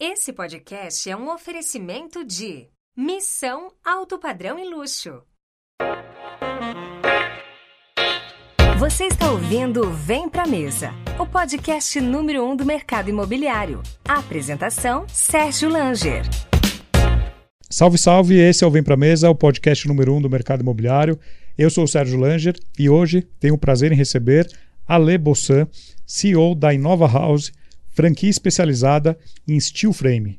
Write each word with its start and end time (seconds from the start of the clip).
Esse 0.00 0.32
podcast 0.32 1.10
é 1.10 1.16
um 1.16 1.28
oferecimento 1.28 2.24
de 2.24 2.68
Missão 2.96 3.72
Alto 3.84 4.16
Padrão 4.16 4.56
e 4.56 4.64
Luxo. 4.64 5.24
Você 8.78 9.06
está 9.06 9.28
ouvindo 9.32 9.90
Vem 9.90 10.28
Pra 10.28 10.46
Mesa, 10.46 10.92
o 11.18 11.26
podcast 11.26 12.00
número 12.00 12.44
um 12.44 12.54
do 12.54 12.64
mercado 12.64 13.10
imobiliário. 13.10 13.82
A 14.08 14.20
apresentação, 14.20 15.04
Sérgio 15.08 15.68
Langer. 15.68 16.22
Salve, 17.68 17.98
salve! 17.98 18.38
Esse 18.38 18.62
é 18.62 18.66
o 18.68 18.70
Vem 18.70 18.84
Pra 18.84 18.96
Mesa, 18.96 19.28
o 19.28 19.34
podcast 19.34 19.88
número 19.88 20.14
um 20.14 20.22
do 20.22 20.30
mercado 20.30 20.60
imobiliário. 20.60 21.18
Eu 21.58 21.70
sou 21.70 21.82
o 21.82 21.88
Sérgio 21.88 22.20
Langer 22.20 22.54
e 22.78 22.88
hoje 22.88 23.26
tenho 23.40 23.54
o 23.54 23.58
prazer 23.58 23.90
em 23.90 23.96
receber 23.96 24.48
Ale 24.86 25.18
Bossan, 25.18 25.66
CEO 26.06 26.54
da 26.54 26.72
Inova 26.72 27.08
House, 27.08 27.50
franquia 27.98 28.30
especializada 28.30 29.18
em 29.48 29.58
steel 29.58 29.92
frame. 29.92 30.38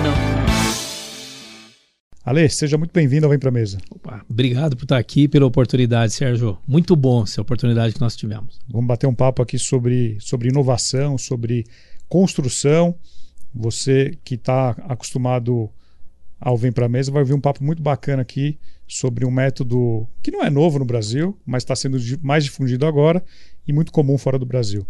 Ale, 2.23 2.47
seja 2.49 2.77
muito 2.77 2.93
bem-vindo 2.93 3.25
ao 3.25 3.29
Vem 3.29 3.39
Pra 3.39 3.51
Mesa. 3.51 3.79
Opa, 3.89 4.23
obrigado 4.29 4.77
por 4.77 4.83
estar 4.83 4.97
aqui, 4.97 5.27
pela 5.27 5.45
oportunidade, 5.45 6.13
Sérgio. 6.13 6.57
Muito 6.67 6.95
bom 6.95 7.23
essa 7.23 7.41
oportunidade 7.41 7.93
que 7.95 7.99
nós 7.99 8.15
tivemos. 8.15 8.59
Vamos 8.69 8.87
bater 8.87 9.07
um 9.07 9.13
papo 9.13 9.41
aqui 9.41 9.59
sobre, 9.59 10.17
sobre 10.19 10.49
inovação, 10.49 11.17
sobre 11.17 11.65
construção. 12.07 12.95
Você 13.53 14.17
que 14.23 14.35
está 14.35 14.69
acostumado 14.87 15.69
ao 16.39 16.55
Vem 16.55 16.71
Pra 16.71 16.87
Mesa 16.87 17.11
vai 17.11 17.21
ouvir 17.21 17.33
um 17.33 17.41
papo 17.41 17.63
muito 17.63 17.81
bacana 17.81 18.21
aqui 18.21 18.57
sobre 18.87 19.25
um 19.25 19.31
método 19.31 20.07
que 20.21 20.31
não 20.31 20.43
é 20.43 20.49
novo 20.49 20.79
no 20.79 20.85
Brasil, 20.85 21.37
mas 21.45 21.63
está 21.63 21.75
sendo 21.75 21.97
mais 22.21 22.43
difundido 22.43 22.85
agora 22.85 23.23
e 23.67 23.73
muito 23.73 23.91
comum 23.91 24.17
fora 24.17 24.39
do 24.39 24.45
Brasil. 24.45 24.85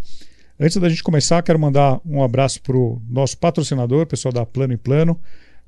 Antes 0.63 0.77
da 0.77 0.87
gente 0.87 1.01
começar, 1.01 1.41
quero 1.41 1.57
mandar 1.57 1.99
um 2.05 2.21
abraço 2.21 2.61
para 2.61 2.77
o 2.77 3.01
nosso 3.09 3.35
patrocinador, 3.35 4.05
pessoal 4.05 4.31
da 4.31 4.45
Plano 4.45 4.73
e 4.73 4.77
Plano. 4.77 5.19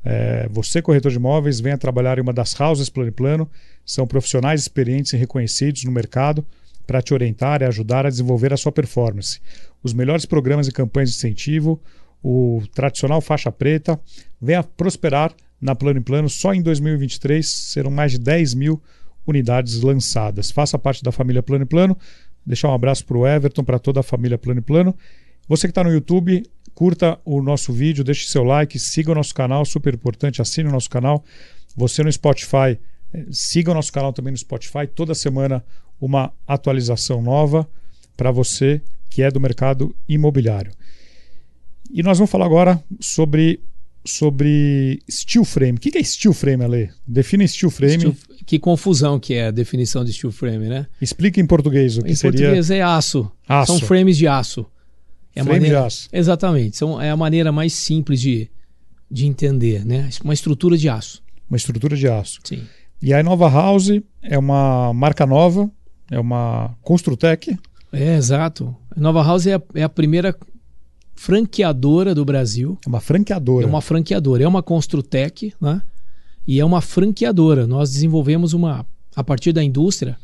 É, 0.05 0.47
você, 0.52 0.83
corretor 0.83 1.09
de 1.09 1.17
imóveis, 1.17 1.59
venha 1.59 1.80
trabalhar 1.80 2.19
em 2.19 2.22
uma 2.22 2.31
das 2.31 2.53
houses 2.59 2.89
Plano 2.89 3.09
e 3.09 3.11
Plano. 3.11 3.49
São 3.83 4.05
profissionais 4.05 4.61
experientes 4.61 5.11
e 5.11 5.17
reconhecidos 5.17 5.83
no 5.83 5.91
mercado 5.91 6.45
para 6.86 7.02
te 7.02 7.11
orientar 7.11 7.64
e 7.64 7.66
ajudar 7.66 8.05
a 8.05 8.09
desenvolver 8.11 8.53
a 8.53 8.58
sua 8.58 8.71
performance. 8.71 9.41
Os 9.81 9.94
melhores 9.94 10.27
programas 10.27 10.67
e 10.67 10.71
campanhas 10.71 11.09
de 11.09 11.16
incentivo, 11.16 11.81
o 12.21 12.61
tradicional 12.71 13.19
faixa 13.19 13.52
preta. 13.52 13.99
Venha 14.39 14.61
prosperar 14.61 15.33
na 15.59 15.73
Plano 15.73 16.02
e 16.02 16.03
Plano. 16.03 16.30
Só 16.30 16.53
em 16.53 16.61
2023 16.61 17.44
serão 17.49 17.89
mais 17.89 18.11
de 18.11 18.19
10 18.19 18.53
mil 18.53 18.80
unidades 19.25 19.81
lançadas. 19.81 20.52
Faça 20.52 20.77
parte 20.77 21.03
da 21.03 21.11
família 21.11 21.41
Plano 21.41 21.64
e 21.64 21.67
Plano. 21.67 21.97
Deixar 22.45 22.69
um 22.69 22.73
abraço 22.73 23.05
para 23.05 23.17
o 23.17 23.27
Everton, 23.27 23.63
para 23.63 23.80
toda 23.80 24.02
a 24.02 24.03
família 24.03 24.38
Plano 24.38 24.59
e 24.59 24.63
Plano. 24.63 24.95
Você 25.47 25.67
que 25.67 25.72
está 25.72 25.83
no 25.83 25.91
YouTube, 25.91 26.44
curta 26.73 27.19
o 27.23 27.41
nosso 27.41 27.72
vídeo, 27.72 28.03
deixe 28.03 28.27
seu 28.27 28.44
like, 28.44 28.77
siga 28.80 29.11
o 29.11 29.16
nosso 29.16 29.33
canal, 29.33 29.66
super 29.66 29.94
importante, 29.94 30.41
assine 30.41 30.69
o 30.69 30.71
nosso 30.71 30.89
canal. 30.89 31.23
Você 31.75 32.03
no 32.03 32.11
Spotify, 32.11 32.80
eh, 33.14 33.25
siga 33.31 33.71
o 33.71 33.73
nosso 33.73 33.91
canal 33.91 34.14
também 34.14 34.31
no 34.31 34.38
Spotify. 34.38 34.88
Toda 34.88 35.14
semana 35.14 35.64
uma 35.99 36.33
atualização 36.48 37.21
nova 37.21 37.67
para 38.15 38.31
você 38.31 38.81
que 39.10 39.21
é 39.21 39.30
do 39.30 39.39
mercado 39.39 39.95
imobiliário. 40.08 40.71
E 41.92 42.02
nós 42.02 42.17
vamos 42.17 42.31
falar 42.31 42.45
agora 42.45 42.83
sobre 42.99 43.60
sobre 44.05 45.02
steel 45.09 45.45
frame. 45.45 45.73
O 45.73 45.80
que 45.80 45.97
é 45.97 46.03
steel 46.03 46.33
frame, 46.33 46.64
Ale? 46.64 46.89
Define 47.08 47.47
steel 47.47 47.69
frame. 47.69 47.99
Steel, 47.99 48.15
que 48.45 48.59
confusão 48.59 49.19
que 49.19 49.33
é 49.33 49.47
a 49.47 49.52
definição 49.52 50.03
de 50.03 50.11
steel 50.11 50.31
frame, 50.31 50.67
né? 50.67 50.87
Explica 51.02 51.39
em 51.39 51.45
português 51.45 51.97
o 51.97 52.02
que 52.02 52.11
em 52.11 52.15
seria. 52.15 52.37
Em 52.37 52.42
português 52.42 52.71
é 52.71 52.81
aço. 52.81 53.31
aço. 53.47 53.77
São 53.77 53.87
frames 53.87 54.17
de 54.17 54.27
aço. 54.27 54.65
É 55.36 55.43
frame 55.43 55.59
maneira... 55.59 55.80
de 55.80 55.86
aço. 55.86 56.09
Exatamente. 56.11 56.77
São, 56.77 57.02
é 57.02 57.09
a 57.09 57.17
maneira 57.17 57.52
mais 57.52 57.73
simples 57.73 58.19
de, 58.19 58.49
de 59.09 59.25
entender, 59.25 59.86
né? 59.86 60.09
Uma 60.23 60.33
estrutura 60.33 60.77
de 60.77 60.89
aço. 60.89 61.23
Uma 61.49 61.58
estrutura 61.58 61.95
de 61.95 62.08
aço. 62.08 62.39
Sim. 62.43 62.63
E 63.02 63.13
a 63.13 63.21
Nova 63.21 63.49
House 63.49 63.89
é 64.21 64.37
uma 64.37 64.93
marca 64.93 65.25
nova, 65.25 65.69
é 66.09 66.19
uma 66.19 66.75
Construtec. 66.81 67.58
É, 67.92 68.15
exato. 68.15 68.75
A 68.95 68.99
Nova 68.99 69.21
House 69.21 69.45
é 69.45 69.55
a, 69.55 69.61
é 69.75 69.83
a 69.83 69.89
primeira 69.89 70.36
franqueadora 71.15 72.13
do 72.13 72.25
Brasil. 72.25 72.77
É 72.85 72.89
uma 72.89 72.99
franqueadora. 72.99 73.65
É 73.65 73.69
uma 73.69 73.81
franqueadora. 73.81 74.43
É 74.43 74.47
uma 74.47 74.63
Construtec, 74.63 75.53
né? 75.59 75.81
E 76.47 76.59
é 76.59 76.65
uma 76.65 76.81
franqueadora. 76.81 77.65
Nós 77.65 77.91
desenvolvemos 77.91 78.53
uma. 78.53 78.85
A 79.15 79.23
partir 79.23 79.53
da 79.53 79.63
indústria, 79.63 80.17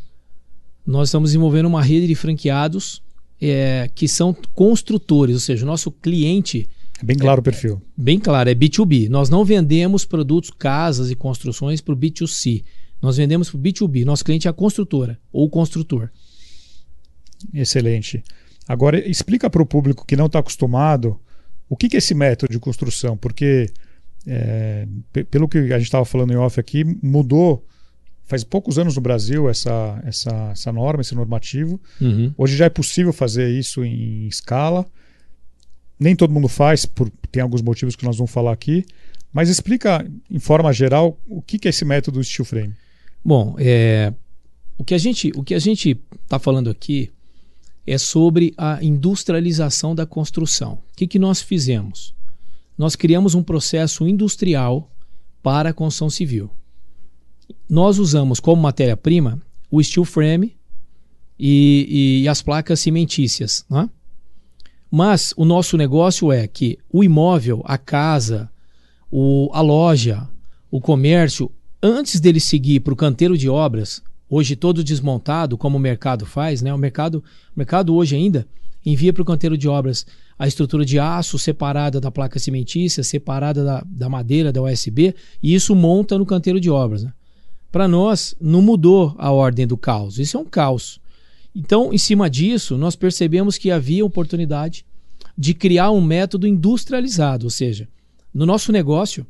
nós 0.86 1.10
estamos 1.10 1.30
desenvolvendo 1.30 1.68
uma 1.68 1.82
rede 1.82 2.08
de 2.08 2.16
franqueados 2.16 3.02
é, 3.40 3.90
que 3.94 4.08
são 4.08 4.36
construtores, 4.54 5.36
ou 5.36 5.40
seja, 5.40 5.64
o 5.64 5.68
nosso 5.68 5.92
cliente. 5.92 6.68
É 7.02 7.06
bem 7.06 7.16
claro 7.16 7.40
é, 7.40 7.42
o 7.42 7.44
perfil. 7.44 7.82
Bem 7.96 8.20
claro, 8.20 8.50
é 8.50 8.56
B2B. 8.56 9.08
Nós 9.08 9.30
não 9.30 9.46
vendemos 9.46 10.04
produtos, 10.04 10.50
casas 10.50 11.10
e 11.10 11.16
construções 11.16 11.80
para 11.80 11.94
o 11.94 11.98
B2C. 11.98 12.64
Nós 13.02 13.16
vendemos 13.16 13.50
para 13.50 13.58
o 13.58 13.62
B2B. 13.62 14.04
Nosso 14.04 14.26
cliente 14.26 14.48
é 14.48 14.52
a 14.52 14.54
construtora 14.54 15.18
ou 15.32 15.50
construtor. 15.50 16.10
Excelente. 17.54 18.24
Agora, 18.70 19.00
explica 19.10 19.50
para 19.50 19.64
o 19.64 19.66
público 19.66 20.06
que 20.06 20.16
não 20.16 20.28
está 20.28 20.38
acostumado 20.38 21.20
o 21.68 21.76
que, 21.76 21.90
que, 21.90 21.98
é 21.98 21.98
esse 21.98 22.14
método 22.14 22.54
de 22.54 22.60
construção, 22.60 23.18
porque, 23.18 23.68
é, 24.28 24.88
pelo 25.32 25.50
que 25.50 25.58
a 25.58 25.80
gente 25.80 25.88
estava 25.88 26.06
falando 26.06 26.32
em 26.32 26.36
off 26.36 26.60
aqui, 26.60 26.84
mudou 27.02 27.66
faz 28.26 28.44
poucos 28.44 28.78
anos 28.78 28.96
no 28.96 29.02
Brasil 29.02 29.50
essa, 29.50 30.00
essa, 30.06 30.50
essa 30.52 30.72
norma, 30.72 31.02
esse 31.02 31.16
normativo. 31.16 31.82
Uhum. 32.00 32.32
Hoje 32.38 32.56
já 32.56 32.66
é 32.66 32.70
possível 32.70 33.12
fazer 33.12 33.50
isso 33.50 33.84
em 33.84 34.28
escala. 34.28 34.86
Nem 36.00 36.16
todo 36.16 36.32
mundo 36.32 36.48
faz, 36.48 36.86
por, 36.86 37.12
tem 37.32 37.42
alguns 37.42 37.64
motivos 37.64 37.96
que 37.96 38.06
nós 38.06 38.18
vamos 38.18 38.32
falar 38.32 38.52
aqui. 38.52 38.86
Mas 39.34 39.50
explica, 39.50 40.08
em 40.30 40.38
forma 40.38 40.72
geral, 40.72 41.20
o 41.28 41.42
que, 41.42 41.58
que 41.58 41.68
é 41.68 41.72
esse 41.72 41.84
método 41.84 42.24
steel 42.24 42.46
frame. 42.46 42.74
Bom, 43.26 43.56
é, 43.58 44.14
o 44.78 44.84
que 44.84 44.94
a 44.94 44.98
gente 45.00 45.32
o 45.36 45.44
que 45.44 45.56
a 45.56 45.60
gente 45.60 46.00
está 46.24 46.38
falando 46.38 46.70
aqui 46.70 47.12
é 47.92 47.98
sobre 47.98 48.54
a 48.56 48.84
industrialização 48.84 49.96
da 49.96 50.06
construção. 50.06 50.74
O 50.74 50.96
que, 50.96 51.08
que 51.08 51.18
nós 51.18 51.42
fizemos? 51.42 52.14
Nós 52.78 52.96
criamos 52.96 53.34
um 53.34 53.42
processo 53.42 54.08
industrial 54.08 54.92
para 55.42 55.70
a 55.70 55.74
construção 55.74 56.10
civil. 56.10 56.52
Nós 57.68 57.98
usamos 57.98 58.40
como 58.40 58.62
matéria-prima 58.62 59.42
o 59.72 59.82
steel 59.84 60.06
frame 60.06 60.56
e, 61.38 62.22
e, 62.22 62.28
as 62.28 62.44
placas 62.44 62.80
cimentícias. 62.80 63.66
Né? 63.68 63.90
Mas 64.92 65.34
o 65.36 65.44
nosso 65.44 65.76
negócio 65.76 66.32
é 66.32 66.48
que 66.48 66.78
o 66.92 67.04
imóvel, 67.04 67.64
a 67.66 67.78
casa, 67.78 68.52
o, 69.10 69.50
a 69.52 69.62
loja, 69.62 70.30
o 70.70 70.80
comércio, 70.80 71.52
antes 71.82 72.20
dele 72.20 72.40
seguir 72.40 72.82
para 72.82 72.94
o 72.94 72.98
canteiro 72.98 73.36
de 73.36 73.50
obras, 73.50 74.04
hoje 74.30 74.56
todo 74.56 74.84
desmontado, 74.84 75.58
como 75.58 75.78
o 75.78 75.80
mercado 75.80 76.26
faz, 76.26 76.62
né? 76.62 76.74
O 76.74 76.78
mercado, 76.78 77.24
o 77.56 77.60
mercado 77.60 77.96
hoje 77.96 78.16
ainda 78.16 78.48
envia 78.86 79.12
para 79.12 79.22
o 79.22 79.26
canteiro 79.26 79.58
de 79.58 79.68
obras 79.68 80.06
a 80.38 80.48
estrutura 80.48 80.86
de 80.86 80.98
aço 80.98 81.38
separada 81.38 82.00
da 82.00 82.10
placa 82.10 82.40
cimentícia, 82.40 83.04
separada 83.04 83.64
da, 83.64 83.84
da 83.86 84.08
madeira, 84.08 84.54
da 84.54 84.62
USB, 84.62 85.14
e 85.44 85.54
isso 85.54 85.76
monta 85.76 86.18
no 86.18 86.26
canteiro 86.26 86.60
de 86.60 86.70
obras. 86.70 87.04
Né? 87.04 87.14
Para 87.72 87.88
nós, 87.88 88.36
não 88.40 88.62
mudou 88.62 89.14
a 89.18 89.32
ordem 89.32 89.68
do 89.68 89.76
caos. 89.76 90.18
Isso 90.18 90.38
é 90.38 90.40
um 90.40 90.46
caos. 90.46 91.02
Então, 91.54 91.92
em 91.92 91.98
cima 91.98 92.30
disso, 92.30 92.78
nós 92.78 92.96
percebemos 92.96 93.58
que 93.58 93.70
havia 93.70 94.06
oportunidade 94.06 94.86
de 95.38 95.54
criar 95.54 95.92
um 95.92 96.02
método 96.02 96.48
industrializado, 96.48 97.46
ou 97.46 97.50
seja, 97.50 97.88
no 98.34 98.46
nosso 98.46 98.72
negócio, 98.72 99.26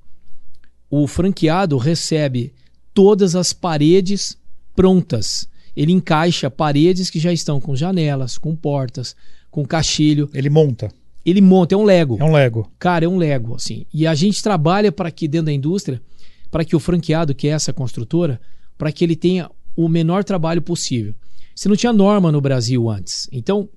o 0.89 1.07
franqueado 1.07 1.77
recebe 1.77 2.53
todas 2.94 3.35
as 3.35 3.53
paredes 3.53 4.38
prontas. 4.79 5.45
Ele 5.75 5.91
encaixa 5.91 6.49
paredes 6.49 7.09
que 7.09 7.19
já 7.19 7.33
estão 7.33 7.59
com 7.59 7.75
janelas, 7.75 8.37
com 8.37 8.55
portas, 8.55 9.13
com 9.51 9.65
caixilho. 9.65 10.29
Ele 10.33 10.49
monta. 10.49 10.89
Ele 11.25 11.41
monta, 11.41 11.75
é 11.75 11.77
um 11.77 11.83
Lego. 11.83 12.17
É 12.17 12.23
um 12.23 12.31
Lego. 12.31 12.71
Cara, 12.79 13.03
é 13.03 13.07
um 13.07 13.17
Lego, 13.17 13.55
assim. 13.55 13.85
E 13.93 14.07
a 14.07 14.15
gente 14.15 14.41
trabalha 14.41 14.89
para 14.89 15.11
que 15.11 15.27
dentro 15.27 15.47
da 15.47 15.51
indústria, 15.51 16.01
para 16.49 16.63
que 16.63 16.77
o 16.77 16.79
franqueado, 16.79 17.35
que 17.35 17.49
é 17.49 17.51
essa 17.51 17.73
construtora, 17.73 18.39
para 18.77 18.89
que 18.89 19.03
ele 19.03 19.17
tenha 19.17 19.51
o 19.75 19.89
menor 19.89 20.23
trabalho 20.23 20.61
possível. 20.61 21.13
Você 21.53 21.67
não 21.67 21.75
tinha 21.75 21.91
norma 21.91 22.31
no 22.31 22.39
Brasil 22.39 22.89
antes. 22.89 23.27
Então, 23.33 23.67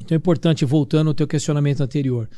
então 0.00 0.14
é 0.14 0.18
importante, 0.18 0.64
voltando 0.64 1.08
ao 1.08 1.14
teu 1.14 1.26
questionamento 1.26 1.80
anterior. 1.80 2.30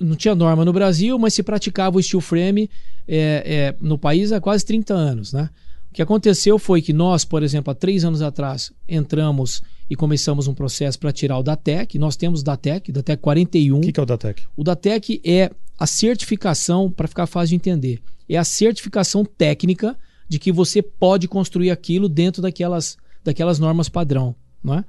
Não 0.00 0.16
tinha 0.16 0.34
norma 0.34 0.64
no 0.64 0.72
Brasil, 0.72 1.18
mas 1.18 1.34
se 1.34 1.42
praticava 1.42 1.98
o 1.98 2.02
steel 2.02 2.22
frame 2.22 2.70
é, 3.06 3.42
é, 3.44 3.76
no 3.82 3.98
país 3.98 4.32
há 4.32 4.40
quase 4.40 4.64
30 4.64 4.94
anos. 4.94 5.34
Né? 5.34 5.50
O 5.96 6.02
que 6.02 6.02
aconteceu 6.02 6.58
foi 6.58 6.82
que 6.82 6.92
nós, 6.92 7.24
por 7.24 7.42
exemplo, 7.42 7.70
há 7.70 7.74
três 7.74 8.04
anos 8.04 8.20
atrás, 8.20 8.70
entramos 8.86 9.62
e 9.88 9.96
começamos 9.96 10.46
um 10.46 10.52
processo 10.52 10.98
para 10.98 11.10
tirar 11.10 11.38
o 11.38 11.42
DATEC. 11.42 11.98
Nós 11.98 12.16
temos 12.16 12.42
DATEC, 12.42 12.92
DATEC 12.92 13.22
41. 13.22 13.78
O 13.78 13.80
que, 13.80 13.92
que 13.92 13.98
é 13.98 14.02
o 14.02 14.04
DATEC? 14.04 14.42
O 14.54 14.62
DATEC 14.62 15.22
é 15.24 15.50
a 15.78 15.86
certificação, 15.86 16.90
para 16.90 17.08
ficar 17.08 17.26
fácil 17.26 17.48
de 17.48 17.54
entender, 17.54 18.02
é 18.28 18.36
a 18.36 18.44
certificação 18.44 19.24
técnica 19.24 19.96
de 20.28 20.38
que 20.38 20.52
você 20.52 20.82
pode 20.82 21.26
construir 21.26 21.70
aquilo 21.70 22.10
dentro 22.10 22.42
daquelas, 22.42 22.98
daquelas 23.24 23.58
normas 23.58 23.88
padrão. 23.88 24.36
Não 24.62 24.74
é? 24.74 24.84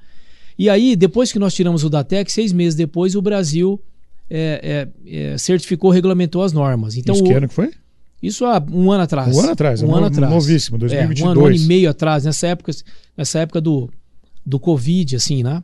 E 0.60 0.70
aí, 0.70 0.94
depois 0.94 1.32
que 1.32 1.40
nós 1.40 1.54
tiramos 1.54 1.86
o 1.86 1.90
DATEC, 1.90 2.30
seis 2.30 2.52
meses 2.52 2.76
depois, 2.76 3.16
o 3.16 3.22
Brasil 3.22 3.82
é, 4.30 4.90
é, 5.06 5.32
é, 5.34 5.38
certificou, 5.38 5.90
regulamentou 5.90 6.44
as 6.44 6.52
normas. 6.52 6.98
Então, 6.98 7.16
isso 7.16 7.24
que 7.24 7.32
ano 7.32 7.48
que 7.48 7.54
foi? 7.54 7.72
Isso 8.22 8.46
há 8.46 8.64
um 8.72 8.92
ano 8.92 9.04
atrás. 9.04 9.36
Um 9.36 9.42
ano 9.42 9.52
atrás, 9.52 9.82
um 9.84 9.94
é 9.94 9.98
ano 9.98 10.06
atrás. 10.08 10.34
novíssimo, 10.34 10.78
2022. 10.78 11.22
É, 11.22 11.24
um 11.24 11.32
ano, 11.32 11.42
um 11.42 11.46
ano 11.46 11.56
e 11.56 11.60
meio 11.60 11.90
atrás, 11.90 12.26
nessa 12.26 12.48
época, 12.48 12.72
nessa 13.16 13.40
época 13.40 13.62
do, 13.62 13.90
do 14.46 14.60
Covid, 14.60 15.16
assim, 15.16 15.44
né? 15.44 15.64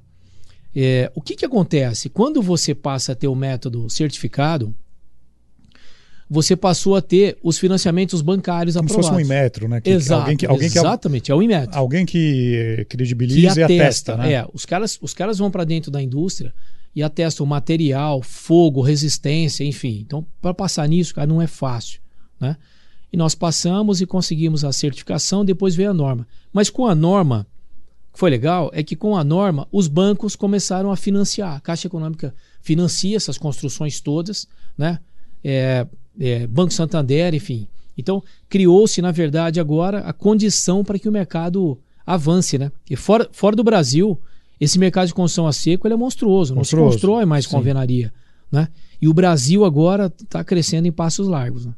É, 0.76 1.12
o 1.16 1.22
que, 1.22 1.36
que 1.36 1.46
acontece? 1.46 2.10
Quando 2.10 2.42
você 2.42 2.74
passa 2.74 3.12
a 3.12 3.16
ter 3.16 3.28
o 3.28 3.36
método 3.36 3.90
certificado, 3.90 4.74
você 6.30 6.56
passou 6.56 6.96
a 6.96 7.02
ter 7.02 7.38
os 7.44 7.60
financiamentos 7.60 8.22
bancários 8.22 8.76
Como 8.76 8.86
aprovados. 8.86 9.10
Como 9.10 9.20
se 9.20 9.24
fosse 9.24 9.34
um 9.34 9.36
Inmetro, 9.36 9.68
né? 9.68 9.82
Que, 9.82 9.90
Exato, 9.92 10.22
alguém 10.22 10.38
que, 10.38 10.46
alguém 10.46 10.66
exatamente, 10.66 11.24
que, 11.24 11.32
é 11.32 11.36
o 11.36 11.42
Inmetro. 11.44 11.78
Alguém 11.78 12.06
que 12.06 12.86
credibiliza 12.90 13.54
que 13.54 13.62
atesta, 13.62 13.74
e 13.74 13.82
atesta, 13.82 14.18
né? 14.18 14.34
É, 14.34 14.48
os 14.52 14.66
caras, 14.66 14.98
os 15.02 15.14
caras 15.14 15.38
vão 15.38 15.52
para 15.52 15.64
dentro 15.64 15.92
da 15.92 16.02
indústria 16.02 16.54
e 16.96 17.04
atestam 17.04 17.46
material, 17.46 18.22
fogo, 18.22 18.82
resistência, 18.82 19.64
enfim. 19.64 20.00
Então, 20.06 20.26
para 20.42 20.54
passar 20.54 20.88
nisso, 20.88 21.14
cara, 21.14 21.28
não 21.28 21.42
é 21.42 21.48
fácil, 21.48 22.00
né? 22.44 22.58
E 23.12 23.18
nós 23.18 23.34
passamos 23.34 24.02
e 24.02 24.06
conseguimos 24.06 24.66
a 24.66 24.72
certificação, 24.74 25.46
depois 25.46 25.76
veio 25.76 25.92
a 25.92 25.94
norma. 25.94 26.28
Mas 26.52 26.70
com 26.70 26.86
a 26.86 26.94
norma, 26.94 27.48
o 28.10 28.14
que 28.14 28.20
foi 28.20 28.30
legal 28.30 28.70
é 28.74 28.84
que 28.84 28.96
com 28.96 29.16
a 29.16 29.24
norma, 29.24 29.68
os 29.72 29.88
bancos 29.88 30.36
começaram 30.36 30.92
a 30.92 30.98
financiar. 30.98 31.56
A 31.56 31.60
Caixa 31.60 31.88
Econômica 31.88 32.36
financia 32.62 33.16
essas 33.16 33.38
construções 33.38 34.02
todas, 34.02 34.48
né? 34.78 35.00
É, 35.44 35.88
é, 36.20 36.48
Banco 36.48 36.74
Santander, 36.74 37.34
enfim. 37.34 37.68
Então, 37.98 38.24
criou-se, 38.50 39.02
na 39.02 39.12
verdade, 39.12 39.60
agora 39.60 40.00
a 40.00 40.12
condição 40.12 40.84
para 40.84 40.98
que 40.98 41.08
o 41.08 41.12
mercado 41.12 41.80
avance, 42.06 42.58
né? 42.58 42.72
E 42.90 42.96
fora, 42.96 43.30
fora 43.32 43.56
do 43.56 43.64
Brasil, 43.64 44.20
esse 44.60 44.80
mercado 44.80 45.08
de 45.08 45.14
construção 45.14 45.48
a 45.48 45.54
seco 45.54 45.88
ele 45.88 45.94
é 45.94 45.98
monstruoso, 45.98 46.56
monstruoso. 46.56 46.86
não 46.86 46.92
se 46.92 46.96
constrói 46.96 47.26
mais 47.26 47.46
com 47.46 47.58
alvenaria, 47.58 48.12
né? 48.52 48.70
E 49.00 49.08
o 49.08 49.14
Brasil 49.14 49.64
agora 49.66 50.12
está 50.22 50.44
crescendo 50.44 50.88
em 50.88 50.92
passos 50.92 51.28
largos. 51.28 51.66
Né? 51.66 51.74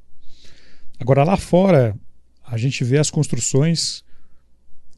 Agora, 1.00 1.24
lá 1.24 1.38
fora, 1.38 1.96
a 2.46 2.58
gente 2.58 2.84
vê 2.84 2.98
as 2.98 3.10
construções. 3.10 4.04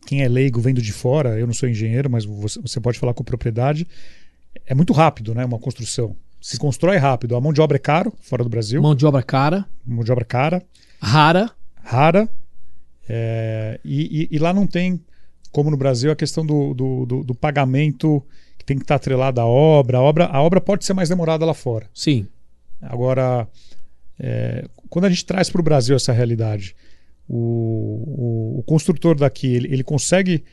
Quem 0.05 0.21
é 0.21 0.27
leigo 0.27 0.61
vendo 0.61 0.81
de 0.81 0.93
fora, 0.93 1.37
eu 1.37 1.45
não 1.45 1.53
sou 1.53 1.67
engenheiro, 1.67 2.09
mas 2.09 2.25
você, 2.25 2.61
você 2.61 2.79
pode 2.79 2.99
falar 2.99 3.13
com 3.13 3.23
propriedade. 3.23 3.87
É 4.65 4.73
muito 4.73 4.93
rápido, 4.93 5.33
né? 5.33 5.43
Uma 5.45 5.59
construção. 5.59 6.15
Se 6.39 6.57
constrói 6.57 6.97
rápido. 6.97 7.35
A 7.35 7.41
mão 7.41 7.51
de 7.51 7.61
obra 7.61 7.77
é 7.77 7.79
caro 7.79 8.13
fora 8.21 8.43
do 8.43 8.49
Brasil. 8.49 8.81
Mão 8.81 8.95
de 8.95 9.05
obra 9.05 9.23
cara. 9.23 9.65
Mão 9.85 10.03
de 10.03 10.11
obra 10.11 10.23
cara. 10.23 10.63
Rara. 11.01 11.51
Rara. 11.83 12.29
É, 13.09 13.79
e, 13.83 14.29
e, 14.31 14.35
e, 14.35 14.39
lá 14.39 14.53
não 14.53 14.67
tem, 14.67 14.99
como 15.51 15.71
no 15.71 15.77
Brasil, 15.77 16.11
a 16.11 16.15
questão 16.15 16.45
do, 16.45 16.73
do, 16.73 17.05
do, 17.05 17.23
do 17.23 17.35
pagamento 17.35 18.21
que 18.57 18.65
tem 18.65 18.77
que 18.77 18.83
estar 18.83 18.95
atrelado 18.95 19.39
à 19.39 19.45
obra. 19.45 19.97
A 19.97 20.01
obra, 20.01 20.25
a 20.25 20.41
obra 20.41 20.59
pode 20.59 20.85
ser 20.85 20.93
mais 20.93 21.09
demorada 21.09 21.45
lá 21.45 21.53
fora. 21.53 21.87
Sim. 21.93 22.27
Agora, 22.81 23.47
é, 24.19 24.67
quando 24.89 25.05
a 25.05 25.09
gente 25.09 25.25
traz 25.25 25.49
para 25.49 25.61
o 25.61 25.63
Brasil 25.63 25.95
essa 25.95 26.11
realidade, 26.11 26.75
o, 27.27 27.37
o, 27.37 28.59
o 28.59 28.63
construtor 28.63 29.15
daqui 29.15 29.47
ele, 29.47 29.73
ele 29.73 29.83
consegue 29.83 30.43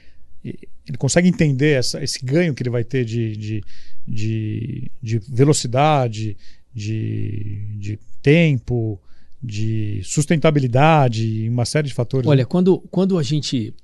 ele 0.44 0.98
consegue 0.98 1.28
entender 1.28 1.78
essa, 1.78 2.02
esse 2.04 2.22
ganho 2.22 2.54
que 2.54 2.62
ele 2.62 2.70
vai 2.70 2.84
ter 2.84 3.04
de, 3.04 3.34
de, 3.36 3.64
de, 4.06 4.90
de 5.02 5.18
velocidade, 5.18 6.36
de, 6.74 7.64
de 7.78 7.98
tempo, 8.20 9.00
de 9.42 10.02
sustentabilidade, 10.04 11.48
uma 11.48 11.64
série 11.64 11.88
de 11.88 11.94
fatores. 11.94 12.26
Olha, 12.26 12.44
quando, 12.44 12.80
quando 12.90 13.18
a 13.18 13.22
gente. 13.22 13.74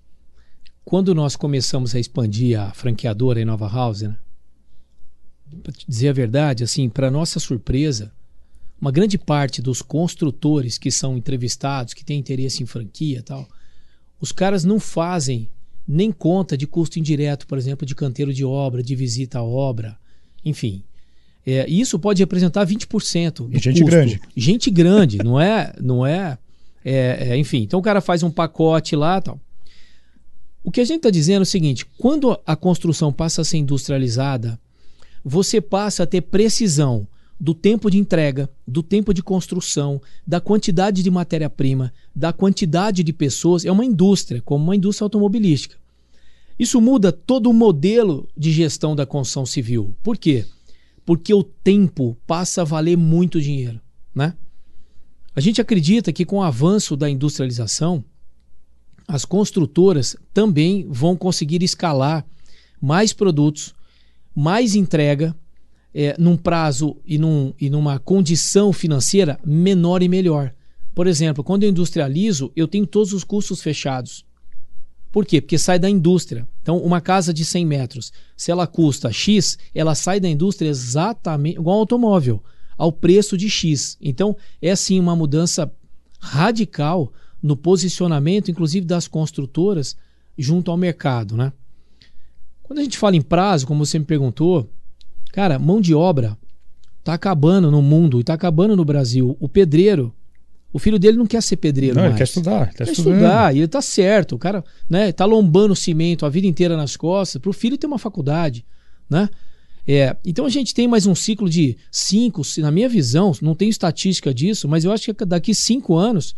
Quando 0.84 1.14
nós 1.14 1.36
começamos 1.36 1.94
a 1.94 2.00
expandir 2.00 2.58
a 2.58 2.72
franqueadora 2.72 3.40
em 3.40 3.44
Nova 3.44 3.68
House, 3.68 4.02
né? 4.02 4.16
para 5.62 5.72
dizer 5.86 6.08
a 6.08 6.12
verdade, 6.12 6.64
assim, 6.64 6.88
para 6.88 7.10
nossa 7.10 7.38
surpresa, 7.38 8.12
uma 8.80 8.90
grande 8.90 9.18
parte 9.18 9.60
dos 9.60 9.82
construtores 9.82 10.78
que 10.78 10.90
são 10.90 11.16
entrevistados, 11.16 11.92
que 11.92 12.04
têm 12.04 12.18
interesse 12.18 12.62
em 12.62 12.66
franquia 12.66 13.18
e 13.18 13.22
tal, 13.22 13.46
os 14.20 14.32
caras 14.32 14.64
não 14.64 14.80
fazem 14.80 15.50
nem 15.86 16.10
conta 16.12 16.56
de 16.56 16.66
custo 16.66 16.98
indireto, 16.98 17.46
por 17.46 17.58
exemplo, 17.58 17.84
de 17.84 17.94
canteiro 17.94 18.32
de 18.32 18.44
obra, 18.44 18.82
de 18.82 18.94
visita 18.94 19.38
à 19.38 19.42
obra, 19.42 19.98
enfim. 20.44 20.82
É, 21.46 21.68
isso 21.68 21.98
pode 21.98 22.22
representar 22.22 22.66
20% 22.66 23.48
do 23.48 23.50
e 23.50 23.58
gente 23.58 23.80
custo. 23.80 23.84
grande. 23.84 24.20
Gente 24.36 24.70
grande, 24.70 25.18
não 25.18 25.40
é, 25.40 25.72
não 25.80 26.06
é, 26.06 26.38
é, 26.84 27.30
é, 27.30 27.36
enfim. 27.36 27.62
Então 27.62 27.80
o 27.80 27.82
cara 27.82 28.00
faz 28.00 28.22
um 28.22 28.30
pacote 28.30 28.94
lá, 28.94 29.20
tal. 29.20 29.40
O 30.62 30.70
que 30.70 30.80
a 30.80 30.84
gente 30.84 30.98
está 30.98 31.10
dizendo 31.10 31.40
é 31.40 31.42
o 31.42 31.46
seguinte: 31.46 31.86
quando 31.98 32.38
a 32.46 32.54
construção 32.54 33.12
passa 33.12 33.40
a 33.40 33.44
ser 33.44 33.56
industrializada, 33.56 34.60
você 35.24 35.60
passa 35.60 36.02
a 36.02 36.06
ter 36.06 36.20
precisão 36.20 37.06
do 37.40 37.54
tempo 37.54 37.90
de 37.90 37.96
entrega, 37.96 38.50
do 38.68 38.82
tempo 38.82 39.14
de 39.14 39.22
construção, 39.22 40.00
da 40.26 40.42
quantidade 40.42 41.02
de 41.02 41.10
matéria-prima, 41.10 41.90
da 42.14 42.34
quantidade 42.34 43.02
de 43.02 43.12
pessoas. 43.14 43.64
É 43.64 43.72
uma 43.72 43.84
indústria, 43.84 44.42
como 44.42 44.62
uma 44.62 44.76
indústria 44.76 45.06
automobilística. 45.06 45.76
Isso 46.58 46.78
muda 46.78 47.10
todo 47.10 47.48
o 47.48 47.54
modelo 47.54 48.28
de 48.36 48.52
gestão 48.52 48.94
da 48.94 49.06
construção 49.06 49.46
civil. 49.46 49.96
Por 50.02 50.18
quê? 50.18 50.44
Porque 51.06 51.32
o 51.32 51.42
tempo 51.42 52.14
passa 52.26 52.60
a 52.60 52.64
valer 52.64 52.98
muito 52.98 53.40
dinheiro. 53.40 53.80
Né? 54.14 54.34
A 55.34 55.40
gente 55.40 55.62
acredita 55.62 56.12
que 56.12 56.26
com 56.26 56.36
o 56.36 56.42
avanço 56.42 56.94
da 56.94 57.08
industrialização, 57.08 58.04
as 59.08 59.24
construtoras 59.24 60.14
também 60.34 60.86
vão 60.90 61.16
conseguir 61.16 61.62
escalar 61.62 62.26
mais 62.78 63.14
produtos, 63.14 63.74
mais 64.34 64.74
entrega 64.74 65.34
é, 65.94 66.14
num 66.18 66.36
prazo 66.36 66.96
e, 67.04 67.18
num, 67.18 67.52
e 67.60 67.68
numa 67.68 67.98
condição 67.98 68.72
financeira 68.72 69.38
menor 69.44 70.02
e 70.02 70.08
melhor. 70.08 70.52
Por 70.94 71.06
exemplo, 71.06 71.42
quando 71.42 71.64
eu 71.64 71.70
industrializo, 71.70 72.52
eu 72.54 72.68
tenho 72.68 72.86
todos 72.86 73.12
os 73.12 73.24
custos 73.24 73.62
fechados. 73.62 74.24
Por 75.10 75.26
quê? 75.26 75.40
Porque 75.40 75.58
sai 75.58 75.78
da 75.78 75.90
indústria. 75.90 76.46
Então, 76.62 76.78
uma 76.78 77.00
casa 77.00 77.34
de 77.34 77.44
100 77.44 77.66
metros, 77.66 78.12
se 78.36 78.50
ela 78.50 78.66
custa 78.66 79.12
X, 79.12 79.58
ela 79.74 79.94
sai 79.94 80.20
da 80.20 80.28
indústria 80.28 80.68
exatamente 80.68 81.58
igual 81.58 81.74
ao 81.74 81.80
automóvel, 81.80 82.42
ao 82.78 82.92
preço 82.92 83.36
de 83.36 83.50
X. 83.50 83.96
Então, 84.00 84.36
é 84.62 84.74
sim 84.76 85.00
uma 85.00 85.16
mudança 85.16 85.72
radical 86.20 87.12
no 87.42 87.56
posicionamento, 87.56 88.50
inclusive 88.50 88.86
das 88.86 89.08
construtoras, 89.08 89.96
junto 90.38 90.70
ao 90.70 90.76
mercado. 90.76 91.36
Né? 91.36 91.52
Quando 92.62 92.78
a 92.78 92.82
gente 92.82 92.98
fala 92.98 93.16
em 93.16 93.22
prazo, 93.22 93.66
como 93.66 93.84
você 93.84 93.98
me 93.98 94.04
perguntou, 94.04 94.70
Cara, 95.32 95.58
mão 95.58 95.80
de 95.80 95.94
obra 95.94 96.36
tá 97.02 97.14
acabando 97.14 97.70
no 97.70 97.80
mundo 97.80 98.20
e 98.20 98.24
tá 98.24 98.34
acabando 98.34 98.76
no 98.76 98.84
Brasil. 98.84 99.36
O 99.40 99.48
pedreiro, 99.48 100.14
o 100.72 100.78
filho 100.78 100.98
dele 100.98 101.16
não 101.16 101.26
quer 101.26 101.42
ser 101.42 101.56
pedreiro 101.56 101.94
não, 101.94 102.02
mais. 102.02 102.12
ele 102.12 102.18
quer 102.18 102.24
estudar. 102.24 102.62
Ele 102.62 102.72
tá 102.72 102.84
quer 102.84 102.92
estudar, 102.92 103.54
e 103.54 103.58
ele 103.58 103.68
tá 103.68 103.82
certo. 103.82 104.34
O 104.34 104.38
cara 104.38 104.64
né, 104.88 105.12
tá 105.12 105.24
lombando 105.24 105.74
cimento 105.74 106.26
a 106.26 106.28
vida 106.28 106.46
inteira 106.46 106.76
nas 106.76 106.96
costas 106.96 107.40
para 107.40 107.50
o 107.50 107.52
filho 107.52 107.78
ter 107.78 107.86
uma 107.86 107.98
faculdade, 107.98 108.64
né? 109.08 109.28
É, 109.86 110.14
então 110.24 110.44
a 110.44 110.50
gente 110.50 110.74
tem 110.74 110.86
mais 110.86 111.06
um 111.06 111.14
ciclo 111.14 111.48
de 111.48 111.76
cinco, 111.90 112.42
na 112.58 112.70
minha 112.70 112.88
visão, 112.88 113.32
não 113.40 113.54
tenho 113.54 113.70
estatística 113.70 114.32
disso, 114.32 114.68
mas 114.68 114.84
eu 114.84 114.92
acho 114.92 115.12
que 115.12 115.24
daqui 115.24 115.54
cinco 115.54 115.96
anos 115.96 116.36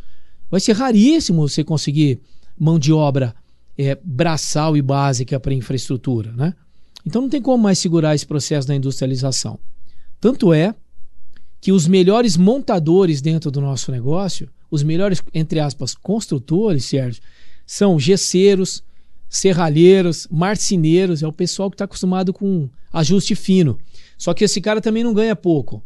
vai 0.50 0.60
ser 0.60 0.72
raríssimo 0.72 1.46
você 1.46 1.64
conseguir 1.64 2.20
mão 2.58 2.78
de 2.78 2.92
obra 2.92 3.34
é, 3.76 3.98
braçal 4.02 4.76
e 4.76 4.80
básica 4.80 5.40
para 5.40 5.52
infraestrutura, 5.52 6.32
né? 6.32 6.54
Então 7.04 7.22
não 7.22 7.28
tem 7.28 7.42
como 7.42 7.62
mais 7.62 7.78
segurar 7.78 8.14
esse 8.14 8.26
processo 8.26 8.66
da 8.66 8.74
industrialização. 8.74 9.58
Tanto 10.20 10.52
é 10.52 10.74
que 11.60 11.72
os 11.72 11.86
melhores 11.86 12.36
montadores 12.36 13.20
dentro 13.20 13.50
do 13.50 13.60
nosso 13.60 13.90
negócio, 13.90 14.48
os 14.70 14.82
melhores, 14.82 15.22
entre 15.34 15.60
aspas, 15.60 15.94
construtores, 15.94 16.84
Sérgio, 16.84 17.22
são 17.66 17.98
gesseiros, 17.98 18.82
serralheiros, 19.28 20.28
marceneiros, 20.30 21.22
é 21.22 21.26
o 21.26 21.32
pessoal 21.32 21.70
que 21.70 21.74
está 21.74 21.84
acostumado 21.84 22.32
com 22.32 22.68
ajuste 22.92 23.34
fino. 23.34 23.78
Só 24.18 24.34
que 24.34 24.44
esse 24.44 24.60
cara 24.60 24.80
também 24.80 25.02
não 25.02 25.14
ganha 25.14 25.34
pouco. 25.34 25.82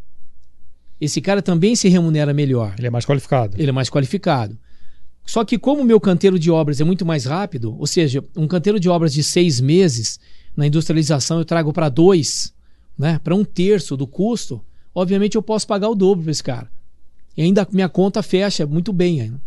Esse 1.01 1.21
cara 1.21 1.43
também 1.43 1.77
se 1.77 1.89
remunera 1.89 2.33
melhor. 2.33 2.75
Ele 2.79 2.87
é 2.87 2.91
mais 2.91 3.05
qualificado. 3.05 3.57
Ele 3.59 3.69
é 3.69 3.73
mais 3.73 3.89
qualificado. 3.91 4.59
Só 5.27 5.45
que 5.45 5.59
como 5.59 5.83
o 5.83 5.85
meu 5.85 6.01
canteiro 6.01 6.39
de 6.39 6.51
obras 6.51 6.81
é 6.81 6.85
muito 6.85 7.05
mais 7.05 7.25
rápido, 7.25 7.77
ou 7.79 7.87
seja, 7.87 8.25
um 8.37 8.47
canteiro 8.47 8.79
de 8.79 8.89
obras 8.89 9.13
de 9.13 9.23
seis 9.23 9.61
meses, 9.61 10.19
na 10.57 10.67
industrialização 10.67 11.39
eu 11.39 11.45
trago 11.45 11.73
para 11.73 11.89
dois, 11.89 12.55
né, 12.99 13.21
para 13.23 13.35
um 13.35 13.45
terço 13.45 13.97
do 13.97 14.07
custo, 14.07 14.65
obviamente 14.95 15.37
eu 15.37 15.43
posso 15.43 15.67
pagar 15.67 15.89
o 15.89 15.95
dobro 15.95 16.23
para 16.23 16.33
esse 16.33 16.43
cara. 16.43 16.71
E 17.37 17.43
ainda 17.43 17.69
minha 17.71 17.89
conta 17.89 18.23
fecha 18.23 18.67
muito 18.67 18.93
bem. 18.93 19.31
Né? 19.31 19.39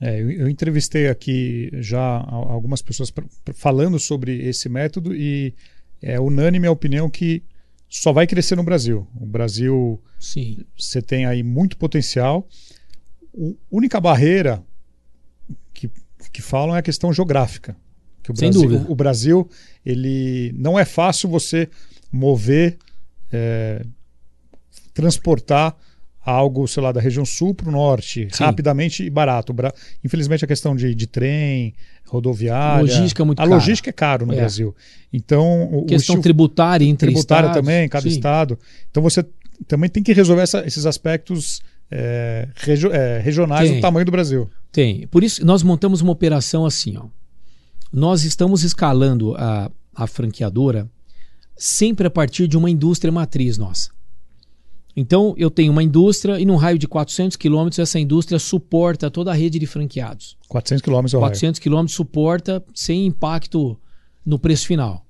É, 0.00 0.20
eu, 0.20 0.30
eu, 0.30 0.48
entrevistei 0.48 1.08
aqui 1.08 1.70
já 1.74 2.18
algumas 2.28 2.80
pessoas 2.80 3.12
falando 3.54 3.98
sobre 3.98 4.46
esse 4.46 4.68
método 4.68 5.14
e 5.14 5.52
é 6.00 6.20
unânime 6.20 6.66
a 6.66 6.70
opinião 6.70 7.10
que 7.10 7.42
só 7.88 8.12
vai 8.12 8.26
crescer 8.26 8.56
no 8.56 8.62
Brasil. 8.62 9.06
O 9.18 9.26
Brasil, 9.26 10.00
Sim. 10.20 10.64
você 10.78 11.00
tem 11.00 11.24
aí 11.24 11.42
muito 11.42 11.76
potencial. 11.76 12.46
A 13.36 13.52
única 13.70 14.00
barreira 14.00 14.62
que, 15.72 15.90
que 16.32 16.42
falam 16.42 16.76
é 16.76 16.80
a 16.80 16.82
questão 16.82 17.12
geográfica. 17.12 17.76
Que 18.26 18.32
o 18.32 18.36
Sem 18.36 18.50
Brasil, 18.50 18.68
dúvida. 18.68 18.88
O, 18.88 18.92
o 18.92 18.94
Brasil, 18.96 19.48
ele 19.84 20.52
não 20.58 20.76
é 20.78 20.84
fácil 20.84 21.28
você 21.28 21.68
mover, 22.12 22.76
é, 23.32 23.82
transportar 24.92 25.76
algo, 26.24 26.66
sei 26.66 26.82
lá, 26.82 26.90
da 26.90 27.00
região 27.00 27.24
sul 27.24 27.54
para 27.54 27.68
o 27.68 27.72
norte, 27.72 28.26
Sim. 28.32 28.42
rapidamente 28.42 29.04
e 29.04 29.08
barato. 29.10 29.54
Infelizmente, 30.04 30.44
a 30.44 30.48
questão 30.48 30.74
de, 30.74 30.92
de 30.92 31.06
trem, 31.06 31.72
rodoviária. 32.06 32.80
Logística 32.82 33.22
é 33.22 33.24
muito 33.26 33.38
A 33.38 33.44
cara. 33.44 33.54
logística 33.54 33.90
é 33.90 33.92
caro 33.92 34.26
no 34.26 34.32
É. 34.32 34.36
Brasil. 34.36 34.74
Então, 35.12 35.64
o, 35.72 35.78
o 35.82 35.86
Questão 35.86 35.96
estilo 36.14 36.22
tributária 36.22 36.84
entre 36.84 37.06
tributária 37.12 37.46
estados. 37.48 37.64
também, 37.64 37.88
cada 37.88 38.02
Sim. 38.08 38.16
estado. 38.16 38.58
Então, 38.90 39.00
você 39.02 39.24
também 39.68 39.88
tem 39.88 40.02
que 40.02 40.12
resolver 40.12 40.42
essa- 40.42 40.66
esses 40.66 40.84
aspectos 40.84 41.60
é, 41.88 42.48
é, 42.92 43.20
regionais 43.22 43.68
Tem. 43.70 43.78
do 43.78 43.80
tamanho 43.82 44.04
do 44.04 44.10
Brasil. 44.10 44.50
Tem. 44.72 45.06
Por 45.06 45.22
isso 45.22 45.46
nós 45.46 45.62
montamos 45.62 46.00
uma 46.00 46.10
operação 46.10 46.66
assim, 46.66 46.96
ó. 46.96 47.04
Nós 47.92 48.24
estamos 48.24 48.64
escalando 48.64 49.34
a, 49.36 49.70
a 49.94 50.06
franqueadora 50.06 50.90
sempre 51.56 52.06
a 52.06 52.10
partir 52.10 52.46
de 52.46 52.56
uma 52.56 52.70
indústria 52.70 53.10
matriz 53.10 53.56
nossa. 53.56 53.90
Então, 54.96 55.34
eu 55.36 55.50
tenho 55.50 55.72
uma 55.72 55.82
indústria 55.82 56.40
e 56.40 56.46
num 56.46 56.56
raio 56.56 56.78
de 56.78 56.88
400 56.88 57.36
quilômetros 57.36 57.78
essa 57.78 58.00
indústria 58.00 58.38
suporta 58.38 59.10
toda 59.10 59.30
a 59.30 59.34
rede 59.34 59.58
de 59.58 59.66
franqueados. 59.66 60.38
400 60.48 60.82
quilômetros 60.82 61.12
raio. 61.12 61.20
400 61.20 61.60
quilômetros 61.60 61.94
suporta 61.94 62.64
sem 62.74 63.06
impacto 63.06 63.78
no 64.24 64.38
preço 64.38 64.66
final. 64.66 65.04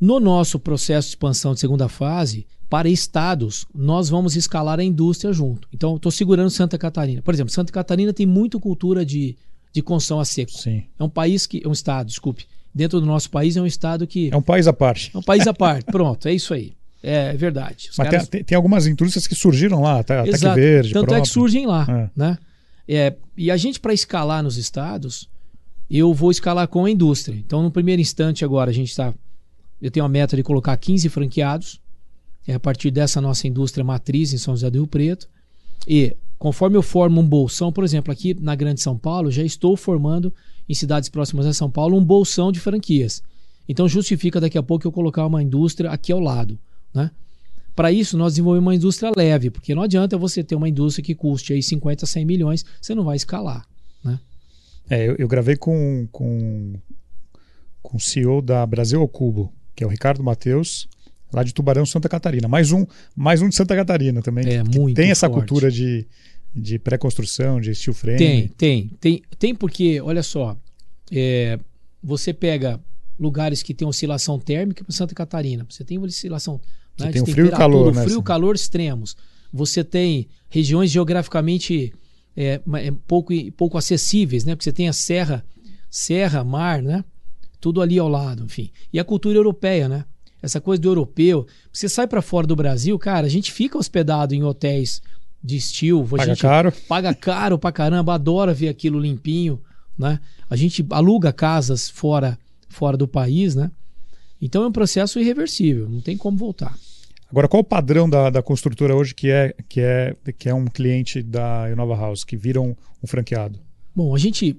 No 0.00 0.20
nosso 0.20 0.60
processo 0.60 1.08
de 1.08 1.12
expansão 1.12 1.54
de 1.54 1.60
segunda 1.60 1.88
fase, 1.88 2.46
para 2.70 2.88
estados, 2.88 3.66
nós 3.74 4.08
vamos 4.08 4.36
escalar 4.36 4.78
a 4.78 4.84
indústria 4.84 5.32
junto. 5.32 5.68
Então, 5.72 5.96
estou 5.96 6.12
segurando 6.12 6.50
Santa 6.50 6.78
Catarina. 6.78 7.20
Por 7.20 7.34
exemplo, 7.34 7.52
Santa 7.52 7.72
Catarina 7.72 8.12
tem 8.12 8.26
muito 8.26 8.60
cultura 8.60 9.04
de, 9.04 9.36
de 9.74 9.82
construção 9.82 10.20
a 10.20 10.24
seco. 10.24 10.52
Sim. 10.52 10.84
É 10.98 11.02
um 11.04 11.08
país 11.08 11.46
que. 11.46 11.60
É 11.64 11.68
um 11.68 11.72
estado, 11.72 12.06
desculpe. 12.06 12.46
Dentro 12.72 13.00
do 13.00 13.06
nosso 13.06 13.28
país 13.28 13.56
é 13.56 13.60
um 13.60 13.66
estado 13.66 14.06
que. 14.06 14.30
É 14.32 14.36
um 14.36 14.40
país 14.42 14.66
à 14.68 14.72
parte. 14.72 15.10
É 15.12 15.18
um 15.18 15.22
país 15.22 15.46
à 15.46 15.52
parte. 15.52 15.84
Pronto, 15.86 16.26
é 16.28 16.32
isso 16.32 16.54
aí. 16.54 16.72
É 17.02 17.34
verdade. 17.36 17.88
Os 17.90 17.98
Mas 17.98 18.08
caras- 18.08 18.28
tem, 18.28 18.42
tem- 18.42 18.56
algumas 18.56 18.86
indústrias 18.86 19.26
que 19.26 19.34
surgiram 19.34 19.82
lá, 19.82 20.02
que 20.02 20.12
Exato. 20.30 20.54
verde. 20.54 20.92
Tanto 20.92 21.02
é 21.02 21.06
próprio. 21.06 21.22
que 21.24 21.28
surgem 21.28 21.66
lá. 21.66 21.86
É. 21.88 22.10
Né? 22.18 22.38
É, 22.88 23.14
e 23.36 23.50
a 23.50 23.56
gente, 23.56 23.78
para 23.80 23.92
escalar 23.92 24.42
nos 24.42 24.56
estados, 24.56 25.28
eu 25.90 26.14
vou 26.14 26.30
escalar 26.30 26.66
com 26.68 26.84
a 26.84 26.90
indústria. 26.90 27.36
Então, 27.36 27.62
no 27.62 27.70
primeiro 27.70 28.00
instante, 28.00 28.44
agora, 28.44 28.70
a 28.70 28.74
gente 28.74 28.88
está. 28.90 29.12
Eu 29.82 29.90
tenho 29.90 30.06
a 30.06 30.08
meta 30.08 30.34
de 30.36 30.42
colocar 30.42 30.74
15 30.76 31.08
franqueados. 31.08 31.80
É 32.46 32.54
a 32.54 32.60
partir 32.60 32.90
dessa 32.90 33.20
nossa 33.20 33.46
indústria 33.48 33.82
matriz 33.84 34.32
em 34.32 34.38
São 34.38 34.54
José 34.54 34.70
do 34.70 34.78
Rio 34.78 34.86
Preto. 34.86 35.28
E 35.86 36.16
conforme 36.38 36.76
eu 36.76 36.82
formo 36.82 37.20
um 37.20 37.26
bolsão, 37.26 37.72
por 37.72 37.84
exemplo, 37.84 38.12
aqui 38.12 38.34
na 38.34 38.54
Grande 38.54 38.80
São 38.80 38.96
Paulo, 38.98 39.30
já 39.30 39.42
estou 39.42 39.76
formando 39.76 40.32
em 40.68 40.74
cidades 40.74 41.08
próximas 41.08 41.46
a 41.46 41.52
São 41.52 41.70
Paulo 41.70 41.96
um 41.96 42.04
bolsão 42.04 42.50
de 42.50 42.60
franquias. 42.60 43.22
Então 43.68 43.88
justifica 43.88 44.40
daqui 44.40 44.58
a 44.58 44.62
pouco 44.62 44.86
eu 44.86 44.92
colocar 44.92 45.26
uma 45.26 45.42
indústria 45.42 45.90
aqui 45.90 46.12
ao 46.12 46.20
lado, 46.20 46.58
né? 46.92 47.10
Para 47.74 47.90
isso, 47.90 48.16
nós 48.16 48.34
desenvolvemos 48.34 48.66
uma 48.66 48.74
indústria 48.74 49.10
leve, 49.16 49.50
porque 49.50 49.74
não 49.74 49.82
adianta 49.82 50.16
você 50.16 50.44
ter 50.44 50.54
uma 50.54 50.68
indústria 50.68 51.04
que 51.04 51.14
custe 51.14 51.52
aí 51.52 51.60
50, 51.60 52.06
100 52.06 52.24
milhões, 52.24 52.64
você 52.80 52.94
não 52.94 53.02
vai 53.02 53.16
escalar. 53.16 53.66
É, 54.88 55.08
eu, 55.08 55.16
eu 55.18 55.26
gravei 55.26 55.56
com, 55.56 56.06
com, 56.12 56.74
com 57.82 57.96
o 57.96 58.00
CEO 58.00 58.42
da 58.42 58.64
Brasil 58.66 59.00
ao 59.00 59.08
Cubo, 59.08 59.52
que 59.74 59.82
é 59.82 59.86
o 59.86 59.90
Ricardo 59.90 60.22
Matheus, 60.22 60.86
lá 61.34 61.42
de 61.42 61.52
Tubarão, 61.52 61.84
Santa 61.84 62.08
Catarina. 62.08 62.48
Mais 62.48 62.72
um, 62.72 62.86
mais 63.14 63.42
um 63.42 63.48
de 63.48 63.54
Santa 63.54 63.74
Catarina 63.74 64.22
também. 64.22 64.46
É, 64.46 64.62
que 64.62 64.78
muito 64.78 64.96
Tem 64.96 65.10
essa 65.10 65.28
forte. 65.28 65.40
cultura 65.40 65.70
de, 65.70 66.06
de 66.54 66.78
pré-construção, 66.78 67.60
de 67.60 67.74
steel 67.74 67.94
frame. 67.94 68.18
Tem, 68.18 68.48
tem, 68.48 68.90
tem, 69.00 69.22
tem 69.38 69.54
porque, 69.54 70.00
olha 70.00 70.22
só, 70.22 70.56
é, 71.10 71.58
você 72.02 72.32
pega 72.32 72.80
lugares 73.18 73.62
que 73.62 73.74
tem 73.74 73.86
oscilação 73.86 74.38
térmica 74.38 74.84
para 74.84 74.94
Santa 74.94 75.14
Catarina, 75.14 75.66
você 75.68 75.84
tem 75.84 75.98
oscilação 75.98 76.60
Você 76.96 77.06
né, 77.06 77.12
tem 77.12 77.22
o 77.22 77.26
frio 77.26 77.46
e 77.46 77.50
calor, 77.50 77.94
né? 77.94 78.04
frio 78.04 78.20
e 78.20 78.22
calor 78.22 78.54
extremos. 78.54 79.16
Você 79.52 79.84
tem 79.84 80.28
regiões 80.48 80.90
geograficamente 80.90 81.92
é, 82.36 82.60
é, 82.74 82.92
pouco, 83.06 83.32
pouco 83.52 83.78
acessíveis, 83.78 84.44
né? 84.44 84.54
Porque 84.54 84.64
você 84.64 84.72
tem 84.72 84.88
a 84.88 84.92
serra, 84.92 85.44
serra, 85.88 86.42
mar, 86.42 86.82
né? 86.82 87.04
Tudo 87.60 87.80
ali 87.80 87.98
ao 87.98 88.08
lado, 88.08 88.44
enfim. 88.44 88.70
E 88.92 88.98
a 88.98 89.04
cultura 89.04 89.38
europeia, 89.38 89.88
né? 89.88 90.04
Essa 90.44 90.60
coisa 90.60 90.80
do 90.80 90.88
europeu. 90.88 91.46
Você 91.72 91.88
sai 91.88 92.06
para 92.06 92.20
fora 92.20 92.46
do 92.46 92.54
Brasil, 92.54 92.98
cara, 92.98 93.26
a 93.26 93.30
gente 93.30 93.50
fica 93.50 93.78
hospedado 93.78 94.34
em 94.34 94.42
hotéis 94.42 95.00
de 95.42 95.56
estilo, 95.56 96.06
Paga 96.06 96.24
gente 96.24 96.40
caro. 96.40 96.72
paga 96.88 97.14
caro 97.14 97.58
pra 97.58 97.72
caramba, 97.72 98.14
adora 98.14 98.54
ver 98.54 98.68
aquilo 98.68 98.98
limpinho, 98.98 99.60
né? 99.98 100.20
A 100.48 100.56
gente 100.56 100.84
aluga 100.90 101.32
casas 101.32 101.88
fora, 101.88 102.38
fora 102.68 102.96
do 102.96 103.08
país, 103.08 103.54
né? 103.54 103.70
Então 104.40 104.62
é 104.64 104.66
um 104.66 104.72
processo 104.72 105.18
irreversível, 105.18 105.88
não 105.88 106.00
tem 106.00 106.16
como 106.16 106.36
voltar. 106.36 106.74
Agora, 107.30 107.48
qual 107.48 107.60
o 107.62 107.64
padrão 107.64 108.08
da, 108.08 108.30
da 108.30 108.42
construtora 108.42 108.94
hoje 108.94 109.14
que 109.14 109.30
é, 109.30 109.54
que, 109.68 109.80
é, 109.80 110.14
que 110.38 110.48
é 110.48 110.54
um 110.54 110.66
cliente 110.66 111.22
da 111.22 111.70
Inova 111.70 111.96
House, 111.96 112.22
que 112.22 112.36
vira 112.36 112.60
um, 112.60 112.74
um 113.02 113.06
franqueado? 113.06 113.58
Bom, 113.94 114.14
a 114.14 114.18
gente, 114.18 114.56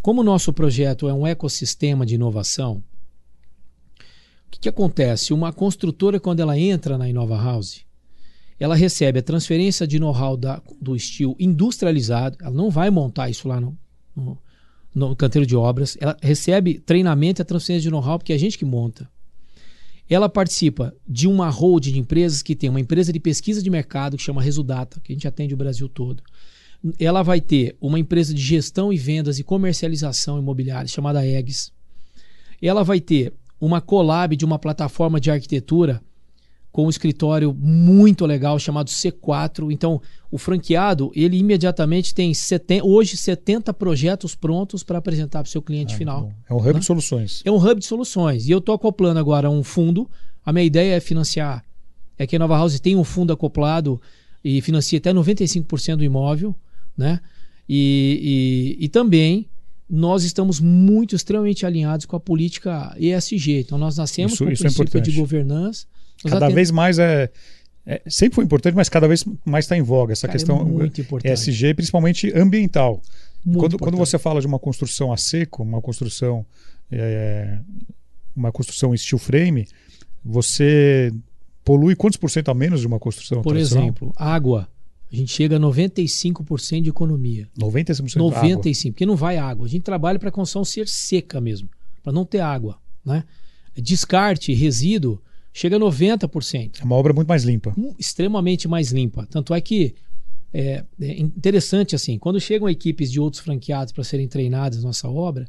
como 0.00 0.22
o 0.22 0.24
nosso 0.24 0.52
projeto 0.52 1.08
é 1.08 1.12
um 1.12 1.26
ecossistema 1.26 2.06
de 2.06 2.14
inovação, 2.14 2.82
o 4.48 4.50
que, 4.50 4.60
que 4.60 4.68
acontece? 4.68 5.32
Uma 5.32 5.52
construtora, 5.52 6.18
quando 6.18 6.40
ela 6.40 6.58
entra 6.58 6.98
na 6.98 7.08
Inova 7.08 7.36
House, 7.36 7.84
ela 8.58 8.74
recebe 8.74 9.20
a 9.20 9.22
transferência 9.22 9.86
de 9.86 10.00
know-how 10.00 10.36
do 10.80 10.96
estilo 10.96 11.36
industrializado, 11.38 12.36
ela 12.40 12.50
não 12.50 12.70
vai 12.70 12.90
montar 12.90 13.30
isso 13.30 13.46
lá 13.46 13.60
no, 13.60 13.78
no, 14.16 14.38
no 14.92 15.14
canteiro 15.14 15.46
de 15.46 15.54
obras, 15.54 15.96
ela 16.00 16.16
recebe 16.20 16.80
treinamento 16.80 17.40
e 17.40 17.42
a 17.42 17.44
transferência 17.44 17.82
de 17.82 17.90
know-how, 17.90 18.18
porque 18.18 18.32
é 18.32 18.36
a 18.36 18.38
gente 18.38 18.58
que 18.58 18.64
monta. 18.64 19.08
Ela 20.10 20.28
participa 20.28 20.94
de 21.06 21.28
uma 21.28 21.50
holding 21.50 21.92
de 21.92 21.98
empresas 21.98 22.42
que 22.42 22.56
tem 22.56 22.70
uma 22.70 22.80
empresa 22.80 23.12
de 23.12 23.20
pesquisa 23.20 23.62
de 23.62 23.70
mercado 23.70 24.16
que 24.16 24.22
chama 24.22 24.42
Resudata, 24.42 24.98
que 25.00 25.12
a 25.12 25.14
gente 25.14 25.28
atende 25.28 25.54
o 25.54 25.56
Brasil 25.56 25.88
todo 25.88 26.22
ela 26.98 27.22
vai 27.22 27.40
ter 27.40 27.76
uma 27.80 27.98
empresa 27.98 28.32
de 28.32 28.40
gestão 28.40 28.92
e 28.92 28.96
vendas 28.96 29.38
e 29.38 29.44
comercialização 29.44 30.38
imobiliária 30.38 30.88
chamada 30.88 31.26
EGS. 31.26 31.72
Ela 32.62 32.84
vai 32.84 33.00
ter 33.00 33.32
uma 33.60 33.80
collab 33.80 34.36
de 34.36 34.44
uma 34.44 34.58
plataforma 34.58 35.20
de 35.20 35.30
arquitetura 35.30 36.00
com 36.70 36.86
um 36.86 36.90
escritório 36.90 37.52
muito 37.58 38.24
legal 38.26 38.58
chamado 38.58 38.88
C4. 38.88 39.72
Então, 39.72 40.00
o 40.30 40.38
franqueado, 40.38 41.10
ele 41.14 41.36
imediatamente 41.38 42.14
tem 42.14 42.32
seten- 42.34 42.82
hoje 42.82 43.16
70 43.16 43.72
projetos 43.74 44.34
prontos 44.34 44.84
para 44.84 44.98
apresentar 44.98 45.40
para 45.42 45.48
o 45.48 45.50
seu 45.50 45.62
cliente 45.62 45.96
final. 45.96 46.22
Bom, 46.24 46.32
É 46.48 46.54
um 46.54 46.58
hub 46.58 46.74
Né? 46.74 46.78
de 46.80 46.84
soluções. 46.84 47.42
É 47.44 47.50
um 47.50 47.56
hub 47.56 47.80
de 47.80 47.86
soluções. 47.86 48.46
E 48.46 48.50
eu 48.52 48.58
estou 48.58 48.74
acoplando 48.74 49.18
agora 49.18 49.50
um 49.50 49.64
fundo. 49.64 50.08
A 50.44 50.52
minha 50.52 50.64
ideia 50.64 50.94
é 50.94 51.00
financiar. 51.00 51.64
É 52.18 52.26
que 52.26 52.36
a 52.36 52.38
Nova 52.38 52.56
House 52.56 52.78
tem 52.78 52.94
um 52.96 53.04
fundo 53.04 53.32
acoplado 53.32 54.00
e 54.44 54.60
financia 54.60 54.98
até 54.98 55.12
95% 55.12 55.96
do 55.96 56.04
imóvel. 56.04 56.54
Né? 56.96 57.18
E, 57.68 58.76
e, 58.78 58.84
e 58.84 58.88
também 58.88 59.46
nós 59.90 60.22
estamos 60.24 60.60
muito 60.60 61.14
extremamente 61.16 61.64
alinhados 61.64 62.04
com 62.06 62.14
a 62.16 62.20
política 62.20 62.94
ESG. 62.98 63.60
Então 63.60 63.78
nós 63.78 63.96
nascemos 63.96 64.32
Isso- 64.34 64.44
com 64.44 64.50
o 64.50 64.52
isso 64.52 64.62
é 64.62 64.64
princípio 64.66 64.82
importante. 64.84 65.10
de 65.10 65.18
governança. 65.18 65.86
Cada 66.24 66.46
aten- 66.46 66.54
vez 66.54 66.70
mais 66.70 66.98
é, 66.98 67.30
é- 67.86 68.02
Sempre 68.06 68.34
foi 68.36 68.44
importante, 68.44 68.74
mas 68.74 68.88
cada 68.88 69.08
vez 69.08 69.24
mais 69.44 69.64
está 69.64 69.76
em 69.76 69.82
voga 69.82 70.12
essa 70.12 70.26
Cara, 70.26 70.36
é 70.36 70.38
questão 70.38 70.64
muito 70.64 71.00
importante. 71.00 71.32
ESG, 71.32 71.72
principalmente 71.74 72.30
ambiental. 72.36 73.00
muito 73.44 73.60
Quando, 73.60 73.78
quando 73.78 73.96
você 73.96 74.18
fala 74.18 74.40
de 74.40 74.46
uma 74.46 74.58
construção 74.58 75.10
a 75.12 75.16
seco, 75.16 75.62
uma 75.62 75.80
construção 75.80 76.44
é, 76.90 77.58
uma 78.36 78.50
construção 78.52 78.94
em 78.94 78.96
steel 78.98 79.18
frame, 79.18 79.66
você 80.24 81.12
polui 81.64 81.94
quantos 81.94 82.16
por 82.18 82.30
cento 82.30 82.50
a 82.50 82.54
menos 82.54 82.80
de 82.80 82.86
uma 82.86 82.98
construção 82.98 83.42
Por 83.42 83.56
exemplo, 83.56 84.12
água. 84.16 84.68
A 85.10 85.16
gente 85.16 85.32
chega 85.32 85.56
a 85.56 85.60
95% 85.60 86.82
de 86.82 86.90
economia. 86.90 87.48
95% 87.58 88.16
água. 88.16 88.42
95, 88.42 88.92
porque 88.92 89.06
não 89.06 89.16
vai 89.16 89.38
água. 89.38 89.66
A 89.66 89.68
gente 89.68 89.82
trabalha 89.82 90.18
para 90.18 90.28
a 90.28 90.32
construção 90.32 90.64
ser 90.64 90.86
seca 90.86 91.40
mesmo, 91.40 91.68
para 92.02 92.12
não 92.12 92.24
ter 92.24 92.40
água. 92.40 92.78
Né? 93.04 93.24
Descarte, 93.74 94.52
resíduo, 94.52 95.20
chega 95.52 95.76
a 95.76 95.80
90%. 95.80 96.80
É 96.80 96.84
uma 96.84 96.96
obra 96.96 97.14
muito 97.14 97.28
mais 97.28 97.42
limpa. 97.42 97.74
Extremamente 97.98 98.68
mais 98.68 98.92
limpa. 98.92 99.26
Tanto 99.30 99.54
é 99.54 99.60
que 99.60 99.94
é, 100.52 100.84
é 101.00 101.20
interessante 101.20 101.94
assim, 101.94 102.18
quando 102.18 102.40
chegam 102.40 102.68
equipes 102.68 103.10
de 103.10 103.20
outros 103.20 103.42
franqueados 103.42 103.92
para 103.92 104.04
serem 104.04 104.28
treinadas 104.28 104.78
na 104.78 104.88
nossa 104.88 105.08
obra, 105.08 105.48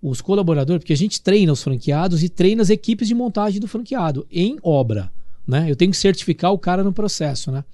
os 0.00 0.20
colaboradores, 0.20 0.80
porque 0.80 0.92
a 0.92 0.96
gente 0.96 1.20
treina 1.20 1.52
os 1.52 1.62
franqueados 1.62 2.22
e 2.22 2.28
treina 2.28 2.62
as 2.62 2.70
equipes 2.70 3.08
de 3.08 3.14
montagem 3.14 3.60
do 3.60 3.66
franqueado 3.68 4.26
em 4.30 4.58
obra. 4.62 5.10
né? 5.46 5.70
Eu 5.70 5.76
tenho 5.76 5.90
que 5.90 5.96
certificar 5.96 6.52
o 6.52 6.58
cara 6.58 6.84
no 6.84 6.92
processo, 6.92 7.50
né? 7.50 7.64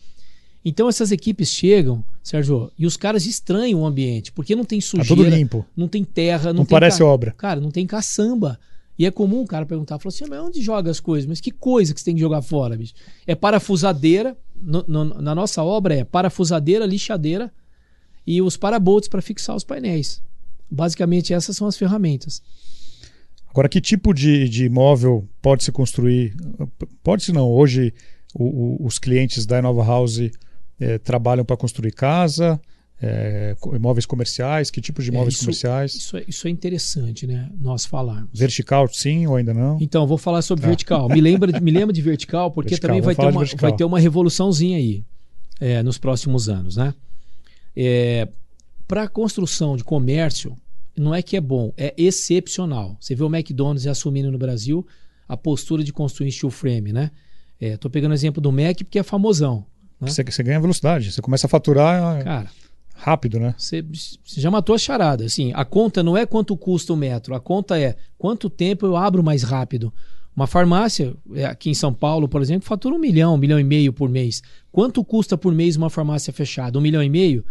Então 0.64 0.88
essas 0.88 1.10
equipes 1.10 1.48
chegam, 1.48 2.04
Sérgio, 2.22 2.70
e 2.78 2.86
os 2.86 2.96
caras 2.96 3.26
estranham 3.26 3.80
o 3.82 3.86
ambiente, 3.86 4.30
porque 4.30 4.54
não 4.54 4.64
tem 4.64 4.80
sujeira, 4.80 5.08
tá 5.08 5.14
tudo 5.14 5.28
limpo. 5.36 5.66
não 5.76 5.88
tem 5.88 6.04
terra, 6.04 6.52
não, 6.52 6.60
Não 6.60 6.64
tem 6.64 6.70
parece 6.76 6.98
ca- 6.98 7.04
obra. 7.06 7.32
Cara, 7.32 7.60
não 7.60 7.70
tem 7.70 7.86
caçamba. 7.86 8.58
E 8.98 9.04
é 9.06 9.10
comum 9.10 9.40
o 9.42 9.46
cara 9.46 9.66
perguntar, 9.66 9.98
falou 9.98 10.14
assim, 10.14 10.24
mas 10.28 10.38
onde 10.40 10.60
joga 10.62 10.90
as 10.90 11.00
coisas? 11.00 11.26
Mas 11.28 11.40
que 11.40 11.50
coisa 11.50 11.92
que 11.92 11.98
você 12.00 12.04
tem 12.04 12.14
que 12.14 12.20
jogar 12.20 12.42
fora, 12.42 12.76
bicho? 12.76 12.92
É 13.26 13.34
parafusadeira, 13.34 14.36
no- 14.54 14.84
no- 14.86 15.04
na 15.20 15.34
nossa 15.34 15.62
obra 15.64 15.94
é 15.96 16.04
parafusadeira, 16.04 16.86
lixadeira 16.86 17.50
e 18.24 18.40
os 18.40 18.56
parabolts 18.56 19.08
para 19.08 19.20
fixar 19.22 19.56
os 19.56 19.64
painéis. 19.64 20.22
Basicamente 20.70 21.34
essas 21.34 21.56
são 21.56 21.66
as 21.66 21.76
ferramentas. 21.76 22.40
Agora, 23.48 23.68
que 23.68 23.80
tipo 23.80 24.14
de, 24.14 24.48
de 24.48 24.66
imóvel 24.66 25.28
pode 25.42 25.64
se 25.64 25.72
construir? 25.72 26.34
Pode-se 27.02 27.32
não. 27.32 27.50
Hoje, 27.50 27.92
o- 28.34 28.44
o- 28.84 28.86
os 28.86 28.98
clientes 28.98 29.44
da 29.44 29.60
Nova 29.60 29.84
House 29.84 30.20
eh, 30.82 30.98
trabalham 30.98 31.44
para 31.44 31.56
construir 31.56 31.92
casa, 31.92 32.60
co- 33.60 33.74
imóveis 33.74 34.06
comerciais. 34.06 34.70
Que 34.70 34.80
tipo 34.80 35.02
de 35.02 35.10
É, 35.10 35.12
imóveis 35.12 35.34
isso- 35.34 35.44
comerciais? 35.44 35.94
Isso 35.94 36.16
é, 36.16 36.24
isso 36.28 36.46
é 36.46 36.50
interessante, 36.50 37.26
né? 37.26 37.50
Nós 37.58 37.84
falarmos. 37.84 38.38
Vertical, 38.38 38.86
sim 38.92 39.26
ou 39.26 39.34
ainda 39.36 39.52
não? 39.52 39.76
Então, 39.80 40.06
vou 40.06 40.16
falar 40.18 40.40
sobre 40.42 40.62
Tá. 40.62 40.68
vertical. 40.68 41.08
Me 41.08 41.20
lembra, 41.20 41.50
de- 41.52 41.60
me 41.60 41.70
lembra 41.72 41.92
de 41.92 42.00
vertical, 42.02 42.50
porque 42.52 42.70
Vertical, 42.70 42.88
também 42.90 43.02
vai 43.02 43.14
ter, 43.14 43.26
uma, 43.36 43.44
vai 43.60 43.76
ter 43.76 43.84
uma 43.84 43.98
revoluçãozinha 43.98 44.76
aí 44.78 45.04
é, 45.60 45.82
nos 45.82 45.98
próximos 45.98 46.48
anos, 46.48 46.76
né? 46.76 46.94
Para 48.86 49.04
a 49.04 49.08
construção 49.08 49.76
de 49.76 49.84
comércio, 49.84 50.56
não 50.96 51.14
é 51.14 51.22
que 51.22 51.36
é 51.36 51.40
bom, 51.40 51.72
é 51.76 51.94
excepcional. 51.96 52.96
Você 53.00 53.14
vê 53.14 53.22
o 53.24 53.34
McDonald's 53.34 53.86
assumindo 53.86 54.30
no 54.30 54.38
Brasil 54.38 54.86
a 55.26 55.36
postura 55.36 55.82
de 55.82 55.92
construir 55.92 56.30
steel 56.30 56.50
frame, 56.50 56.92
né? 56.92 57.10
Estou 57.60 57.90
pegando 57.90 58.10
o 58.12 58.14
exemplo 58.14 58.40
do 58.40 58.52
Mac 58.52 58.78
porque 58.78 58.98
é 58.98 59.02
famosão. 59.02 59.64
Né? 60.04 60.10
Você, 60.10 60.22
você 60.22 60.42
ganha 60.42 60.60
velocidade. 60.60 61.12
Você 61.12 61.22
começa 61.22 61.46
a 61.46 61.50
faturar 61.50 62.22
Cara, 62.24 62.50
rápido, 62.94 63.38
né? 63.40 63.54
você, 63.56 63.82
você 63.82 64.40
já 64.40 64.50
matou 64.50 64.74
a 64.74 64.78
charada. 64.78 65.24
Assim, 65.24 65.52
a 65.54 65.64
conta 65.64 66.02
não 66.02 66.16
é 66.16 66.26
quanto 66.26 66.56
custa 66.56 66.92
o 66.92 66.96
metro, 66.96 67.34
a 67.34 67.40
conta 67.40 67.78
é 67.78 67.96
quanto 68.18 68.48
tempo 68.48 68.86
eu 68.86 68.96
abro 68.96 69.22
mais 69.22 69.42
rápido. 69.42 69.92
Uma 70.34 70.46
farmácia, 70.46 71.14
é, 71.34 71.44
aqui 71.44 71.68
em 71.68 71.74
São 71.74 71.92
Paulo, 71.92 72.26
por 72.26 72.40
exemplo, 72.40 72.66
fatura 72.66 72.94
um 72.94 72.98
milhão, 72.98 73.34
um 73.34 73.38
milhão 73.38 73.60
e 73.60 73.64
meio 73.64 73.92
por 73.92 74.08
mês. 74.08 74.42
Quanto 74.70 75.04
custa 75.04 75.36
por 75.36 75.52
mês 75.52 75.76
uma 75.76 75.90
farmácia 75.90 76.32
fechada? 76.32 76.78
Um 76.78 76.82
milhão 76.82 77.02
e 77.02 77.10
meio? 77.10 77.44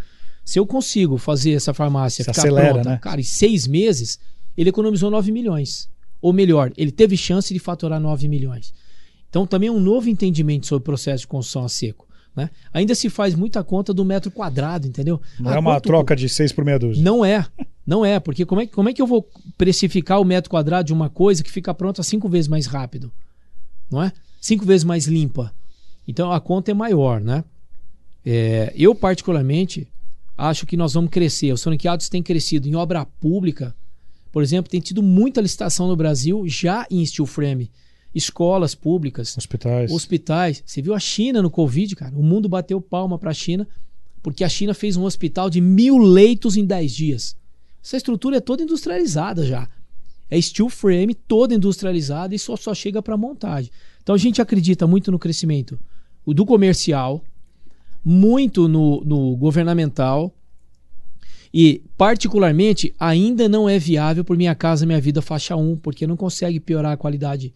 Se 0.44 0.58
eu 0.58 0.66
consigo 0.66 1.18
fazer 1.18 1.52
essa 1.52 1.74
farmácia 1.74 2.24
Se 2.24 2.32
ficar 2.32 2.42
acelera, 2.42 2.74
pronta, 2.74 2.90
né? 2.90 3.00
cara, 3.00 3.22
em 3.22 3.24
seis 3.24 3.68
meses, 3.68 4.18
ele 4.58 4.70
economizou 4.70 5.12
9 5.12 5.32
milhões. 5.32 5.88
Ou 6.20 6.34
melhor, 6.34 6.72
ele 6.76 6.92
teve 6.92 7.16
chance 7.16 7.54
de 7.54 7.60
faturar 7.60 8.00
9 8.00 8.28
milhões. 8.28 8.74
Então 9.30 9.46
também 9.46 9.70
é 9.70 9.72
um 9.72 9.80
novo 9.80 10.10
entendimento 10.10 10.66
sobre 10.66 10.82
o 10.82 10.86
processo 10.86 11.22
de 11.22 11.28
construção 11.28 11.64
a 11.64 11.70
seco. 11.70 12.08
Né? 12.36 12.50
Ainda 12.74 12.96
se 12.96 13.10
faz 13.10 13.36
muita 13.36 13.62
conta 13.64 13.94
do 13.94 14.06
metro 14.06 14.32
quadrado, 14.32 14.88
entendeu? 14.88 15.20
Não 15.40 15.52
Ah, 15.52 15.56
é 15.56 15.60
uma 15.60 15.74
quanto- 15.76 15.84
troca 15.84 16.16
de 16.16 16.30
seis 16.30 16.52
por 16.54 16.64
meia 16.64 16.80
dúzia. 16.80 17.04
Não 17.04 17.26
é. 17.26 17.46
Não 17.86 18.06
é, 18.06 18.20
porque 18.20 18.46
como 18.46 18.62
é, 18.62 18.68
como 18.68 18.88
é 18.88 18.94
que 18.94 19.02
eu 19.02 19.08
vou 19.08 19.28
precificar 19.58 20.22
o 20.22 20.24
metro 20.26 20.50
quadrado 20.50 20.88
de 20.88 20.94
uma 20.94 21.10
coisa 21.10 21.44
que 21.44 21.52
fica 21.52 21.74
pronta 21.74 22.02
cinco 22.04 22.30
vezes 22.30 22.48
mais 22.48 22.66
rápido? 22.68 23.12
Não 23.90 24.02
é? 24.02 24.14
Cinco 24.40 24.66
vezes 24.66 24.84
mais 24.86 25.08
limpa. 25.08 25.54
Então 26.08 26.32
a 26.32 26.40
conta 26.40 26.72
é 26.72 26.74
maior, 26.74 27.20
né? 27.20 27.44
É, 28.26 28.72
eu, 28.78 28.94
particularmente, 28.96 29.88
acho 30.38 30.66
que 30.66 30.78
nós 30.78 30.94
vamos 30.94 31.10
crescer. 31.10 31.52
Os 31.52 31.62
franqueados 31.64 32.08
têm 32.08 32.24
crescido 32.24 32.68
em 32.68 32.76
obra 32.76 33.06
pública. 33.06 33.76
Por 34.32 34.42
exemplo, 34.42 34.72
tem 34.72 34.80
tido 34.80 35.04
muita 35.04 35.42
licitação 35.42 35.88
no 35.88 35.96
Brasil 35.96 36.44
já 36.48 36.86
em 36.90 37.06
steel 37.06 37.26
frame. 37.26 37.70
Escolas 38.14 38.76
públicas, 38.76 39.38
Hospitais. 39.38 39.92
hospitais. 39.92 40.64
Você 40.66 40.82
viu 40.82 40.94
a 40.94 41.00
China 41.00 41.42
no 41.42 41.50
Covid, 41.50 41.96
cara? 41.96 42.16
O 42.16 42.24
mundo 42.24 42.50
bateu 42.50 42.82
palma 42.82 43.18
para 43.18 43.32
a 43.32 43.34
China 43.34 43.68
porque 44.22 44.44
a 44.44 44.50
China 44.50 44.74
fez 44.74 44.96
um 44.96 45.04
hospital 45.04 45.50
de 45.50 45.60
mil 45.60 45.98
leitos 45.98 46.56
em 46.56 46.66
10 46.66 46.94
dias. 46.94 47.36
Essa 47.84 47.98
estrutura 47.98 48.38
é 48.38 48.40
toda 48.40 48.64
industrializada 48.64 49.46
já. 49.46 49.68
É 50.30 50.40
steel 50.40 50.70
frame, 50.70 51.14
toda 51.16 51.56
industrializada 51.56 52.36
e 52.36 52.40
só, 52.40 52.56
só 52.56 52.74
chega 52.74 53.02
para 53.02 53.18
montagem. 53.18 53.72
Então 54.02 54.16
a 54.16 54.18
gente 54.18 54.42
acredita 54.42 54.86
muito 54.86 55.12
no 55.12 55.20
crescimento 55.20 55.80
o 56.26 56.34
do 56.34 56.46
comercial, 56.46 57.24
muito 58.06 58.68
no, 58.68 59.04
no 59.04 59.36
governamental 59.36 60.34
e, 61.54 61.84
particularmente, 61.98 62.94
ainda 63.00 63.50
não 63.50 63.68
é 63.68 63.78
viável 63.78 64.24
por 64.24 64.38
Minha 64.38 64.56
Casa 64.56 64.86
Minha 64.86 65.02
Vida 65.02 65.22
faixa 65.22 65.56
1, 65.56 65.78
porque 65.78 66.08
não 66.08 66.16
consegue 66.16 66.60
piorar 66.60 66.94
a 66.94 66.98
qualidade 66.98 67.54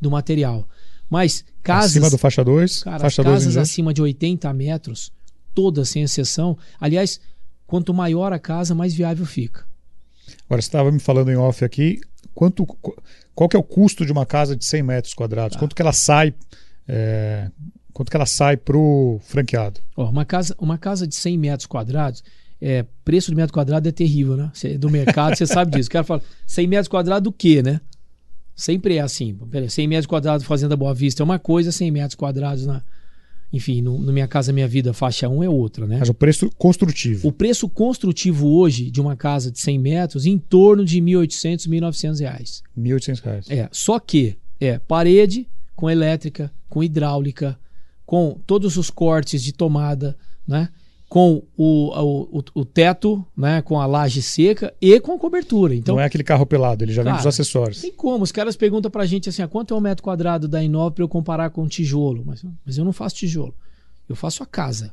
do 0.00 0.10
material. 0.10 0.68
Mas 1.10 1.44
casas, 1.62 1.92
Acima 1.92 2.10
do 2.10 2.18
faixa 2.18 2.44
2. 2.44 2.82
cara, 2.82 2.96
as 2.96 3.02
faixa 3.02 3.22
2 3.22 3.32
em 3.32 3.38
casas 3.38 3.52
diante. 3.54 3.62
acima 3.64 3.94
de 3.94 4.02
80 4.02 4.52
metros, 4.52 5.10
todas 5.54 5.88
sem 5.88 6.02
exceção. 6.02 6.56
Aliás, 6.78 7.20
quanto 7.66 7.94
maior 7.94 8.32
a 8.32 8.38
casa, 8.38 8.74
mais 8.74 8.92
viável 8.94 9.24
fica. 9.26 9.64
Agora, 10.46 10.60
você 10.60 10.68
estava 10.68 10.92
me 10.92 10.98
falando 11.00 11.30
em 11.30 11.36
off 11.36 11.64
aqui, 11.64 11.98
quanto, 12.34 12.66
qu- 12.66 12.94
qual 13.34 13.48
que 13.48 13.56
é 13.56 13.58
o 13.58 13.62
custo 13.62 14.04
de 14.04 14.12
uma 14.12 14.26
casa 14.26 14.54
de 14.54 14.64
100 14.64 14.82
metros 14.82 15.14
quadrados? 15.14 15.54
Tá. 15.54 15.58
Quanto 15.60 15.74
que 15.74 15.80
ela 15.82 15.92
sai, 15.92 16.34
é, 16.86 17.50
quanto 17.92 18.10
que 18.10 18.16
ela 18.16 18.26
sai 18.26 18.56
pro 18.56 19.18
franqueado? 19.24 19.80
Ó, 19.96 20.10
uma, 20.10 20.24
casa, 20.24 20.54
uma 20.58 20.76
casa 20.78 21.06
de 21.06 21.14
100 21.14 21.38
metros 21.38 21.66
quadrados, 21.66 22.22
é, 22.60 22.84
preço 23.04 23.30
de 23.30 23.36
metro 23.36 23.52
quadrado 23.54 23.88
é 23.88 23.92
terrível, 23.92 24.36
né? 24.36 24.50
Cê- 24.52 24.76
do 24.76 24.90
mercado, 24.90 25.36
você 25.36 25.46
sabe 25.46 25.70
disso. 25.76 25.88
O 25.88 25.92
cara 25.92 26.04
fala, 26.04 26.22
100 26.46 26.66
metros 26.66 26.88
quadrados 26.88 27.24
do 27.24 27.32
quê, 27.32 27.62
né? 27.62 27.80
Sempre 28.58 28.96
é 28.96 29.00
assim. 29.00 29.32
Peraí, 29.48 29.70
100 29.70 29.86
metros 29.86 30.06
quadrados 30.06 30.44
Fazenda 30.44 30.76
Boa 30.76 30.92
Vista 30.92 31.22
é 31.22 31.24
uma 31.24 31.38
coisa, 31.38 31.70
100 31.70 31.92
metros 31.92 32.16
quadrados 32.16 32.66
na... 32.66 32.82
Enfim, 33.52 33.80
no, 33.80 34.00
no 34.00 34.12
Minha 34.12 34.26
Casa 34.26 34.52
Minha 34.52 34.66
Vida, 34.66 34.92
faixa 34.92 35.28
1 35.28 35.44
é 35.44 35.48
outra, 35.48 35.86
né? 35.86 35.98
Mas 36.00 36.08
o 36.08 36.14
preço 36.14 36.50
construtivo. 36.58 37.28
O 37.28 37.32
preço 37.32 37.68
construtivo 37.68 38.48
hoje 38.48 38.90
de 38.90 39.00
uma 39.00 39.14
casa 39.14 39.52
de 39.52 39.60
100 39.60 39.78
metros 39.78 40.26
em 40.26 40.36
torno 40.36 40.84
de 40.84 41.00
1.800, 41.00 41.68
1.900 41.68 42.20
reais. 42.20 42.62
1.800 42.76 43.22
reais. 43.22 43.46
É, 43.48 43.68
só 43.70 44.00
que 44.00 44.36
é 44.60 44.80
parede 44.80 45.46
com 45.76 45.88
elétrica, 45.88 46.52
com 46.68 46.82
hidráulica, 46.82 47.56
com 48.04 48.40
todos 48.44 48.76
os 48.76 48.90
cortes 48.90 49.40
de 49.40 49.52
tomada, 49.52 50.18
né? 50.46 50.68
Com 51.08 51.42
o, 51.56 52.36
o, 52.36 52.44
o, 52.54 52.64
teto, 52.66 53.24
né? 53.34 53.62
Com 53.62 53.80
a 53.80 53.86
laje 53.86 54.20
seca 54.20 54.74
e 54.78 55.00
com 55.00 55.14
a 55.14 55.18
cobertura. 55.18 55.74
Então, 55.74 55.94
não 55.94 56.02
é 56.02 56.04
aquele 56.04 56.22
carro 56.22 56.44
pelado, 56.44 56.84
ele 56.84 56.92
já 56.92 57.02
vem 57.02 57.12
com 57.12 57.16
os 57.16 57.22
Cara, 57.22 57.28
acessórios. 57.30 57.80
tem 57.80 57.92
como. 57.92 58.22
Os 58.22 58.30
caras 58.30 58.56
perguntam 58.56 58.90
pra 58.90 59.06
gente 59.06 59.28
assim: 59.28 59.40
ah, 59.40 59.48
quanto 59.48 59.72
é 59.72 59.76
o 59.76 59.80
metro 59.80 60.04
quadrado 60.04 60.46
da 60.46 60.62
Inova 60.62 60.90
para 60.90 61.02
eu 61.02 61.08
comparar 61.08 61.48
com 61.48 61.66
tijolo? 61.66 62.22
Mas, 62.26 62.44
mas 62.64 62.76
eu 62.76 62.84
não 62.84 62.92
faço 62.92 63.16
tijolo. 63.16 63.54
Eu 64.06 64.14
faço 64.14 64.42
a 64.42 64.46
casa. 64.46 64.92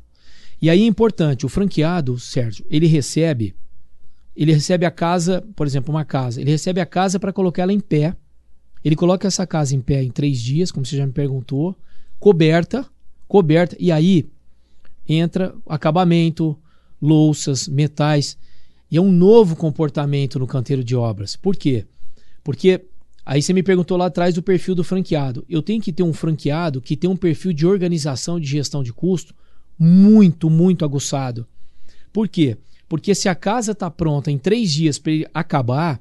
E 0.62 0.70
aí 0.70 0.84
é 0.84 0.86
importante: 0.86 1.46
o 1.46 1.50
franqueado, 1.50 2.18
Sérgio, 2.18 2.66
ele 2.70 2.88
recebe. 2.88 3.54
Ele 4.36 4.54
recebe 4.54 4.86
a 4.86 4.92
casa, 4.92 5.44
por 5.56 5.68
exemplo, 5.68 5.94
uma 5.94 6.06
casa. 6.06 6.42
Ele 6.42 6.52
recebe 6.52 6.82
a 6.82 6.86
casa 6.86 7.20
para 7.20 7.34
colocar 7.34 7.64
ela 7.64 7.74
em 7.74 7.80
pé. 7.80 8.16
Ele 8.84 8.96
coloca 8.96 9.28
essa 9.28 9.48
casa 9.48 9.76
em 9.76 9.82
pé 9.82 10.04
em 10.04 10.12
três 10.12 10.42
dias, 10.42 10.72
como 10.72 10.86
você 10.86 10.98
já 10.98 11.06
me 11.06 11.14
perguntou, 11.14 11.76
coberta, 12.20 12.86
coberta. 13.28 13.76
E 13.80 13.92
aí 13.92 14.30
entra 15.08 15.56
acabamento, 15.68 16.58
louças, 17.02 17.68
metais. 17.68 18.38
E 18.90 18.98
é 18.98 19.02
um 19.02 19.12
novo 19.12 19.56
comportamento 19.56 20.40
no 20.40 20.48
canteiro 20.48 20.84
de 20.84 20.96
obras. 20.96 21.36
Por 21.36 21.56
quê? 21.56 21.86
Porque 22.44 22.86
aí 23.26 23.42
você 23.42 23.54
me 23.54 23.64
perguntou 23.64 23.98
lá 23.98 24.06
atrás 24.06 24.36
do 24.36 24.44
perfil 24.44 24.76
do 24.76 24.84
franqueado. 24.84 25.46
Eu 25.50 25.62
tenho 25.62 25.82
que 25.82 25.92
ter 25.92 26.04
um 26.04 26.14
franqueado 26.14 26.82
que 26.82 26.96
tem 26.96 27.10
um 27.10 27.18
perfil 27.18 27.54
de 27.54 27.66
organização 27.66 28.40
de 28.40 28.48
gestão 28.48 28.84
de 28.84 28.94
custo 28.94 29.34
muito, 29.78 30.50
muito 30.50 30.86
aguçado. 30.86 31.46
Por 32.14 32.28
quê? 32.28 32.58
Porque 32.88 33.14
se 33.16 33.28
a 33.28 33.36
casa 33.36 33.72
está 33.72 33.90
pronta 33.90 34.32
em 34.32 34.38
três 34.38 34.72
dias 34.72 34.98
para 35.00 35.12
acabar 35.34 36.00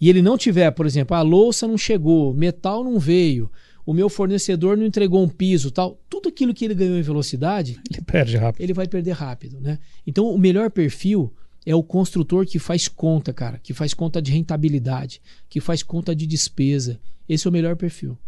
e 0.00 0.08
ele 0.08 0.22
não 0.22 0.36
tiver, 0.36 0.70
por 0.72 0.86
exemplo, 0.86 1.16
a 1.16 1.22
louça 1.22 1.66
não 1.66 1.78
chegou, 1.78 2.34
metal 2.34 2.82
não 2.82 2.98
veio, 2.98 3.50
o 3.86 3.94
meu 3.94 4.08
fornecedor 4.10 4.76
não 4.76 4.84
entregou 4.84 5.22
um 5.22 5.28
piso, 5.28 5.70
tal, 5.70 5.98
tudo 6.10 6.28
aquilo 6.28 6.52
que 6.52 6.64
ele 6.64 6.74
ganhou 6.74 6.98
em 6.98 7.02
velocidade, 7.02 7.78
Ele 7.90 8.02
perde 8.02 8.36
rápido. 8.36 8.62
ele 8.62 8.72
vai 8.74 8.86
perder 8.88 9.12
rápido, 9.12 9.60
né? 9.60 9.78
Então, 10.06 10.28
o 10.28 10.36
melhor 10.38 10.70
perfil 10.70 11.32
é 11.64 11.74
o 11.74 11.82
construtor 11.82 12.44
que 12.44 12.58
faz 12.58 12.88
conta, 12.88 13.32
cara, 13.32 13.58
que 13.62 13.72
faz 13.72 13.94
conta 13.94 14.20
de 14.20 14.30
rentabilidade, 14.32 15.20
que 15.48 15.60
faz 15.60 15.82
conta 15.82 16.14
de 16.14 16.26
despesa. 16.26 16.98
Esse 17.28 17.46
é 17.46 17.50
o 17.50 17.52
melhor 17.52 17.76
perfil. 17.76 18.18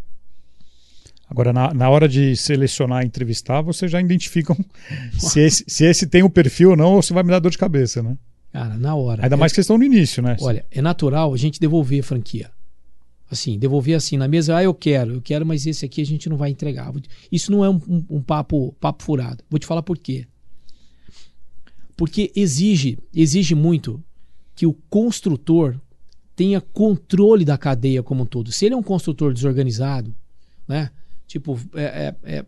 Agora, 1.30 1.52
na, 1.52 1.74
na 1.74 1.90
hora 1.90 2.08
de 2.08 2.34
selecionar 2.36 3.02
e 3.02 3.06
entrevistar, 3.06 3.60
vocês 3.60 3.90
já 3.90 4.00
identificam 4.00 4.56
se 5.18 5.40
esse, 5.40 5.64
se 5.68 5.84
esse 5.84 6.06
tem 6.06 6.22
o 6.22 6.30
perfil 6.30 6.70
ou 6.70 6.76
não, 6.76 6.94
ou 6.94 7.02
se 7.02 7.12
vai 7.12 7.22
me 7.22 7.30
dar 7.30 7.38
dor 7.38 7.50
de 7.50 7.58
cabeça, 7.58 8.02
né? 8.02 8.16
Cara, 8.50 8.76
na 8.78 8.94
hora. 8.94 9.22
Ainda 9.24 9.36
É- 9.36 9.38
mais 9.38 9.52
que 9.52 9.56
vocês 9.56 9.64
estão 9.66 9.76
no 9.76 9.84
início, 9.84 10.22
né? 10.22 10.36
Olha, 10.40 10.64
é 10.70 10.80
natural 10.80 11.32
a 11.34 11.36
gente 11.36 11.60
devolver 11.60 12.00
a 12.00 12.02
franquia. 12.02 12.50
Assim, 13.30 13.58
devolver 13.58 13.94
assim 13.94 14.16
na 14.16 14.26
mesa, 14.26 14.56
ah, 14.56 14.62
eu 14.62 14.72
quero, 14.72 15.14
eu 15.14 15.20
quero, 15.20 15.44
mas 15.44 15.66
esse 15.66 15.84
aqui 15.84 16.00
a 16.00 16.06
gente 16.06 16.28
não 16.30 16.36
vai 16.36 16.50
entregar. 16.50 16.92
Isso 17.30 17.52
não 17.52 17.62
é 17.64 17.68
um, 17.68 17.80
um- 17.86 18.04
um 18.08 18.22
papo, 18.22 18.74
papo 18.80 19.02
furado. 19.02 19.44
Vou 19.50 19.58
te 19.58 19.66
falar 19.66 19.82
por 19.82 19.98
quê. 19.98 20.26
Porque 21.96 22.32
exige, 22.34 22.98
exige 23.14 23.54
muito 23.54 24.02
que 24.54 24.66
o 24.66 24.72
construtor 24.88 25.78
tenha 26.34 26.60
controle 26.60 27.44
da 27.44 27.58
cadeia 27.58 28.02
como 28.02 28.22
um 28.22 28.26
todo. 28.26 28.52
Se 28.52 28.64
ele 28.64 28.74
é 28.74 28.78
um 28.78 28.82
construtor 28.82 29.34
desorganizado, 29.34 30.14
né? 30.66 30.90
tipo, 31.26 31.58
é, 31.74 32.14
é, 32.24 32.36
é 32.38 32.46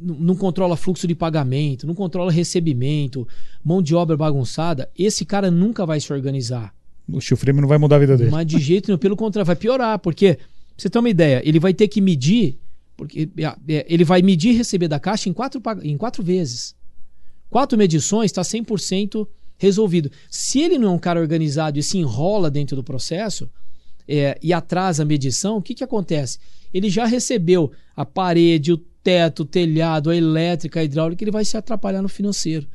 não 0.00 0.34
controla 0.34 0.76
fluxo 0.76 1.06
de 1.06 1.14
pagamento, 1.14 1.86
não 1.86 1.94
controla 1.94 2.32
recebimento, 2.32 3.28
mão 3.62 3.82
de 3.82 3.94
obra 3.94 4.16
bagunçada, 4.16 4.90
esse 4.96 5.26
cara 5.26 5.50
nunca 5.50 5.84
vai 5.84 6.00
se 6.00 6.10
organizar. 6.12 6.74
O 7.12 7.20
steel 7.20 7.36
frame 7.36 7.60
não 7.60 7.68
vai 7.68 7.78
mudar 7.78 7.96
a 7.96 7.98
vida 7.98 8.16
dele. 8.16 8.30
Mas 8.30 8.46
de 8.46 8.58
jeito 8.58 8.88
nenhum, 8.88 8.98
pelo 8.98 9.16
contrário, 9.16 9.46
vai 9.46 9.56
piorar, 9.56 9.98
porque, 9.98 10.34
pra 10.34 10.46
você 10.76 10.90
ter 10.90 10.98
uma 10.98 11.08
ideia, 11.08 11.42
ele 11.44 11.58
vai 11.58 11.74
ter 11.74 11.88
que 11.88 12.00
medir, 12.00 12.58
porque 12.96 13.28
é, 13.38 13.76
é, 13.76 13.86
ele 13.88 14.04
vai 14.04 14.22
medir 14.22 14.50
e 14.50 14.56
receber 14.56 14.88
da 14.88 15.00
caixa 15.00 15.28
em 15.28 15.32
quatro, 15.32 15.60
em 15.82 15.96
quatro 15.96 16.22
vezes. 16.22 16.74
Quatro 17.48 17.76
medições 17.76 18.30
está 18.30 18.42
100% 18.42 19.26
resolvido. 19.58 20.10
Se 20.30 20.60
ele 20.60 20.78
não 20.78 20.88
é 20.88 20.90
um 20.92 20.98
cara 20.98 21.20
organizado 21.20 21.78
e 21.78 21.82
se 21.82 21.98
enrola 21.98 22.50
dentro 22.50 22.76
do 22.76 22.82
processo 22.82 23.50
é, 24.08 24.38
e 24.42 24.52
atrasa 24.52 25.02
a 25.02 25.06
medição, 25.06 25.58
o 25.58 25.62
que, 25.62 25.74
que 25.74 25.84
acontece? 25.84 26.38
Ele 26.72 26.88
já 26.88 27.04
recebeu 27.04 27.72
a 27.94 28.06
parede, 28.06 28.72
o 28.72 28.78
teto, 29.02 29.40
o 29.40 29.44
telhado, 29.44 30.10
a 30.10 30.16
elétrica, 30.16 30.80
a 30.80 30.84
hidráulica, 30.84 31.24
ele 31.24 31.30
vai 31.30 31.44
se 31.44 31.56
atrapalhar 31.56 32.02
no 32.02 32.08
financeiro. 32.08 32.66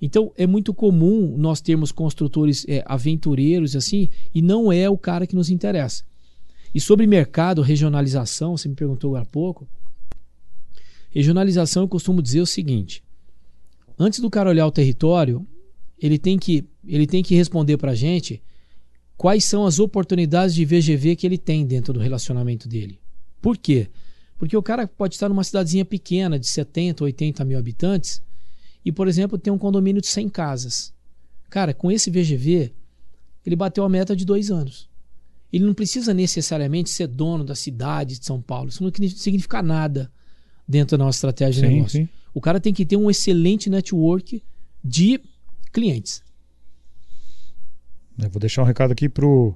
Então 0.00 0.32
é 0.36 0.46
muito 0.46 0.74
comum 0.74 1.36
nós 1.36 1.60
termos 1.60 1.90
construtores 1.90 2.66
é, 2.68 2.82
aventureiros 2.86 3.74
assim, 3.74 4.08
e 4.34 4.42
não 4.42 4.70
é 4.70 4.88
o 4.88 4.98
cara 4.98 5.26
que 5.26 5.34
nos 5.34 5.50
interessa. 5.50 6.04
E 6.74 6.80
sobre 6.80 7.06
mercado, 7.06 7.62
regionalização, 7.62 8.56
você 8.56 8.68
me 8.68 8.74
perguntou 8.74 9.10
agora 9.10 9.22
há 9.22 9.26
pouco. 9.26 9.66
Regionalização, 11.10 11.84
eu 11.84 11.88
costumo 11.88 12.20
dizer 12.20 12.40
o 12.40 12.46
seguinte: 12.46 13.02
antes 13.98 14.20
do 14.20 14.28
cara 14.28 14.50
olhar 14.50 14.66
o 14.66 14.72
território, 14.72 15.46
ele 15.98 16.18
tem 16.18 16.38
que, 16.38 16.64
ele 16.86 17.06
tem 17.06 17.22
que 17.22 17.34
responder 17.34 17.78
para 17.78 17.92
a 17.92 17.94
gente 17.94 18.42
quais 19.16 19.44
são 19.44 19.64
as 19.64 19.78
oportunidades 19.78 20.54
de 20.54 20.64
VGV 20.66 21.16
que 21.16 21.26
ele 21.26 21.38
tem 21.38 21.64
dentro 21.64 21.94
do 21.94 22.00
relacionamento 22.00 22.68
dele. 22.68 23.00
Por 23.40 23.56
quê? 23.56 23.88
Porque 24.38 24.54
o 24.54 24.62
cara 24.62 24.86
pode 24.86 25.14
estar 25.14 25.30
numa 25.30 25.42
cidadezinha 25.42 25.84
pequena 25.84 26.38
de 26.38 26.46
70, 26.46 27.04
80 27.04 27.44
mil 27.46 27.58
habitantes 27.58 28.20
e, 28.86 28.92
por 28.92 29.08
exemplo, 29.08 29.36
tem 29.36 29.52
um 29.52 29.58
condomínio 29.58 30.00
de 30.00 30.06
100 30.06 30.28
casas. 30.28 30.94
Cara, 31.50 31.74
com 31.74 31.90
esse 31.90 32.08
VGV, 32.08 32.72
ele 33.44 33.56
bateu 33.56 33.82
a 33.82 33.88
meta 33.88 34.14
de 34.14 34.24
dois 34.24 34.48
anos. 34.48 34.88
Ele 35.52 35.64
não 35.64 35.74
precisa 35.74 36.14
necessariamente 36.14 36.90
ser 36.90 37.08
dono 37.08 37.42
da 37.42 37.56
cidade 37.56 38.16
de 38.16 38.24
São 38.24 38.40
Paulo. 38.40 38.68
Isso 38.68 38.84
não 38.84 38.92
significa 38.94 39.60
nada 39.60 40.08
dentro 40.68 40.96
da 40.96 41.04
nossa 41.04 41.16
estratégia 41.16 41.62
sim, 41.62 41.68
de 41.68 41.74
negócio. 41.74 42.00
Sim. 42.00 42.08
O 42.32 42.40
cara 42.40 42.60
tem 42.60 42.72
que 42.72 42.86
ter 42.86 42.96
um 42.96 43.10
excelente 43.10 43.68
network 43.68 44.40
de 44.84 45.20
clientes. 45.72 46.22
Eu 48.16 48.30
vou 48.30 48.38
deixar 48.38 48.62
um 48.62 48.66
recado 48.66 48.92
aqui 48.92 49.08
pro, 49.08 49.52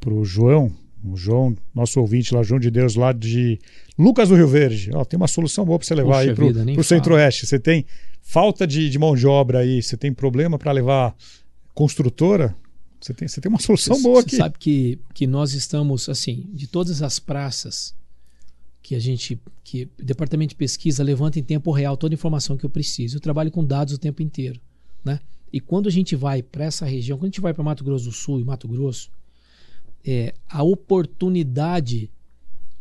pro 0.00 0.24
João, 0.24 0.72
o 1.02 1.16
João, 1.16 1.56
nosso 1.74 2.00
ouvinte 2.00 2.34
lá, 2.34 2.42
João 2.42 2.60
de 2.60 2.70
Deus, 2.70 2.94
lá 2.94 3.12
de 3.12 3.58
Lucas 3.98 4.28
do 4.28 4.36
Rio 4.36 4.48
Verde. 4.48 4.90
Ó, 4.94 5.04
tem 5.04 5.16
uma 5.16 5.28
solução 5.28 5.64
boa 5.64 5.78
para 5.78 5.86
você 5.86 5.94
levar 5.94 6.18
Puxa 6.26 6.30
aí 6.30 6.72
para 6.74 6.80
o 6.80 6.84
Centro-Oeste. 6.84 7.46
Você 7.46 7.58
tem 7.58 7.86
falta 8.22 8.66
de, 8.66 8.90
de, 8.90 8.98
mão 8.98 9.14
de 9.14 9.26
obra 9.26 9.60
aí, 9.60 9.82
você 9.82 9.96
tem 9.96 10.12
problema 10.12 10.58
para 10.58 10.72
levar 10.72 11.14
construtora? 11.74 12.54
Você 13.00 13.14
tem, 13.14 13.26
você 13.26 13.40
tem 13.40 13.48
uma 13.48 13.60
solução 13.60 13.96
você, 13.96 14.02
boa 14.02 14.20
aqui. 14.20 14.30
Você 14.30 14.36
sabe 14.36 14.56
que, 14.58 14.98
que 15.14 15.26
nós 15.26 15.54
estamos, 15.54 16.08
assim, 16.08 16.46
de 16.52 16.66
todas 16.66 17.02
as 17.02 17.18
praças 17.18 17.94
que 18.82 18.94
a 18.94 18.98
gente, 18.98 19.40
que 19.64 19.88
o 19.98 20.04
departamento 20.04 20.50
de 20.50 20.56
pesquisa 20.56 21.02
levanta 21.02 21.38
em 21.38 21.42
tempo 21.42 21.70
real 21.70 21.96
toda 21.96 22.14
a 22.14 22.16
informação 22.16 22.56
que 22.56 22.64
eu 22.64 22.70
preciso. 22.70 23.16
Eu 23.16 23.20
trabalho 23.20 23.50
com 23.50 23.64
dados 23.64 23.94
o 23.94 23.98
tempo 23.98 24.22
inteiro, 24.22 24.60
né? 25.04 25.20
E 25.52 25.60
quando 25.60 25.88
a 25.88 25.92
gente 25.92 26.14
vai 26.14 26.42
para 26.42 26.64
essa 26.64 26.84
região, 26.84 27.18
quando 27.18 27.24
a 27.24 27.28
gente 27.28 27.40
vai 27.40 27.52
para 27.52 27.64
Mato 27.64 27.82
Grosso 27.82 28.04
do 28.04 28.12
Sul 28.12 28.40
e 28.40 28.44
Mato 28.44 28.68
Grosso, 28.68 29.10
é, 30.06 30.34
a 30.48 30.62
oportunidade 30.62 32.10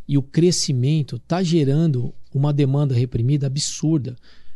e 0.08 0.17
o 0.17 0.21
crescimento 0.23 1.17
está 1.17 1.43
gerando 1.43 2.13
uma 2.34 2.51
demanda 2.51 2.95
reprimida 2.95 3.47
absurda. 3.47 4.15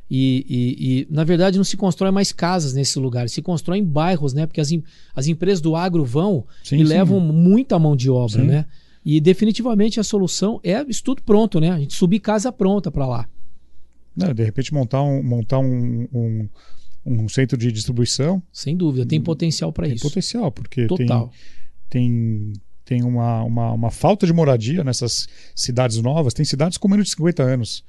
E, 0.10 0.46
e, 0.48 1.00
e, 1.02 1.08
na 1.10 1.24
verdade, 1.24 1.58
não 1.58 1.64
se 1.64 1.78
constrói 1.78 2.12
mais 2.12 2.32
casas 2.32 2.74
nesses 2.74 2.96
lugares, 2.96 3.32
se 3.32 3.42
constrói 3.42 3.80
em 3.80 3.84
bairros, 3.84 4.34
né? 4.34 4.46
Porque 4.46 4.62
as, 4.62 4.70
as 5.16 5.28
empresas 5.28 5.62
do 5.62 5.76
agro 5.76 6.04
vão 6.04 6.46
sim, 6.64 6.76
e 6.76 6.80
sim. 6.80 6.84
levam 6.84 7.20
muita 7.20 7.80
mão 7.80 7.96
de 7.96 8.10
obra, 8.10 8.42
sim. 8.42 8.48
né? 8.48 8.66
E 9.06 9.20
definitivamente 9.20 10.00
a 10.00 10.04
solução 10.04 10.60
é 10.64 10.84
estudo 10.88 11.22
pronto, 11.24 11.60
né? 11.60 11.72
A 11.72 11.80
gente 11.80 11.94
subir 11.94 12.20
casa 12.20 12.52
pronta 12.52 12.92
para 12.92 13.06
lá. 13.06 13.30
Não, 14.16 14.34
de 14.34 14.44
repente 14.44 14.74
montar 14.74 15.02
um, 15.02 15.24
montar 15.24 15.60
um, 15.60 16.08
um, 16.14 16.50
um, 17.06 17.30
centro 17.30 17.58
de 17.58 17.72
distribuição. 17.72 18.42
Sem 18.52 18.78
dúvida, 18.78 19.06
tem 19.06 19.20
potencial 19.20 19.74
para 19.74 19.88
isso. 19.88 20.02
Tem 20.02 20.10
potencial, 20.10 20.52
porque 20.52 20.86
Total. 20.86 21.28
tem 21.28 21.38
tem, 21.94 22.54
tem 22.84 23.04
uma, 23.04 23.44
uma, 23.44 23.72
uma, 23.72 23.92
falta 23.92 24.26
de 24.26 24.34
moradia 24.34 24.84
nessas 24.84 25.28
cidades 25.56 25.98
novas. 26.02 26.34
Tem 26.34 26.44
cidades 26.44 26.76
com 26.76 26.88
menos 26.88 27.06
de 27.06 27.12
50 27.12 27.44
anos. 27.44 27.84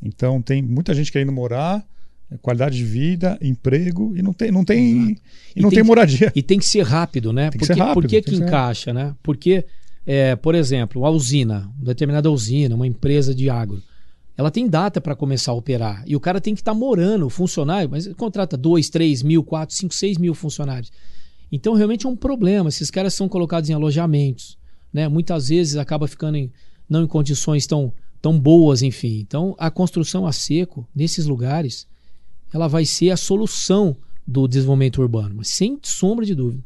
Então 0.00 0.40
tem 0.40 0.62
muita 0.62 0.94
gente 0.94 1.10
querendo 1.10 1.32
morar, 1.32 1.84
qualidade 2.40 2.76
de 2.76 2.84
vida, 2.84 3.36
emprego 3.42 4.16
e 4.16 4.22
não 4.22 4.32
tem, 4.32 4.52
não 4.52 4.64
tem, 4.64 5.18
e, 5.56 5.60
não 5.60 5.70
tem, 5.70 5.78
tem 5.78 5.82
moradia. 5.82 6.32
e 6.36 6.40
tem 6.40 6.56
que 6.56 6.66
ser 6.66 6.82
rápido, 6.82 7.32
né? 7.32 7.50
Tem 7.50 7.58
porque, 7.58 7.72
rápido, 7.72 7.94
por 7.94 8.06
que, 8.06 8.22
que 8.22 8.36
encaixa, 8.36 8.92
né? 8.92 9.12
Porque, 9.24 9.64
é, 10.06 10.36
por 10.36 10.54
exemplo, 10.54 11.04
a 11.04 11.10
usina, 11.10 11.68
uma 11.76 11.86
determinada 11.86 12.30
usina, 12.30 12.76
uma 12.76 12.86
empresa 12.86 13.34
de 13.34 13.50
agro, 13.50 13.82
ela 14.36 14.52
tem 14.52 14.68
data 14.68 15.00
para 15.00 15.16
começar 15.16 15.50
a 15.50 15.54
operar. 15.56 16.04
E 16.06 16.14
o 16.14 16.20
cara 16.20 16.40
tem 16.40 16.54
que 16.54 16.60
estar 16.60 16.74
tá 16.74 16.78
morando, 16.78 17.28
funcionário, 17.28 17.90
mas 17.90 18.06
contrata 18.14 18.56
2, 18.56 18.88
3 18.88 19.24
mil, 19.24 19.42
4, 19.42 19.74
5, 19.74 19.92
6 19.92 20.16
mil 20.16 20.32
funcionários. 20.32 20.92
Então 21.50 21.74
realmente 21.74 22.06
é 22.06 22.08
um 22.08 22.16
problema. 22.16 22.68
Esses 22.68 22.90
caras 22.90 23.14
são 23.14 23.28
colocados 23.28 23.68
em 23.70 23.72
alojamentos, 23.72 24.58
né? 24.92 25.08
Muitas 25.08 25.48
vezes 25.48 25.76
acaba 25.76 26.06
ficando 26.06 26.36
em, 26.36 26.52
não 26.88 27.04
em 27.04 27.06
condições 27.06 27.66
tão, 27.66 27.92
tão 28.20 28.38
boas, 28.38 28.82
enfim. 28.82 29.18
Então 29.20 29.54
a 29.58 29.70
construção 29.70 30.26
a 30.26 30.32
seco 30.32 30.86
nesses 30.94 31.26
lugares, 31.26 31.86
ela 32.52 32.68
vai 32.68 32.84
ser 32.84 33.10
a 33.10 33.16
solução 33.16 33.96
do 34.26 34.46
desenvolvimento 34.46 35.00
urbano, 35.00 35.36
mas 35.36 35.48
sem 35.48 35.78
sombra 35.82 36.24
de 36.24 36.34
dúvida. 36.34 36.62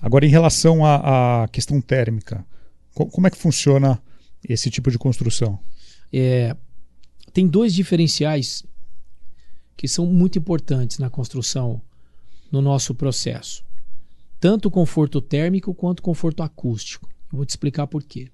Agora 0.00 0.24
em 0.24 0.30
relação 0.30 0.84
à, 0.84 1.44
à 1.44 1.48
questão 1.48 1.80
térmica, 1.80 2.44
como 2.94 3.26
é 3.26 3.30
que 3.30 3.36
funciona 3.36 4.02
esse 4.48 4.70
tipo 4.70 4.90
de 4.90 4.98
construção? 4.98 5.58
É, 6.12 6.56
tem 7.32 7.46
dois 7.46 7.74
diferenciais 7.74 8.64
que 9.76 9.86
são 9.86 10.06
muito 10.06 10.38
importantes 10.38 10.98
na 10.98 11.08
construção 11.08 11.80
no 12.50 12.60
nosso 12.60 12.94
processo 12.94 13.64
tanto 14.42 14.68
conforto 14.68 15.20
térmico 15.20 15.72
quanto 15.72 16.02
conforto 16.02 16.42
acústico. 16.42 17.08
Eu 17.32 17.36
vou 17.36 17.46
te 17.46 17.50
explicar 17.50 17.86
por 17.86 18.02
quê. 18.02 18.28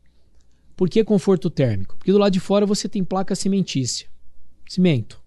Por 0.74 0.88
que 0.88 1.04
conforto 1.04 1.50
térmico? 1.50 1.98
Porque 1.98 2.10
do 2.10 2.16
lado 2.16 2.32
de 2.32 2.40
fora 2.40 2.64
você 2.64 2.88
tem 2.88 3.04
placa 3.04 3.34
cimentícia, 3.34 4.08
cimento. 4.66 5.20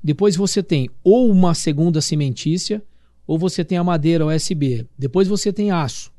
Depois 0.00 0.36
você 0.36 0.62
tem 0.62 0.88
ou 1.02 1.28
uma 1.28 1.52
segunda 1.52 2.00
cimentícia, 2.00 2.80
ou 3.26 3.40
você 3.40 3.64
tem 3.64 3.76
a 3.76 3.82
madeira 3.82 4.24
USB. 4.24 4.86
Depois 4.96 5.26
você 5.26 5.52
tem 5.52 5.72
aço. 5.72 6.12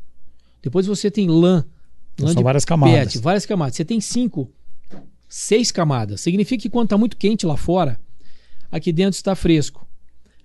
Depois 0.61 0.85
você 0.85 1.09
tem 1.09 1.29
lã. 1.29 1.65
Então 2.15 2.27
lã 2.27 2.33
são 2.33 2.43
várias 2.43 2.65
camadas. 2.65 3.13
PET, 3.13 3.19
várias 3.19 3.45
camadas. 3.45 3.77
Você 3.77 3.85
tem 3.85 4.01
cinco, 4.01 4.51
seis 5.29 5.71
camadas. 5.71 6.19
Significa 6.19 6.63
que 6.63 6.69
quando 6.69 6.87
está 6.87 6.97
muito 6.97 7.15
quente 7.15 7.45
lá 7.45 7.55
fora, 7.55 7.97
aqui 8.69 8.91
dentro 8.91 9.15
está 9.15 9.35
fresco. 9.35 9.87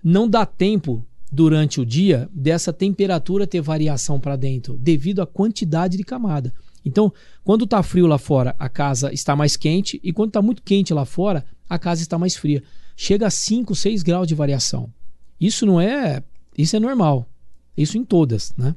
Não 0.01 0.25
dá 0.25 0.45
tempo 0.45 1.05
durante 1.35 1.81
o 1.81 1.85
dia 1.85 2.29
dessa 2.33 2.71
temperatura 2.71 3.45
ter 3.45 3.59
variação 3.59 4.21
para 4.21 4.37
dentro, 4.37 4.77
devido 4.77 5.21
à 5.21 5.27
quantidade 5.27 5.97
de 5.97 6.03
camada. 6.03 6.53
Então, 6.85 7.11
quando 7.43 7.65
está 7.65 7.83
frio 7.83 8.07
lá 8.07 8.17
fora, 8.17 8.55
a 8.57 8.69
casa 8.69 9.11
está 9.11 9.35
mais 9.35 9.57
quente, 9.57 9.99
e 10.01 10.13
quando 10.13 10.29
está 10.29 10.41
muito 10.41 10.61
quente 10.61 10.93
lá 10.93 11.03
fora, 11.03 11.43
a 11.69 11.77
casa 11.77 12.01
está 12.01 12.17
mais 12.17 12.37
fria. 12.37 12.63
Chega 12.95 13.27
a 13.27 13.29
5, 13.29 13.75
6 13.75 14.01
graus 14.01 14.27
de 14.27 14.33
variação. 14.33 14.89
Isso 15.39 15.65
não 15.65 15.81
é. 15.81 16.23
Isso 16.57 16.77
é 16.77 16.79
normal. 16.79 17.27
Isso 17.75 17.97
em 17.97 18.05
todas, 18.05 18.53
né? 18.57 18.73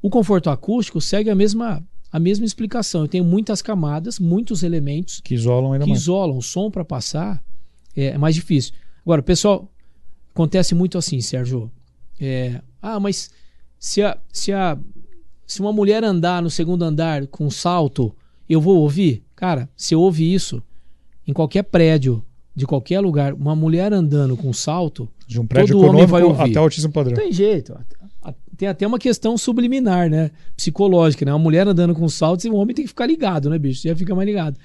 O 0.00 0.08
conforto 0.08 0.50
acústico 0.50 1.00
segue 1.00 1.30
a 1.30 1.34
mesma, 1.34 1.84
a 2.12 2.20
mesma 2.20 2.46
explicação. 2.46 3.00
Eu 3.00 3.08
tenho 3.08 3.24
muitas 3.24 3.60
camadas, 3.60 4.20
muitos 4.20 4.62
elementos 4.62 5.20
que 5.20 5.34
isolam 5.34 5.72
ainda 5.72 5.84
que 5.84 5.90
mais. 5.90 6.02
isolam. 6.02 6.38
O 6.38 6.42
som 6.42 6.70
para 6.70 6.84
passar 6.84 7.42
é, 7.96 8.06
é 8.06 8.18
mais 8.18 8.36
difícil. 8.36 8.72
Agora, 9.04 9.20
pessoal, 9.20 9.68
Acontece 10.34 10.74
muito 10.74 10.96
assim, 10.98 11.20
Sérgio. 11.20 11.70
É, 12.20 12.60
ah, 12.80 12.98
mas 12.98 13.30
se, 13.78 14.02
a, 14.02 14.16
se, 14.32 14.52
a, 14.52 14.78
se 15.46 15.60
uma 15.60 15.72
mulher 15.72 16.02
andar 16.02 16.42
no 16.42 16.50
segundo 16.50 16.84
andar 16.84 17.26
com 17.26 17.50
salto, 17.50 18.14
eu 18.48 18.60
vou 18.60 18.78
ouvir? 18.78 19.22
Cara, 19.36 19.68
se 19.76 19.94
eu 19.94 20.00
ouvir 20.00 20.32
isso 20.32 20.62
em 21.26 21.32
qualquer 21.32 21.64
prédio, 21.64 22.24
de 22.54 22.66
qualquer 22.66 23.00
lugar, 23.00 23.34
uma 23.34 23.56
mulher 23.56 23.92
andando 23.92 24.36
com 24.36 24.52
salto, 24.52 25.08
de 25.26 25.40
um 25.40 25.46
prédio 25.46 25.76
todo 25.78 25.88
homem 25.88 26.06
vai 26.06 26.22
ouvir. 26.22 26.50
até 26.50 26.60
o 26.60 26.62
autismo 26.62 26.92
padrão. 26.92 27.14
Não 27.14 27.22
tem 27.22 27.32
jeito. 27.32 27.74
Tem 28.56 28.68
até 28.68 28.86
uma 28.86 28.98
questão 28.98 29.36
subliminar, 29.36 30.08
né? 30.08 30.30
Psicológica, 30.56 31.24
né? 31.24 31.32
Uma 31.32 31.38
mulher 31.38 31.66
andando 31.66 31.94
com 31.94 32.08
saltos 32.08 32.44
e 32.44 32.48
o 32.48 32.54
homem 32.54 32.74
tem 32.74 32.84
que 32.84 32.88
ficar 32.88 33.06
ligado, 33.06 33.50
né, 33.50 33.58
bicho? 33.58 33.82
Já 33.82 33.96
fica 33.96 34.14
mais 34.14 34.26
ligado, 34.26 34.56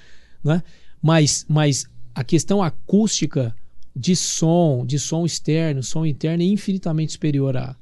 né? 0.44 0.62
Mas, 1.02 1.46
mas 1.50 1.88
a 2.14 2.24
questão 2.24 2.62
acústica 2.62 3.56
de 3.98 4.16
som, 4.16 4.86
de 4.86 5.00
som 5.00 5.26
externo, 5.26 5.82
som 5.82 6.06
interno 6.06 6.44
é 6.44 6.46
infinitamente 6.46 7.14
superior 7.14 7.58
à 7.58 7.76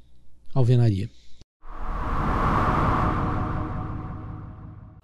alvenaria. 0.54 1.10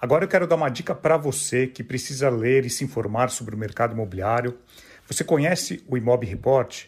Agora 0.00 0.24
eu 0.24 0.28
quero 0.28 0.46
dar 0.46 0.56
uma 0.56 0.70
dica 0.70 0.94
para 0.94 1.18
você 1.18 1.66
que 1.66 1.84
precisa 1.84 2.30
ler 2.30 2.64
e 2.64 2.70
se 2.70 2.82
informar 2.82 3.28
sobre 3.28 3.54
o 3.54 3.58
mercado 3.58 3.92
imobiliário. 3.92 4.56
Você 5.06 5.22
conhece 5.22 5.84
o 5.86 5.98
Imob 5.98 6.26
Report? 6.26 6.86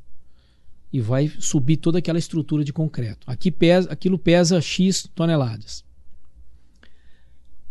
e 0.92 1.00
vai 1.00 1.28
subir 1.38 1.78
toda 1.78 1.98
aquela 1.98 2.18
estrutura 2.18 2.62
de 2.62 2.72
concreto. 2.72 3.28
Aqui 3.30 3.50
pesa, 3.50 3.90
aquilo 3.90 4.18
pesa 4.18 4.60
X 4.60 5.08
toneladas. 5.14 5.84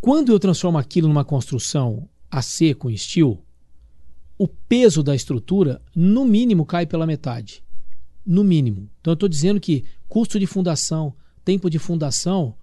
Quando 0.00 0.32
eu 0.32 0.40
transformo 0.40 0.78
aquilo 0.78 1.06
numa 1.06 1.24
construção 1.24 2.08
a 2.28 2.42
seco 2.42 2.90
em 2.90 2.96
steel, 2.96 3.40
o 4.36 4.48
peso 4.48 5.02
da 5.02 5.14
estrutura, 5.14 5.80
no 5.94 6.24
mínimo, 6.24 6.66
cai 6.66 6.84
pela 6.84 7.06
metade. 7.06 7.62
No 8.26 8.42
mínimo. 8.42 8.90
Então, 9.00 9.12
eu 9.12 9.14
estou 9.14 9.28
dizendo 9.28 9.60
que 9.60 9.84
custo 10.08 10.40
de 10.40 10.46
fundação, 10.46 11.14
tempo 11.44 11.70
de 11.70 11.78
fundação, 11.78 12.56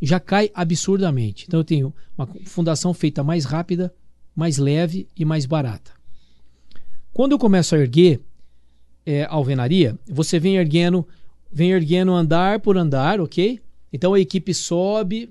já 0.00 0.20
cai 0.20 0.50
absurdamente. 0.54 1.46
Então, 1.48 1.58
eu 1.58 1.64
tenho 1.64 1.92
uma 2.16 2.28
fundação 2.44 2.94
feita 2.94 3.24
mais 3.24 3.44
rápida, 3.44 3.92
mais 4.36 4.58
leve 4.58 5.08
e 5.16 5.24
mais 5.24 5.46
barata. 5.46 5.90
Quando 7.12 7.32
eu 7.32 7.38
começo 7.38 7.74
a 7.74 7.78
erguer 7.78 8.20
é, 9.06 9.24
alvenaria, 9.24 9.98
você 10.06 10.38
vem 10.38 10.56
erguendo, 10.56 11.06
vem 11.52 11.72
erguendo 11.72 12.12
andar 12.12 12.60
por 12.60 12.76
andar, 12.76 13.20
ok? 13.20 13.60
Então 13.92 14.14
a 14.14 14.20
equipe 14.20 14.52
sobe, 14.52 15.30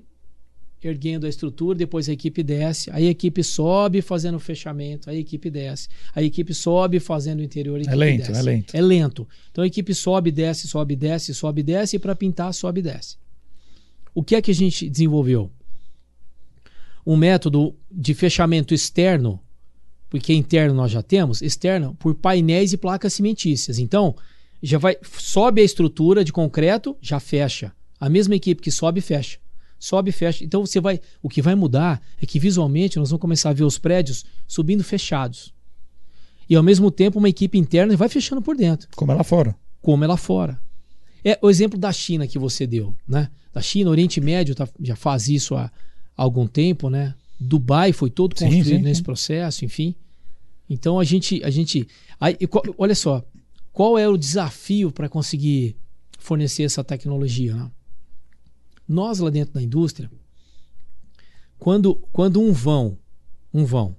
erguendo 0.82 1.26
a 1.26 1.28
estrutura, 1.28 1.76
depois 1.76 2.08
a 2.08 2.12
equipe 2.12 2.42
desce, 2.42 2.90
aí 2.90 3.06
a 3.08 3.10
equipe 3.10 3.42
sobe 3.42 4.02
fazendo 4.02 4.36
o 4.36 4.40
fechamento, 4.40 5.08
aí 5.08 5.16
a 5.16 5.20
equipe 5.20 5.50
desce, 5.50 5.88
a 6.14 6.22
equipe 6.22 6.52
sobe 6.54 7.00
fazendo 7.00 7.40
o 7.40 7.42
interior, 7.42 7.80
é 7.80 7.94
lento, 7.94 8.28
desce. 8.28 8.38
é 8.38 8.42
lento. 8.42 8.74
É 8.76 8.80
lento. 8.80 9.28
Então 9.50 9.64
a 9.64 9.66
equipe 9.66 9.94
sobe, 9.94 10.30
desce, 10.30 10.68
sobe, 10.68 10.94
desce, 10.94 11.34
sobe, 11.34 11.62
desce, 11.62 11.96
e 11.96 11.98
para 11.98 12.14
pintar, 12.14 12.52
sobe, 12.52 12.82
desce. 12.82 13.16
O 14.14 14.22
que 14.22 14.36
é 14.36 14.42
que 14.42 14.50
a 14.50 14.54
gente 14.54 14.88
desenvolveu? 14.88 15.50
Um 17.04 17.16
método 17.16 17.74
de 17.90 18.14
fechamento 18.14 18.72
externo, 18.72 19.40
porque 20.14 20.32
interno 20.32 20.72
nós 20.72 20.92
já 20.92 21.02
temos, 21.02 21.42
externo 21.42 21.96
por 21.98 22.14
painéis 22.14 22.72
e 22.72 22.76
placas 22.76 23.12
cimentícias. 23.14 23.80
Então, 23.80 24.14
já 24.62 24.78
vai 24.78 24.96
sobe 25.02 25.60
a 25.60 25.64
estrutura 25.64 26.22
de 26.22 26.32
concreto, 26.32 26.96
já 27.00 27.18
fecha. 27.18 27.72
A 27.98 28.08
mesma 28.08 28.36
equipe 28.36 28.62
que 28.62 28.70
sobe 28.70 29.00
fecha 29.00 29.40
sobe 29.76 30.12
fecha. 30.12 30.44
Então 30.44 30.64
você 30.64 30.80
vai, 30.80 31.00
o 31.20 31.28
que 31.28 31.42
vai 31.42 31.56
mudar 31.56 32.00
é 32.22 32.24
que 32.24 32.38
visualmente 32.38 32.96
nós 32.96 33.10
vamos 33.10 33.20
começar 33.20 33.50
a 33.50 33.52
ver 33.52 33.64
os 33.64 33.76
prédios 33.76 34.24
subindo 34.46 34.84
fechados. 34.84 35.52
E 36.48 36.54
ao 36.54 36.62
mesmo 36.62 36.92
tempo 36.92 37.18
uma 37.18 37.28
equipe 37.28 37.58
interna 37.58 37.96
vai 37.96 38.08
fechando 38.08 38.40
por 38.40 38.56
dentro. 38.56 38.88
Como 38.94 39.10
é 39.10 39.16
lá 39.16 39.24
fora. 39.24 39.56
Como 39.82 40.04
é 40.04 40.06
lá 40.06 40.16
fora. 40.16 40.60
É 41.24 41.36
o 41.42 41.50
exemplo 41.50 41.76
da 41.76 41.92
China 41.92 42.24
que 42.24 42.38
você 42.38 42.68
deu, 42.68 42.94
né? 43.06 43.28
Da 43.52 43.60
China, 43.60 43.90
Oriente 43.90 44.20
Médio 44.20 44.54
tá, 44.54 44.68
já 44.80 44.94
faz 44.94 45.28
isso 45.28 45.56
há, 45.56 45.64
há 45.64 46.22
algum 46.22 46.46
tempo, 46.46 46.88
né? 46.88 47.16
Dubai 47.38 47.92
foi 47.92 48.10
todo 48.10 48.36
construído 48.36 48.64
sim, 48.64 48.76
sim, 48.76 48.82
nesse 48.82 48.98
sim. 48.98 49.02
processo, 49.04 49.64
enfim. 49.64 49.96
Então 50.68 50.98
a 50.98 51.04
gente, 51.04 51.42
a 51.44 51.50
gente, 51.50 51.86
aí, 52.18 52.36
olha 52.78 52.94
só, 52.94 53.24
qual 53.72 53.98
é 53.98 54.08
o 54.08 54.16
desafio 54.16 54.90
para 54.90 55.08
conseguir 55.08 55.76
fornecer 56.18 56.62
essa 56.62 56.82
tecnologia? 56.82 57.54
Né? 57.54 57.70
Nós 58.88 59.18
lá 59.18 59.30
dentro 59.30 59.54
da 59.54 59.62
indústria, 59.62 60.10
quando, 61.58 61.96
quando 62.12 62.40
um 62.40 62.52
vão, 62.52 62.98
um 63.52 63.64
vão 63.64 63.96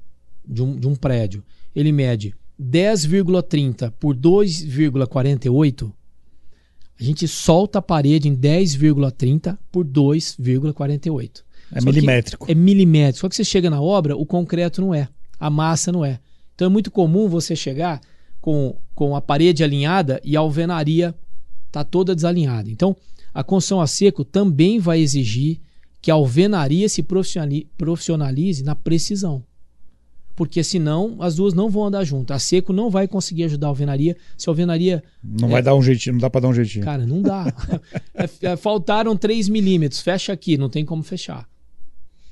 de 0.47 0.62
um, 0.62 0.75
de 0.80 0.88
um 0.88 0.95
prédio, 0.95 1.43
ele 1.75 1.91
mede 1.91 2.36
10,30 2.62 3.91
por 3.99 4.15
2,48, 4.15 5.91
a 6.97 7.04
gente 7.04 7.28
solta 7.28 7.80
a 7.80 7.82
parede 7.82 8.30
em 8.30 8.36
10,30 8.36 9.58
por 9.71 9.86
2,48. 9.86 11.43
É 11.71 11.82
Só 11.82 11.86
milimétrico. 11.86 12.49
É 12.49 12.56
milimétrico. 12.56 13.19
Só 13.19 13.30
que 13.30 13.36
você 13.36 13.43
chega 13.43 13.69
na 13.69 13.82
obra, 13.82 14.15
o 14.15 14.25
concreto 14.25 14.80
não 14.80 14.93
é, 14.93 15.10
a 15.38 15.49
massa 15.49 15.91
não 15.91 16.06
é. 16.06 16.19
Então 16.56 16.68
é 16.68 16.70
muito 16.70 16.89
comum 16.89 17.28
você 17.28 17.56
chegar 17.56 18.02
com, 18.41 18.76
com 18.96 19.15
a 19.15 19.22
parede 19.22 19.63
alinhada 19.63 20.22
e 20.24 20.36
a 20.36 20.39
alvenaria 20.39 21.13
está 21.68 21.84
toda 21.84 22.15
desalinhada. 22.15 22.70
Então, 22.72 22.96
a 23.34 23.44
construção 23.44 23.82
a 23.82 23.88
seco 23.88 24.24
também 24.24 24.80
vai 24.80 25.02
exigir 25.02 25.60
que 26.02 26.10
a 26.10 26.13
alvenaria 26.13 26.88
se 26.88 27.04
profissionalize 27.04 28.63
na 28.63 28.76
precisão. 28.76 29.44
Porque 30.36 30.63
senão 30.63 31.18
as 31.20 31.36
duas 31.36 31.54
não 31.54 31.70
vão 31.70 31.86
andar 31.86 32.04
juntas. 32.04 32.36
A 32.36 32.39
seco 32.39 32.72
não 32.72 32.89
vai 32.89 33.08
conseguir 33.08 33.46
ajudar 33.46 33.68
a 33.68 33.70
alvenaria 33.70 34.15
se 34.38 34.50
a 34.50 34.52
alvenaria. 34.52 35.04
Não 35.24 35.48
é... 35.48 35.52
vai 35.54 35.63
dar 35.63 35.76
um 35.76 35.82
jeitinho, 35.82 36.13
não 36.13 36.22
dá 36.22 36.30
para 36.30 36.41
dar 36.41 36.50
um 36.50 36.54
jeitinho. 36.54 36.84
Cara, 36.84 37.06
não 37.06 37.22
dá. 37.22 37.52
é, 38.13 38.30
é, 38.41 38.56
faltaram 38.56 39.18
3 39.18 39.50
milímetros, 39.50 40.02
fecha 40.02 40.32
aqui, 40.32 40.58
não 40.58 40.70
tem 40.70 40.86
como 40.86 41.04
fechar. 41.04 41.48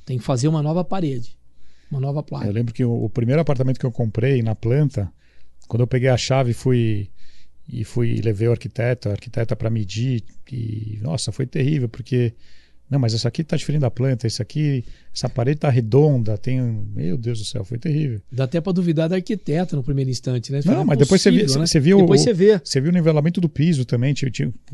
Tem 0.06 0.18
que 0.18 0.24
fazer 0.24 0.50
uma 0.50 0.62
nova 0.62 0.84
parede, 0.84 1.38
uma 1.94 2.02
nova 2.02 2.24
placa. 2.24 2.46
Eu 2.46 2.52
lembro 2.52 2.74
que 2.74 2.84
o, 2.84 3.06
o 3.06 3.10
primeiro 3.10 3.42
apartamento 3.42 3.80
que 3.80 3.86
eu 3.86 3.92
comprei 3.92 4.42
na 4.42 4.56
planta, 4.56 5.12
quando 5.68 5.82
eu 5.82 5.88
peguei 5.88 6.10
a 6.10 6.18
chave 6.18 6.52
e 6.52 6.54
fui 6.54 7.10
e 7.68 7.84
fui 7.84 8.20
levei 8.22 8.48
o 8.48 8.52
arquiteto, 8.52 9.08
a 9.08 9.14
arquiteta 9.14 9.56
para 9.56 9.70
medir 9.70 10.24
e 10.52 11.00
nossa, 11.02 11.32
foi 11.32 11.46
terrível 11.46 11.88
porque 11.88 12.34
não, 12.94 13.00
mas 13.00 13.14
essa 13.14 13.28
aqui 13.28 13.42
está 13.42 13.58
diferente 13.58 13.82
da 13.82 13.90
planta, 13.90 14.28
esse 14.28 14.40
aqui, 14.40 14.86
essa 15.12 15.28
parede 15.28 15.58
está 15.58 15.70
redonda, 15.70 16.38
tem, 16.38 16.62
meu 16.62 17.18
Deus 17.18 17.40
do 17.40 17.46
céu, 17.46 17.66
foi 17.66 17.80
terrível. 17.80 18.22
Dá 18.32 18.44
até 18.44 18.62
para 18.62 18.72
duvidar 18.72 19.10
da 19.10 19.16
arquiteta 19.16 19.76
no 19.76 19.84
primeiro 19.84 20.12
instante, 20.12 20.52
né? 20.52 20.60
Não, 20.64 20.86
mas 20.86 21.00
depois 21.00 21.20
você, 21.20 21.32
viu, 21.32 21.60
né? 21.60 21.66
você 21.66 21.80
viu, 21.80 21.98
depois 21.98 22.22
o, 22.22 22.24
você 22.24 22.34
vê, 22.34 22.62
você 22.64 22.80
viu 22.80 22.92
o 22.92 22.94
nivelamento 22.94 23.42
do 23.42 23.50
piso 23.50 23.84
também, 23.84 24.14
o 24.14 24.16
que, 24.16 24.30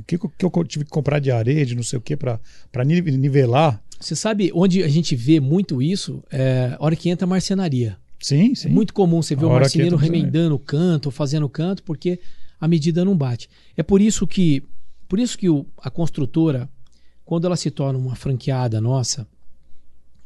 que, 0.06 0.18
que 0.18 0.46
eu 0.46 0.52
tive 0.66 0.84
que 0.84 0.92
comprar 0.92 1.20
de 1.20 1.32
areia, 1.32 1.66
de 1.66 1.76
não 1.76 1.84
sei 1.84 1.98
o 1.98 2.02
que 2.02 2.18
para 2.18 2.40
nivelar. 2.84 3.82
Você 4.00 4.16
sabe 4.16 4.52
onde 4.54 4.82
a 4.82 4.88
gente 4.88 5.16
vê 5.16 5.40
muito 5.40 5.82
isso? 5.82 6.24
É 6.32 6.76
a 6.80 6.84
hora 6.84 6.96
que 6.96 7.10
entra 7.10 7.26
a 7.26 7.30
marcenaria. 7.30 7.98
Sim, 8.22 8.56
sim. 8.56 8.70
É 8.70 8.72
muito 8.72 8.94
comum 8.94 9.22
você 9.22 9.36
ver 9.36 9.46
o 9.46 9.50
marceneiro 9.50 9.96
remendando 9.96 10.56
o 10.56 10.60
canto, 10.60 11.12
fazendo 11.12 11.46
o 11.46 11.50
canto, 11.50 11.84
porque 11.84 12.20
a 12.60 12.68
medida 12.68 13.04
não 13.06 13.16
bate. 13.16 13.50
É 13.76 13.84
por 13.84 14.02
isso 14.02 14.28
que, 14.28 14.64
por 15.08 15.20
isso 15.20 15.38
que 15.38 15.50
o, 15.50 15.66
a 15.78 15.90
construtora, 15.90 16.70
quando 17.24 17.46
ela 17.46 17.56
se 17.56 17.72
torna 17.72 17.98
uma 17.98 18.16
franqueada 18.16 18.82
nossa, 18.82 19.28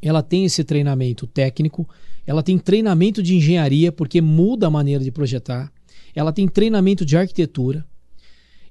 ela 0.02 0.22
tem 0.22 0.46
esse 0.46 0.64
treinamento 0.64 1.26
técnico, 1.26 1.88
ela 2.26 2.44
tem 2.44 2.58
treinamento 2.58 3.22
de 3.22 3.36
engenharia, 3.36 3.92
porque 3.92 4.22
muda 4.22 4.68
a 4.68 4.72
maneira 4.72 5.04
de 5.04 5.12
projetar, 5.12 5.72
ela 6.16 6.34
tem 6.34 6.48
treinamento 6.48 7.06
de 7.06 7.18
arquitetura. 7.18 7.86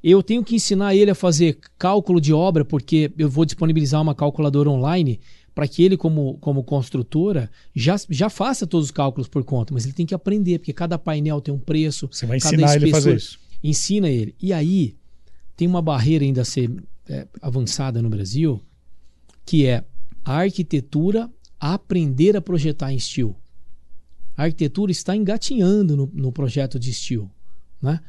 Eu 0.03 0.23
tenho 0.23 0.43
que 0.43 0.57
ensinar 0.57 0.95
ele 0.95 1.11
a 1.11 1.15
fazer 1.15 1.59
cálculo 1.79 2.21
de 2.21 2.33
obra, 2.33 2.65
porque 2.65 3.13
eu 3.17 3.29
vou 3.29 3.45
disponibilizar 3.45 4.01
uma 4.03 4.15
calculadora 4.15 4.69
online 4.69 5.21
para 5.55 5.69
que 5.69 5.83
ele, 5.83 5.97
como, 5.97 6.39
como 6.39 6.65
construtora, 6.65 7.51
já, 7.75 7.97
já 8.09 8.31
faça 8.31 8.67
todos 8.67 8.87
os 8.87 8.91
cálculos 8.91 9.29
por 9.29 9.45
conta, 9.45 9.73
mas 9.73 9.85
ele 9.85 9.93
tem 9.93 10.07
que 10.07 10.15
aprender, 10.15 10.59
porque 10.59 10.73
cada 10.73 10.99
painel 10.99 11.41
tem 11.41 11.53
um 11.53 11.59
preço. 11.59 12.09
Você 12.11 12.27
vai 12.27 12.39
ensinar 12.39 12.75
ele 12.75 12.89
a 12.89 12.93
fazer 12.93 13.17
isso 13.17 13.43
ensina 13.63 14.09
ele. 14.11 14.35
E 14.41 14.53
aí 14.53 14.97
tem 15.57 15.69
uma 15.69 15.81
barreira 15.81 16.25
ainda 16.25 16.43
a 16.43 16.45
ser 16.45 16.71
é, 17.09 17.27
avançada 17.41 18.03
no 18.03 18.11
Brasil, 18.11 18.61
que 19.47 19.67
é 19.67 19.85
a 20.25 20.37
arquitetura 20.39 21.31
aprender 21.61 22.37
a 22.37 22.41
projetar 22.41 22.93
em 22.93 22.99
steel. 22.99 23.37
A 24.37 24.45
arquitetura 24.45 24.91
está 24.91 25.15
engatinhando 25.15 25.97
no, 25.97 26.11
no 26.13 26.33
projeto 26.33 26.79
de 26.79 26.93
steel. 26.93 27.31
Né? 27.81 28.01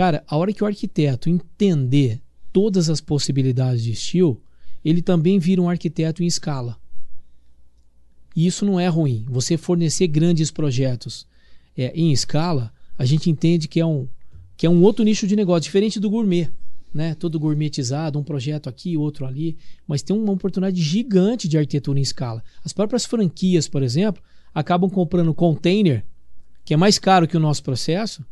Cara, 0.00 0.24
a 0.26 0.34
hora 0.34 0.50
que 0.50 0.64
o 0.64 0.66
arquiteto 0.66 1.28
entender 1.28 2.22
todas 2.50 2.88
as 2.88 3.02
possibilidades 3.02 3.82
de 3.82 3.94
steel, 3.94 4.40
ele 4.82 5.02
também 5.02 5.38
vira 5.38 5.60
um 5.60 5.68
arquiteto 5.68 6.22
em 6.22 6.26
escala. 6.26 6.78
E 8.34 8.46
isso 8.46 8.64
não 8.64 8.80
é 8.80 8.88
ruim. 8.88 9.26
Você 9.28 9.58
fornecer 9.58 10.06
grandes 10.06 10.50
projetos 10.50 11.26
é, 11.76 11.92
em 11.94 12.12
escala, 12.12 12.72
a 12.96 13.04
gente 13.04 13.28
entende 13.28 13.68
que 13.68 13.78
é 13.78 13.84
um, 13.84 14.08
que 14.56 14.64
é 14.64 14.70
um 14.70 14.80
outro 14.80 15.04
nicho 15.04 15.26
de 15.26 15.36
negócio, 15.36 15.64
diferente 15.64 16.00
do 16.00 16.08
gourmet. 16.08 16.50
Né? 16.94 17.14
Todo 17.14 17.38
gourmetizado, 17.38 18.18
um 18.18 18.24
projeto 18.24 18.70
aqui, 18.70 18.96
outro 18.96 19.26
ali, 19.26 19.58
mas 19.86 20.00
tem 20.00 20.16
uma 20.16 20.32
oportunidade 20.32 20.80
gigante 20.80 21.46
de 21.46 21.58
arquitetura 21.58 21.98
em 21.98 22.02
escala. 22.02 22.42
As 22.64 22.72
próprias 22.72 23.04
franquias, 23.04 23.68
por 23.68 23.82
exemplo, 23.82 24.22
acabam 24.54 24.88
comprando 24.88 25.34
container, 25.34 26.06
que 26.64 26.72
é 26.72 26.76
mais 26.78 26.98
caro 26.98 27.28
que 27.28 27.36
o 27.36 27.40
nosso 27.40 27.62
processo, 27.62 28.24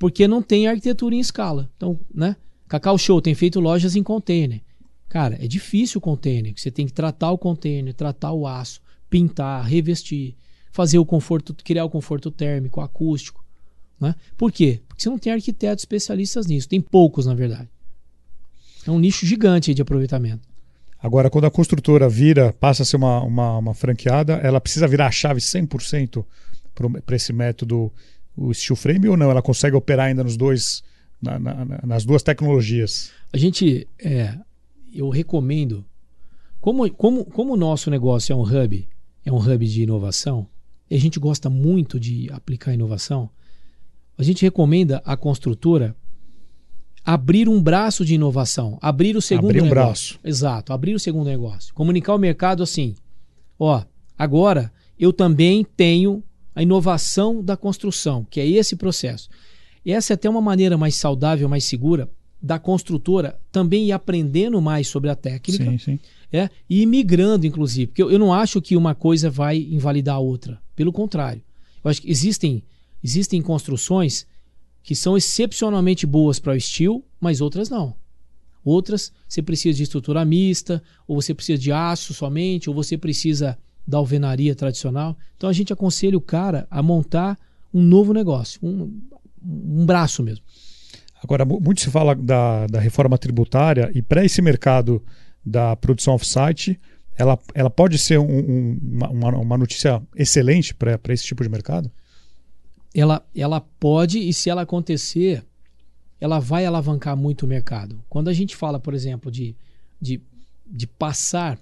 porque 0.00 0.26
não 0.26 0.40
tem 0.40 0.66
arquitetura 0.66 1.14
em 1.14 1.20
escala. 1.20 1.70
Então, 1.76 2.00
né? 2.12 2.34
Cacau 2.66 2.96
Show 2.96 3.20
tem 3.20 3.34
feito 3.34 3.60
lojas 3.60 3.94
em 3.94 4.02
container. 4.02 4.62
Cara, 5.10 5.36
é 5.38 5.46
difícil 5.46 5.98
o 5.98 6.00
container. 6.00 6.54
Você 6.56 6.70
tem 6.70 6.86
que 6.86 6.92
tratar 6.92 7.30
o 7.30 7.36
container, 7.36 7.92
tratar 7.92 8.32
o 8.32 8.46
aço, 8.46 8.80
pintar, 9.10 9.62
revestir, 9.62 10.34
fazer 10.72 10.98
o 10.98 11.04
conforto, 11.04 11.54
criar 11.54 11.84
o 11.84 11.90
conforto 11.90 12.30
térmico, 12.30 12.80
acústico. 12.80 13.44
Né? 14.00 14.14
Por 14.38 14.50
quê? 14.50 14.80
Porque 14.88 15.02
você 15.02 15.10
não 15.10 15.18
tem 15.18 15.34
arquitetos 15.34 15.82
especialistas 15.82 16.46
nisso. 16.46 16.66
Tem 16.66 16.80
poucos, 16.80 17.26
na 17.26 17.34
verdade. 17.34 17.68
É 18.86 18.90
um 18.90 18.98
nicho 18.98 19.26
gigante 19.26 19.74
de 19.74 19.82
aproveitamento. 19.82 20.48
Agora, 20.98 21.28
quando 21.28 21.44
a 21.44 21.50
construtora 21.50 22.08
vira, 22.08 22.54
passa 22.54 22.84
a 22.84 22.86
ser 22.86 22.96
uma, 22.96 23.22
uma, 23.22 23.58
uma 23.58 23.74
franqueada, 23.74 24.34
ela 24.34 24.62
precisa 24.62 24.88
virar 24.88 25.08
a 25.08 25.10
chave 25.10 25.40
100% 25.40 26.24
para 27.04 27.16
esse 27.16 27.34
método, 27.34 27.92
o 28.40 28.54
steel 28.54 28.74
frame, 28.74 29.06
ou 29.06 29.16
não? 29.16 29.30
Ela 29.30 29.42
consegue 29.42 29.76
operar 29.76 30.06
ainda 30.06 30.24
nos 30.24 30.36
dois, 30.36 30.82
na, 31.20 31.38
na, 31.38 31.80
nas 31.84 32.04
duas 32.06 32.22
tecnologias? 32.22 33.12
A 33.30 33.36
gente, 33.36 33.86
é, 33.98 34.34
eu 34.92 35.10
recomendo, 35.10 35.84
como, 36.58 36.90
como, 36.90 37.24
como 37.26 37.52
o 37.52 37.56
nosso 37.56 37.90
negócio 37.90 38.32
é 38.32 38.36
um 38.36 38.42
hub, 38.42 38.88
é 39.24 39.30
um 39.30 39.36
hub 39.36 39.66
de 39.66 39.82
inovação, 39.82 40.46
e 40.88 40.96
a 40.96 40.98
gente 40.98 41.20
gosta 41.20 41.50
muito 41.50 42.00
de 42.00 42.30
aplicar 42.32 42.72
inovação, 42.72 43.28
a 44.16 44.22
gente 44.22 44.42
recomenda 44.42 45.02
a 45.04 45.16
construtora 45.16 45.94
abrir 47.04 47.48
um 47.48 47.62
braço 47.62 48.04
de 48.04 48.14
inovação, 48.14 48.78
abrir 48.80 49.16
o 49.16 49.22
segundo 49.22 49.50
abrir 49.50 49.60
um 49.60 49.64
negócio. 49.64 50.14
braço. 50.14 50.20
Exato, 50.24 50.72
abrir 50.72 50.94
o 50.94 51.00
segundo 51.00 51.26
negócio. 51.26 51.74
Comunicar 51.74 52.12
ao 52.12 52.18
mercado 52.18 52.62
assim: 52.62 52.94
ó, 53.58 53.82
agora 54.18 54.72
eu 54.98 55.12
também 55.12 55.64
tenho 55.76 56.22
a 56.60 56.62
inovação 56.62 57.42
da 57.42 57.56
construção, 57.56 58.26
que 58.28 58.38
é 58.38 58.46
esse 58.46 58.76
processo. 58.76 59.30
E 59.82 59.92
essa 59.92 60.12
é 60.12 60.14
até 60.14 60.28
uma 60.28 60.42
maneira 60.42 60.76
mais 60.76 60.94
saudável, 60.94 61.48
mais 61.48 61.64
segura 61.64 62.06
da 62.40 62.58
construtora 62.58 63.40
também 63.50 63.86
ir 63.86 63.92
aprendendo 63.92 64.60
mais 64.60 64.86
sobre 64.86 65.08
a 65.08 65.14
técnica. 65.16 65.64
Sim, 65.64 65.78
sim. 65.78 65.98
É, 66.30 66.50
e 66.68 66.84
migrando, 66.84 67.46
inclusive. 67.46 67.86
Porque 67.86 68.02
eu, 68.02 68.10
eu 68.10 68.18
não 68.18 68.30
acho 68.30 68.60
que 68.60 68.76
uma 68.76 68.94
coisa 68.94 69.30
vai 69.30 69.56
invalidar 69.56 70.16
a 70.16 70.18
outra. 70.18 70.60
Pelo 70.76 70.92
contrário. 70.92 71.40
Eu 71.82 71.90
acho 71.90 72.02
que 72.02 72.10
existem, 72.10 72.62
existem 73.02 73.40
construções 73.40 74.26
que 74.82 74.94
são 74.94 75.16
excepcionalmente 75.16 76.06
boas 76.06 76.38
para 76.38 76.52
o 76.52 76.60
steel, 76.60 77.02
mas 77.18 77.40
outras 77.40 77.70
não. 77.70 77.94
Outras, 78.62 79.10
você 79.26 79.40
precisa 79.40 79.78
de 79.78 79.84
estrutura 79.84 80.26
mista, 80.26 80.82
ou 81.08 81.20
você 81.20 81.32
precisa 81.32 81.58
de 81.58 81.72
aço 81.72 82.12
somente, 82.12 82.68
ou 82.68 82.76
você 82.76 82.98
precisa 82.98 83.56
da 83.86 83.98
alvenaria 83.98 84.54
tradicional. 84.54 85.16
Então 85.36 85.48
a 85.48 85.52
gente 85.52 85.72
aconselha 85.72 86.16
o 86.16 86.20
cara 86.20 86.66
a 86.70 86.82
montar 86.82 87.38
um 87.72 87.82
novo 87.82 88.12
negócio, 88.12 88.60
um, 88.62 89.00
um 89.42 89.86
braço 89.86 90.22
mesmo. 90.22 90.44
Agora, 91.22 91.44
muito 91.44 91.80
se 91.80 91.90
fala 91.90 92.14
da, 92.14 92.66
da 92.66 92.80
reforma 92.80 93.18
tributária 93.18 93.90
e 93.94 94.00
para 94.00 94.24
esse 94.24 94.40
mercado 94.40 95.02
da 95.44 95.76
produção 95.76 96.14
off-site, 96.14 96.80
ela, 97.16 97.38
ela 97.54 97.68
pode 97.68 97.98
ser 97.98 98.18
um, 98.18 98.24
um, 98.24 98.78
uma, 99.10 99.36
uma 99.36 99.58
notícia 99.58 100.02
excelente 100.16 100.74
para 100.74 100.98
esse 101.12 101.24
tipo 101.24 101.42
de 101.42 101.48
mercado? 101.48 101.90
ela, 102.94 103.24
ela 103.34 103.60
pode, 103.60 104.18
e 104.18 104.32
se 104.32 104.50
ela 104.50 104.62
acontecer, 104.62 105.44
ela 106.20 106.38
vai 106.38 106.66
alavancar 106.66 107.16
muito 107.16 107.44
o 107.44 107.48
mercado. 107.48 108.02
Quando 108.08 108.28
a 108.28 108.32
gente 108.32 108.56
fala, 108.56 108.78
por 108.80 108.94
exemplo, 108.94 109.30
de, 109.30 109.56
de, 110.00 110.20
de 110.66 110.86
passar 110.86 111.58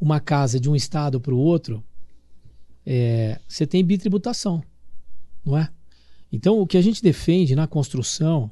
uma 0.00 0.18
casa 0.18 0.58
de 0.58 0.70
um 0.70 0.74
estado 0.74 1.20
para 1.20 1.34
o 1.34 1.38
outro, 1.38 1.84
é, 2.86 3.38
você 3.46 3.66
tem 3.66 3.84
bitributação, 3.84 4.62
não 5.44 5.58
é? 5.58 5.68
Então, 6.32 6.58
o 6.58 6.66
que 6.66 6.78
a 6.78 6.80
gente 6.80 7.02
defende 7.02 7.54
na 7.54 7.66
construção 7.66 8.50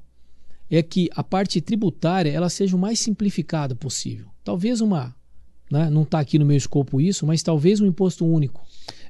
é 0.70 0.82
que 0.82 1.08
a 1.14 1.24
parte 1.24 1.60
tributária 1.60 2.30
ela 2.30 2.50
seja 2.50 2.76
o 2.76 2.78
mais 2.78 2.98
simplificada 3.00 3.74
possível. 3.74 4.26
Talvez 4.44 4.80
uma, 4.80 5.14
né, 5.70 5.88
não 5.88 6.02
está 6.02 6.18
aqui 6.18 6.38
no 6.38 6.44
meu 6.44 6.56
escopo 6.56 7.00
isso, 7.00 7.26
mas 7.26 7.42
talvez 7.42 7.80
um 7.80 7.86
imposto 7.86 8.26
único. 8.26 8.60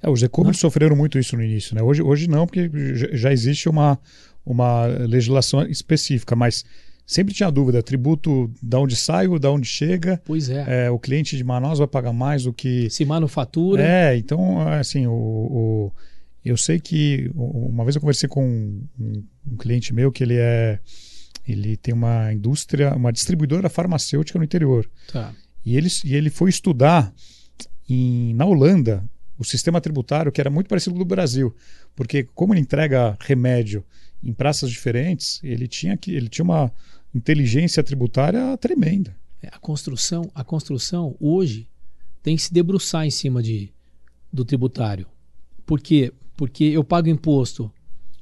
É, 0.01 0.09
os 0.09 0.23
e-commerce 0.23 0.61
sofreram 0.61 0.95
muito 0.95 1.19
isso 1.19 1.37
no 1.37 1.43
início, 1.43 1.75
né? 1.75 1.83
Hoje, 1.83 2.03
hoje 2.03 2.29
não, 2.29 2.47
porque 2.47 2.71
já 3.17 3.33
existe 3.33 3.69
uma, 3.69 3.99
uma 4.45 4.87
legislação 4.87 5.63
específica, 5.67 6.37
mas 6.37 6.65
sempre 7.09 7.33
tinha 7.33 7.51
dúvida, 7.51 7.83
tributo 7.83 8.53
da 8.63 8.79
onde 8.79 8.95
sai 8.95 9.27
ou 9.27 9.39
da 9.39 9.51
onde 9.51 9.67
chega. 9.67 10.21
Pois 10.27 10.51
é. 10.51 10.85
é. 10.85 10.91
O 10.91 10.99
cliente 10.99 11.39
de 11.39 11.43
Manaus 11.43 11.79
vai 11.79 11.89
pagar 11.89 12.13
mais 12.13 12.45
do 12.45 12.53
que... 12.53 12.91
Se 12.91 13.03
manufatura. 13.07 13.83
É, 13.83 14.17
então, 14.19 14.61
assim, 14.69 15.07
o, 15.07 15.13
o 15.13 15.93
eu 16.45 16.57
sei 16.57 16.79
que 16.79 17.31
uma 17.35 17.83
vez 17.83 17.97
eu 17.97 18.01
conversei 18.01 18.29
com 18.29 18.47
um, 18.47 19.25
um, 19.51 19.57
cliente 19.57 19.95
meu 19.95 20.13
que 20.13 20.23
ele 20.23 20.37
é... 20.37 20.79
Ele 21.47 21.79
tem 21.79 21.95
uma 21.95 22.31
indústria, 22.31 22.95
uma 22.95 23.11
distribuidora 23.11 23.71
farmacêutica 23.71 24.39
no 24.39 24.45
interior. 24.45 24.89
Tá. 25.11 25.35
E 25.65 25.79
ele, 25.79 25.89
e 26.05 26.15
ele 26.15 26.29
foi 26.29 26.51
estudar 26.51 27.11
em, 27.89 28.35
na 28.35 28.45
Holanda 28.45 29.03
o 29.39 29.45
sistema 29.45 29.81
tributário 29.81 30.31
que 30.31 30.43
era 30.43 30.51
muito 30.51 30.69
parecido 30.69 30.93
com 30.95 31.01
o 31.01 31.05
do 31.05 31.09
Brasil, 31.09 31.57
porque 31.97 32.29
como 32.35 32.53
ele 32.53 32.61
entrega 32.61 33.17
remédio 33.19 33.83
em 34.23 34.33
praças 34.33 34.69
diferentes, 34.69 35.41
ele 35.43 35.67
tinha 35.67 35.97
que 35.97 36.13
ele 36.13 36.29
tinha 36.29 36.45
uma 36.45 36.71
inteligência 37.15 37.83
tributária 37.83 38.57
tremenda. 38.57 39.17
É, 39.43 39.49
a 39.49 39.59
construção, 39.59 40.31
a 40.35 40.43
construção 40.43 41.17
hoje 41.21 41.69
tem 42.23 42.37
que 42.37 42.43
se 42.43 42.53
debruçar 42.53 43.07
em 43.07 43.11
cima 43.11 43.43
de, 43.43 43.73
do 44.33 44.45
tributário. 44.45 45.07
Por 45.65 45.81
quê? 45.81 46.13
Porque 46.37 46.65
eu 46.65 46.85
pago 46.85 47.09
imposto 47.09 47.71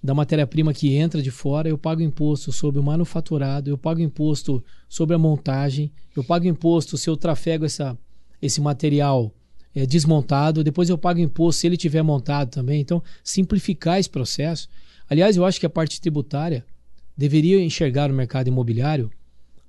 da 0.02 0.14
matéria-prima 0.14 0.72
que 0.72 0.94
entra 0.94 1.20
de 1.20 1.30
fora, 1.30 1.68
eu 1.68 1.76
pago 1.76 2.00
imposto 2.00 2.52
sobre 2.52 2.78
o 2.78 2.82
manufaturado, 2.82 3.68
eu 3.68 3.76
pago 3.76 4.00
imposto 4.00 4.62
sobre 4.88 5.16
a 5.16 5.18
montagem, 5.18 5.90
eu 6.14 6.22
pago 6.22 6.46
imposto 6.46 6.96
se 6.96 7.10
eu 7.10 7.16
trafego 7.16 7.64
essa, 7.64 7.98
esse 8.40 8.60
material 8.60 9.34
é, 9.74 9.84
desmontado, 9.84 10.62
depois 10.62 10.88
eu 10.88 10.96
pago 10.96 11.18
imposto 11.18 11.60
se 11.60 11.66
ele 11.66 11.76
tiver 11.76 12.02
montado 12.02 12.50
também. 12.50 12.80
Então, 12.80 13.02
simplificar 13.24 13.98
esse 13.98 14.08
processo. 14.08 14.68
Aliás, 15.08 15.36
eu 15.36 15.44
acho 15.44 15.58
que 15.58 15.66
a 15.66 15.70
parte 15.70 16.00
tributária 16.00 16.64
deveria 17.16 17.60
enxergar 17.60 18.10
o 18.10 18.14
mercado 18.14 18.48
imobiliário 18.48 19.10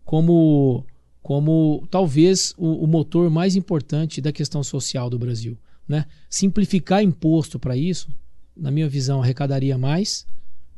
como, 0.03 0.85
como 1.21 1.87
talvez 1.89 2.53
o, 2.57 2.83
o 2.83 2.87
motor 2.87 3.29
mais 3.29 3.55
importante 3.55 4.21
da 4.21 4.31
questão 4.31 4.63
social 4.63 5.09
do 5.09 5.17
Brasil. 5.17 5.57
Né? 5.87 6.05
Simplificar 6.29 7.01
imposto 7.01 7.57
para 7.57 7.77
isso, 7.77 8.09
na 8.55 8.71
minha 8.71 8.89
visão, 8.89 9.21
arrecadaria 9.21 9.77
mais, 9.77 10.25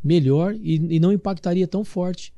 melhor 0.03 0.55
e, 0.55 0.95
e 0.95 0.99
não 0.99 1.11
impactaria 1.11 1.67
tão 1.67 1.83
forte 1.83 2.33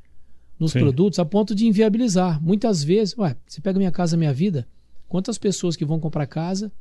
nos 0.60 0.72
Sim. 0.72 0.80
produtos 0.80 1.20
a 1.20 1.26
ponto 1.26 1.54
de 1.54 1.66
inviabilizar. 1.66 2.42
Muitas 2.42 2.84
vezes, 2.84 3.18
ué, 3.18 3.36
você 3.48 3.60
pega 3.60 3.80
Minha 3.80 3.92
Casa 3.92 4.16
Minha 4.16 4.34
Vida, 4.34 4.68
quantas 5.08 5.38
pessoas 5.38 5.76
que 5.76 5.84
vão 5.84 6.00
comprar 6.00 6.28
casa 6.28 6.72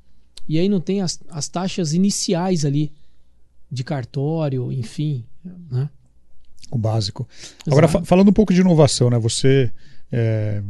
e 0.49 0.59
aí 0.59 0.69
não 0.69 0.81
tem 0.81 1.01
as, 1.01 1.21
as 1.29 1.49
taxas 1.49 1.93
iniciais 1.95 2.65
ali 2.65 2.93
de 3.71 3.85
cartório, 3.85 4.73
enfim. 4.73 5.25
Né? 5.71 5.89
O 6.71 6.79
básico. 6.79 7.29
Exato. 7.41 7.71
Agora, 7.71 7.89
fa 7.89 8.05
falando 8.05 8.29
um 8.29 8.33
pouco 8.33 8.55
de 8.55 8.61
inovação, 8.61 9.11
né? 9.11 9.19
Você 9.19 9.71
é, 10.13 10.63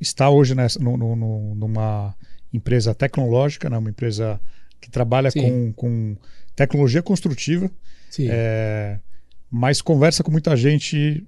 está 0.00 0.30
hoje 0.30 0.54
nessa, 0.54 0.78
no, 0.78 0.96
no, 0.96 1.54
numa 1.54 2.14
empresa 2.52 2.94
tecnológica, 2.94 3.68
né? 3.70 3.78
uma 3.78 3.90
empresa 3.90 4.40
que 4.80 4.90
trabalha 4.90 5.30
com, 5.32 5.72
com 5.72 6.16
tecnologia 6.54 7.02
construtiva, 7.02 7.70
é, 8.18 8.98
mas 9.50 9.80
conversa 9.80 10.22
com 10.22 10.30
muita 10.30 10.56
gente 10.56 11.24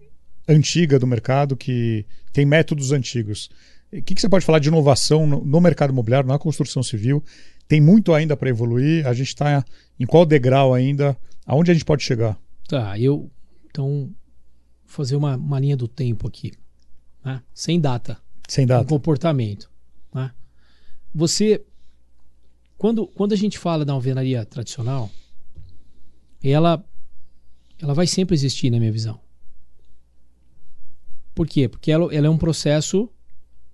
antiga 0.46 0.98
do 0.98 1.06
mercado 1.06 1.56
que 1.56 2.04
tem 2.32 2.44
métodos 2.44 2.92
antigos. 2.92 3.48
O 3.92 4.02
que, 4.02 4.14
que 4.14 4.20
você 4.20 4.28
pode 4.28 4.44
falar 4.44 4.58
de 4.58 4.68
inovação 4.68 5.26
no, 5.26 5.44
no 5.44 5.60
mercado 5.60 5.90
imobiliário, 5.90 6.28
na 6.28 6.38
construção 6.38 6.82
civil? 6.82 7.22
Tem 7.68 7.80
muito 7.80 8.12
ainda 8.12 8.36
para 8.36 8.50
evoluir? 8.50 9.06
A 9.06 9.14
gente 9.14 9.28
está 9.28 9.64
em 9.98 10.04
qual 10.04 10.26
degrau 10.26 10.74
ainda? 10.74 11.16
Aonde 11.46 11.70
a 11.70 11.74
gente 11.74 11.84
pode 11.84 12.02
chegar? 12.02 12.36
Tá, 12.68 12.98
eu. 12.98 13.30
Então, 13.74 14.14
fazer 14.86 15.16
uma, 15.16 15.36
uma 15.36 15.58
linha 15.58 15.76
do 15.76 15.88
tempo 15.88 16.28
aqui. 16.28 16.52
Né? 17.24 17.42
Sem 17.52 17.80
data. 17.80 18.16
Sem 18.46 18.64
data. 18.64 18.84
Um 18.84 18.86
comportamento. 18.86 19.68
Né? 20.14 20.30
Você. 21.12 21.66
Quando, 22.78 23.08
quando 23.08 23.32
a 23.32 23.36
gente 23.36 23.58
fala 23.58 23.84
da 23.84 23.92
alvenaria 23.92 24.44
tradicional, 24.44 25.10
ela, 26.40 26.84
ela 27.82 27.94
vai 27.94 28.06
sempre 28.06 28.36
existir 28.36 28.70
na 28.70 28.78
minha 28.78 28.92
visão. 28.92 29.20
Por 31.34 31.48
quê? 31.48 31.68
Porque 31.68 31.90
ela, 31.90 32.14
ela 32.14 32.28
é 32.28 32.30
um 32.30 32.38
processo 32.38 33.10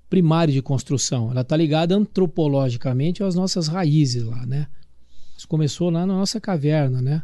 primário 0.09 0.55
de 0.55 0.63
construção. 0.63 1.31
Ela 1.31 1.43
está 1.43 1.59
ligada 1.59 1.95
antropologicamente 1.95 3.23
às 3.23 3.35
nossas 3.35 3.69
raízes 3.69 4.23
lá, 4.23 4.47
né? 4.47 4.67
Isso 5.37 5.47
começou 5.47 5.91
lá 5.91 6.07
na 6.07 6.15
nossa 6.15 6.41
caverna, 6.41 7.03
né? 7.03 7.23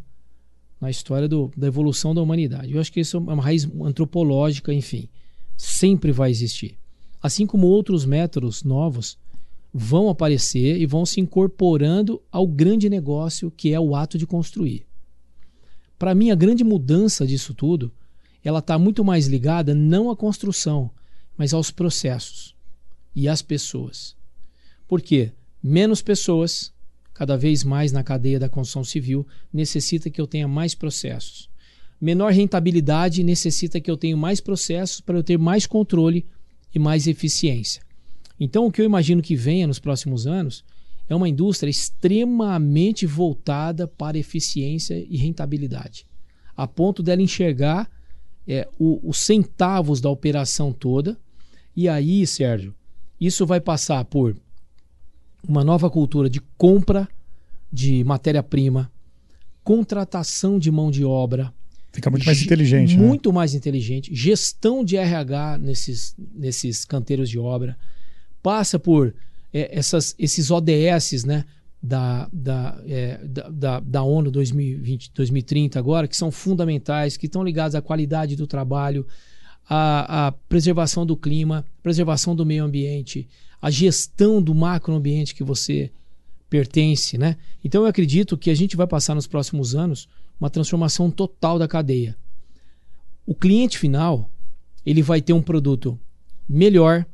Na 0.81 0.91
história 0.91 1.27
do, 1.27 1.51
da 1.57 1.67
evolução 1.67 2.15
da 2.15 2.21
humanidade. 2.21 2.73
Eu 2.73 2.81
acho 2.81 2.93
que 2.93 3.01
isso 3.01 3.17
é 3.17 3.21
uma 3.21 3.43
raiz 3.43 3.69
antropológica, 3.83 4.73
enfim. 4.73 5.09
Sempre 5.57 6.13
vai 6.13 6.31
existir. 6.31 6.79
Assim 7.23 7.47
como 7.47 7.67
outros 7.67 8.05
métodos 8.05 8.63
novos 8.63 9.19
vão 9.73 10.09
aparecer 10.09 10.81
e 10.81 10.87
vão 10.87 11.05
se 11.05 11.21
incorporando 11.21 12.23
ao 12.31 12.47
grande 12.47 12.89
negócio 12.89 13.51
que 13.51 13.73
é 13.73 13.81
o 13.81 13.95
ato 13.95 14.17
de 14.17 14.27
construir. 14.27 14.87
Para 15.99 16.15
mim, 16.15 16.31
a 16.31 16.35
grande 16.35 16.63
mudança 16.63 17.27
disso 17.27 17.55
tudo 17.55 17.93
ela 18.45 18.61
está 18.61 18.79
muito 18.79 19.05
mais 19.05 19.27
ligada 19.27 19.75
não 19.75 20.09
à 20.09 20.17
construção, 20.17 20.91
mas 21.37 21.53
aos 21.53 21.71
processos 21.71 22.55
e 23.15 23.29
às 23.29 23.43
pessoas. 23.43 24.15
Por 24.87 25.03
quê? 25.03 25.33
Menos 25.61 26.01
pessoas, 26.01 26.73
cada 27.17 27.35
vez 27.35 27.65
mais 27.65 27.93
na 27.93 28.05
cadeia 28.05 28.39
da 28.39 28.47
construção 28.47 28.85
civil, 28.85 29.27
necessita 29.51 30.11
que 30.11 30.21
eu 30.21 30.27
tenha 30.27 30.47
mais 30.47 30.75
processos. 30.75 31.49
Menor 31.99 32.31
rentabilidade 32.31 33.25
necessita 33.25 33.81
que 33.81 33.91
eu 33.91 33.97
tenha 33.97 34.15
mais 34.15 34.39
processos 34.39 35.01
para 35.01 35.17
eu 35.17 35.23
ter 35.23 35.39
mais 35.39 35.65
controle 35.67 36.27
e 36.75 36.79
mais 36.79 37.07
eficiência. 37.07 37.81
Então, 38.39 38.67
o 38.67 38.71
que 38.71 38.83
eu 38.83 38.85
imagino 38.85 39.23
que 39.23 39.35
venha 39.35 39.67
nos 39.67 39.79
próximos 39.79 40.27
anos 40.27 40.63
é 41.09 41.15
uma 41.15 41.27
indústria 41.27 41.71
extremamente 41.71 43.07
voltada 43.07 43.89
para 43.89 44.19
eficiência 44.19 44.95
e 45.09 45.17
rentabilidade, 45.17 46.07
a 46.55 46.67
ponto 46.67 47.03
dela 47.03 47.23
enxergar 47.23 47.91
é, 48.47 48.69
os 48.79 49.17
centavos 49.17 50.03
da 50.03 50.11
operação 50.11 50.71
toda. 50.71 51.17
E 51.75 51.89
aí, 51.89 52.27
Sérgio, 52.27 52.75
isso 53.19 53.47
vai 53.47 53.61
passar 53.61 54.05
por 54.05 54.37
uma 55.49 55.65
nova 55.65 55.89
cultura 55.91 56.29
de 56.29 56.41
compra 56.59 57.09
de 57.73 58.03
matéria-prima, 58.05 58.91
contratação 59.63 60.59
de 60.59 60.71
mão 60.71 60.91
de 60.91 61.05
obra. 61.05 61.53
Fica 61.93 62.11
muito 62.11 62.27
mais 62.27 62.43
inteligente. 62.43 62.97
Né? 62.97 63.03
Muito 63.03 63.31
né? 63.31 63.35
mais 63.35 63.55
inteligente. 63.55 64.15
Gestão 64.15 64.85
de 64.85 64.97
RH 64.97 65.59
nesses, 65.59 66.15
nesses 66.35 66.85
canteiros 66.85 67.29
de 67.29 67.39
obra. 67.39 67.77
Passa 68.43 68.79
por 68.79 69.15
é, 69.53 69.77
essas, 69.79 70.15
esses 70.19 70.51
ODS 70.51 71.25
né, 71.25 71.45
da, 71.83 72.29
da, 72.33 72.81
é, 72.87 73.21
da, 73.25 73.81
da, 73.81 74.03
ONU 74.03 74.31
2020, 74.31 75.13
2030 75.15 75.79
agora, 75.79 76.07
que 76.07 76.17
são 76.17 76.31
fundamentais, 76.31 77.17
que 77.17 77.27
estão 77.27 77.43
ligados 77.43 77.75
à 77.75 77.81
qualidade 77.81 78.37
do 78.37 78.47
trabalho, 78.47 79.07
à, 79.69 80.29
à 80.29 80.33
preservação 80.33 81.05
do 81.05 81.17
clima, 81.17 81.65
preservação 81.83 82.35
do 82.35 82.47
meio 82.47 82.65
ambiente, 82.65 83.29
a 83.61 83.71
gestão 83.71 84.41
do 84.41 84.55
macroambiente 84.55 85.35
que 85.35 85.45
você 85.45 85.91
pertence, 86.49 87.19
né? 87.19 87.37
Então 87.65 87.83
eu 87.83 87.89
acredito 87.89 88.37
que 88.37 88.51
a 88.51 88.55
gente 88.55 88.77
vai 88.77 88.87
passar 88.87 89.15
nos 89.15 89.27
próximos 89.27 89.75
anos 89.75 90.09
uma 90.39 90.51
transformação 90.51 91.11
total 91.11 91.59
da 91.59 91.67
cadeia. 91.67 92.17
O 93.27 93.35
cliente 93.35 93.79
final, 93.79 94.31
ele 94.85 95.03
vai 95.03 95.21
ter 95.21 95.33
um 95.33 95.43
produto 95.43 95.99
melhor, 96.49 97.05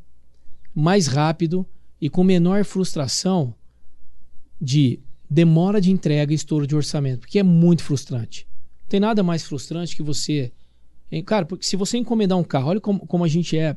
mais 0.74 1.06
rápido 1.06 1.66
e 2.00 2.10
com 2.10 2.22
menor 2.22 2.64
frustração 2.64 3.54
de 4.60 5.00
demora 5.28 5.80
de 5.80 5.90
entrega 5.90 6.32
e 6.32 6.36
estouro 6.36 6.66
de 6.66 6.76
orçamento, 6.76 7.20
porque 7.20 7.38
é 7.38 7.42
muito 7.42 7.82
frustrante. 7.82 8.46
Não 8.82 8.88
tem 8.88 9.00
nada 9.00 9.22
mais 9.22 9.42
frustrante 9.42 9.96
que 9.96 10.02
você. 10.02 10.52
Cara, 11.20 11.44
porque 11.44 11.66
se 11.66 11.76
você 11.76 11.98
encomendar 11.98 12.38
um 12.38 12.44
carro, 12.44 12.70
olha 12.70 12.80
como, 12.80 13.06
como 13.06 13.24
a 13.24 13.28
gente 13.28 13.58
é 13.58 13.76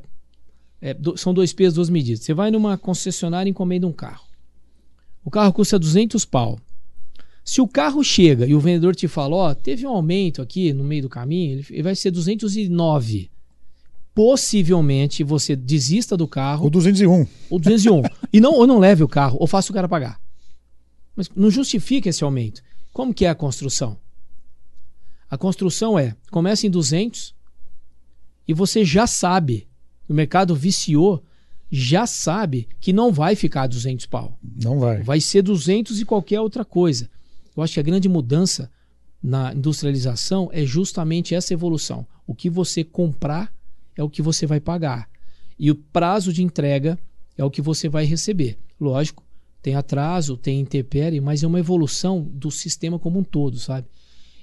é, 0.80 0.94
do, 0.94 1.16
são 1.16 1.32
dois 1.34 1.52
pesos, 1.52 1.74
duas 1.74 1.90
medidas. 1.90 2.22
Você 2.22 2.34
vai 2.34 2.50
numa 2.50 2.76
concessionária 2.78 3.48
e 3.48 3.50
encomenda 3.50 3.86
um 3.86 3.92
carro. 3.92 4.24
O 5.24 5.30
carro 5.30 5.52
custa 5.52 5.78
200 5.78 6.24
pau. 6.24 6.58
Se 7.44 7.60
o 7.60 7.68
carro 7.68 8.02
chega 8.02 8.46
e 8.46 8.54
o 8.54 8.60
vendedor 8.60 8.94
te 8.94 9.06
fala, 9.06 9.36
ó, 9.36 9.50
oh, 9.50 9.54
teve 9.54 9.86
um 9.86 9.90
aumento 9.90 10.42
aqui 10.42 10.72
no 10.72 10.84
meio 10.84 11.02
do 11.02 11.08
caminho, 11.08 11.64
ele 11.70 11.82
vai 11.82 11.94
ser 11.94 12.10
209. 12.10 13.30
Possivelmente 14.14 15.22
você 15.22 15.54
desista 15.54 16.16
do 16.16 16.26
carro. 16.26 16.64
Ou 16.64 16.70
201. 16.70 17.26
Ou 17.50 17.58
201. 17.58 18.02
e 18.32 18.40
não, 18.40 18.52
ou 18.52 18.66
não 18.66 18.78
leve 18.78 19.04
o 19.04 19.08
carro, 19.08 19.36
ou 19.40 19.46
faça 19.46 19.70
o 19.70 19.74
cara 19.74 19.88
pagar. 19.88 20.20
Mas 21.14 21.30
não 21.34 21.50
justifica 21.50 22.08
esse 22.08 22.24
aumento. 22.24 22.62
Como 22.92 23.14
que 23.14 23.26
é 23.26 23.28
a 23.28 23.34
construção? 23.34 23.98
A 25.30 25.36
construção 25.36 25.98
é, 25.98 26.14
começa 26.30 26.66
em 26.66 26.70
200 26.70 27.34
e 28.46 28.54
você 28.54 28.84
já 28.84 29.06
sabe 29.06 29.68
o 30.08 30.14
mercado 30.14 30.54
viciou, 30.54 31.22
já 31.70 32.06
sabe 32.06 32.68
que 32.80 32.92
não 32.92 33.12
vai 33.12 33.34
ficar 33.34 33.66
200 33.66 34.06
pau. 34.06 34.38
Não 34.62 34.78
vai. 34.78 35.02
Vai 35.02 35.20
ser 35.20 35.42
200 35.42 36.00
e 36.00 36.04
qualquer 36.04 36.40
outra 36.40 36.64
coisa. 36.64 37.10
Eu 37.56 37.62
acho 37.62 37.74
que 37.74 37.80
a 37.80 37.82
grande 37.82 38.08
mudança 38.08 38.70
na 39.22 39.52
industrialização 39.52 40.48
é 40.52 40.64
justamente 40.64 41.34
essa 41.34 41.52
evolução. 41.52 42.06
O 42.26 42.34
que 42.34 42.48
você 42.48 42.84
comprar 42.84 43.52
é 43.96 44.02
o 44.02 44.10
que 44.10 44.22
você 44.22 44.46
vai 44.46 44.60
pagar. 44.60 45.08
E 45.58 45.70
o 45.70 45.74
prazo 45.74 46.32
de 46.32 46.42
entrega 46.42 46.98
é 47.36 47.44
o 47.44 47.50
que 47.50 47.62
você 47.62 47.88
vai 47.88 48.04
receber. 48.04 48.58
Lógico, 48.80 49.24
tem 49.62 49.74
atraso, 49.74 50.36
tem 50.36 50.60
intempérie, 50.60 51.20
mas 51.20 51.42
é 51.42 51.46
uma 51.46 51.58
evolução 51.58 52.22
do 52.22 52.50
sistema 52.50 52.98
como 52.98 53.18
um 53.18 53.24
todo, 53.24 53.58
sabe? 53.58 53.88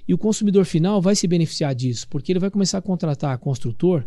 E 0.06 0.12
o 0.12 0.18
consumidor 0.18 0.64
final 0.64 1.00
vai 1.00 1.16
se 1.16 1.26
beneficiar 1.26 1.74
disso, 1.74 2.06
porque 2.08 2.32
ele 2.32 2.38
vai 2.38 2.50
começar 2.50 2.78
a 2.78 2.82
contratar 2.82 3.38
construtor 3.38 4.04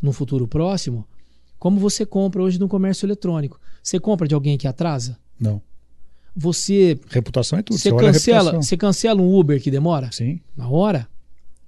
no 0.00 0.12
futuro 0.12 0.46
próximo, 0.46 1.06
como 1.58 1.78
você 1.78 2.06
compra 2.06 2.42
hoje 2.42 2.58
no 2.58 2.68
comércio 2.68 3.04
eletrônico. 3.04 3.60
Você 3.82 3.98
compra 3.98 4.26
de 4.26 4.34
alguém 4.34 4.56
que 4.56 4.66
atrasa? 4.66 5.18
Não. 5.38 5.60
Você. 6.34 6.98
Reputação 7.08 7.58
é 7.58 7.62
tudo. 7.62 7.78
Você, 7.78 7.90
você 7.90 7.96
cancela, 7.96 8.52
você 8.52 8.76
cancela 8.76 9.20
um 9.20 9.34
Uber 9.34 9.60
que 9.60 9.70
demora? 9.70 10.10
Sim. 10.12 10.40
Na 10.56 10.68
hora? 10.68 11.08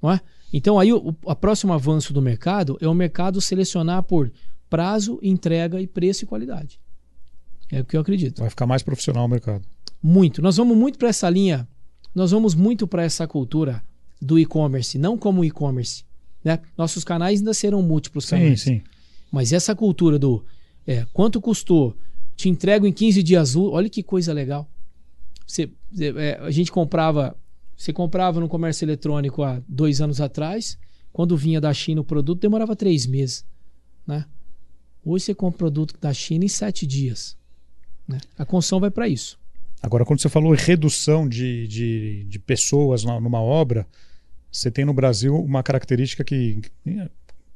Não 0.01 0.11
é? 0.11 0.21
Então, 0.53 0.79
aí, 0.79 0.93
o, 0.93 1.15
o 1.25 1.37
próximo 1.37 1.73
avanço 1.73 2.13
do 2.13 2.23
mercado 2.23 2.79
é 2.81 2.87
o 2.87 2.95
mercado 2.95 3.41
selecionar 3.41 4.03
por 4.03 4.31
prazo, 4.69 5.19
entrega 5.23 5.81
e 5.81 5.87
preço 5.87 6.25
e 6.25 6.27
qualidade. 6.27 6.81
É 7.71 7.81
o 7.81 7.85
que 7.85 7.97
eu 7.97 8.01
acredito. 8.01 8.41
Vai 8.41 8.51
ficar 8.51 8.67
mais 8.67 8.83
profissional 8.83 9.25
o 9.25 9.29
mercado. 9.29 9.65
Muito. 10.03 10.43
Nós 10.43 10.57
vamos 10.57 10.77
muito 10.77 10.99
para 10.99 11.09
essa 11.09 11.29
linha, 11.31 11.67
nós 12.15 12.31
vamos 12.31 12.55
muito 12.55 12.87
para 12.87 13.03
essa 13.03 13.27
cultura 13.27 13.83
do 14.21 14.39
e-commerce, 14.39 14.99
não 14.99 15.17
como 15.19 15.45
e-commerce, 15.45 16.05
né? 16.45 16.61
Nossos 16.77 17.05
canais 17.05 17.41
ainda 17.41 17.55
serão 17.55 17.83
múltiplos 17.83 18.27
canais. 18.27 18.63
Sim, 18.63 18.79
sim. 18.79 18.83
Mas 19.31 19.53
essa 19.53 19.75
cultura 19.75 20.19
do 20.19 20.45
é, 20.87 21.07
quanto 21.13 21.41
custou, 21.41 21.97
te 22.37 22.49
entrego 22.49 22.87
em 22.87 22.93
15 22.93 23.23
dias, 23.23 23.57
olha 23.57 23.89
que 23.89 24.03
coisa 24.03 24.33
legal. 24.33 24.69
Você, 25.47 25.71
é, 25.99 26.39
a 26.41 26.51
gente 26.51 26.71
comprava, 26.71 27.37
você 27.77 27.93
comprava 27.93 28.41
no 28.41 28.49
comércio 28.49 28.85
eletrônico 28.85 29.43
há 29.43 29.63
dois 29.69 30.01
anos 30.01 30.21
atrás, 30.21 30.79
quando 31.13 31.37
vinha 31.37 31.61
da 31.61 31.73
China 31.73 32.01
o 32.01 32.05
produto, 32.05 32.41
demorava 32.41 32.75
três 32.75 33.07
meses. 33.07 33.45
Né? 34.07 34.25
Hoje 35.05 35.27
você 35.27 35.35
compra 35.35 35.59
produto 35.59 35.95
da 36.01 36.13
China 36.13 36.45
em 36.45 36.49
sete 36.49 36.87
dias. 36.87 37.37
Né? 38.07 38.19
A 38.37 38.45
construção 38.45 38.81
vai 38.81 38.91
para 38.91 39.09
isso. 39.09 39.39
Agora, 39.83 40.05
quando 40.05 40.21
você 40.21 40.29
falou 40.29 40.55
em 40.55 40.59
redução 40.59 41.29
de, 41.29 41.67
de, 41.67 42.25
de 42.29 42.39
pessoas 42.39 43.03
numa 43.03 43.41
obra, 43.41 43.87
você 44.51 44.71
tem 44.71 44.85
no 44.85 44.95
Brasil 44.95 45.35
uma 45.35 45.63
característica 45.63 46.23
que 46.23 46.61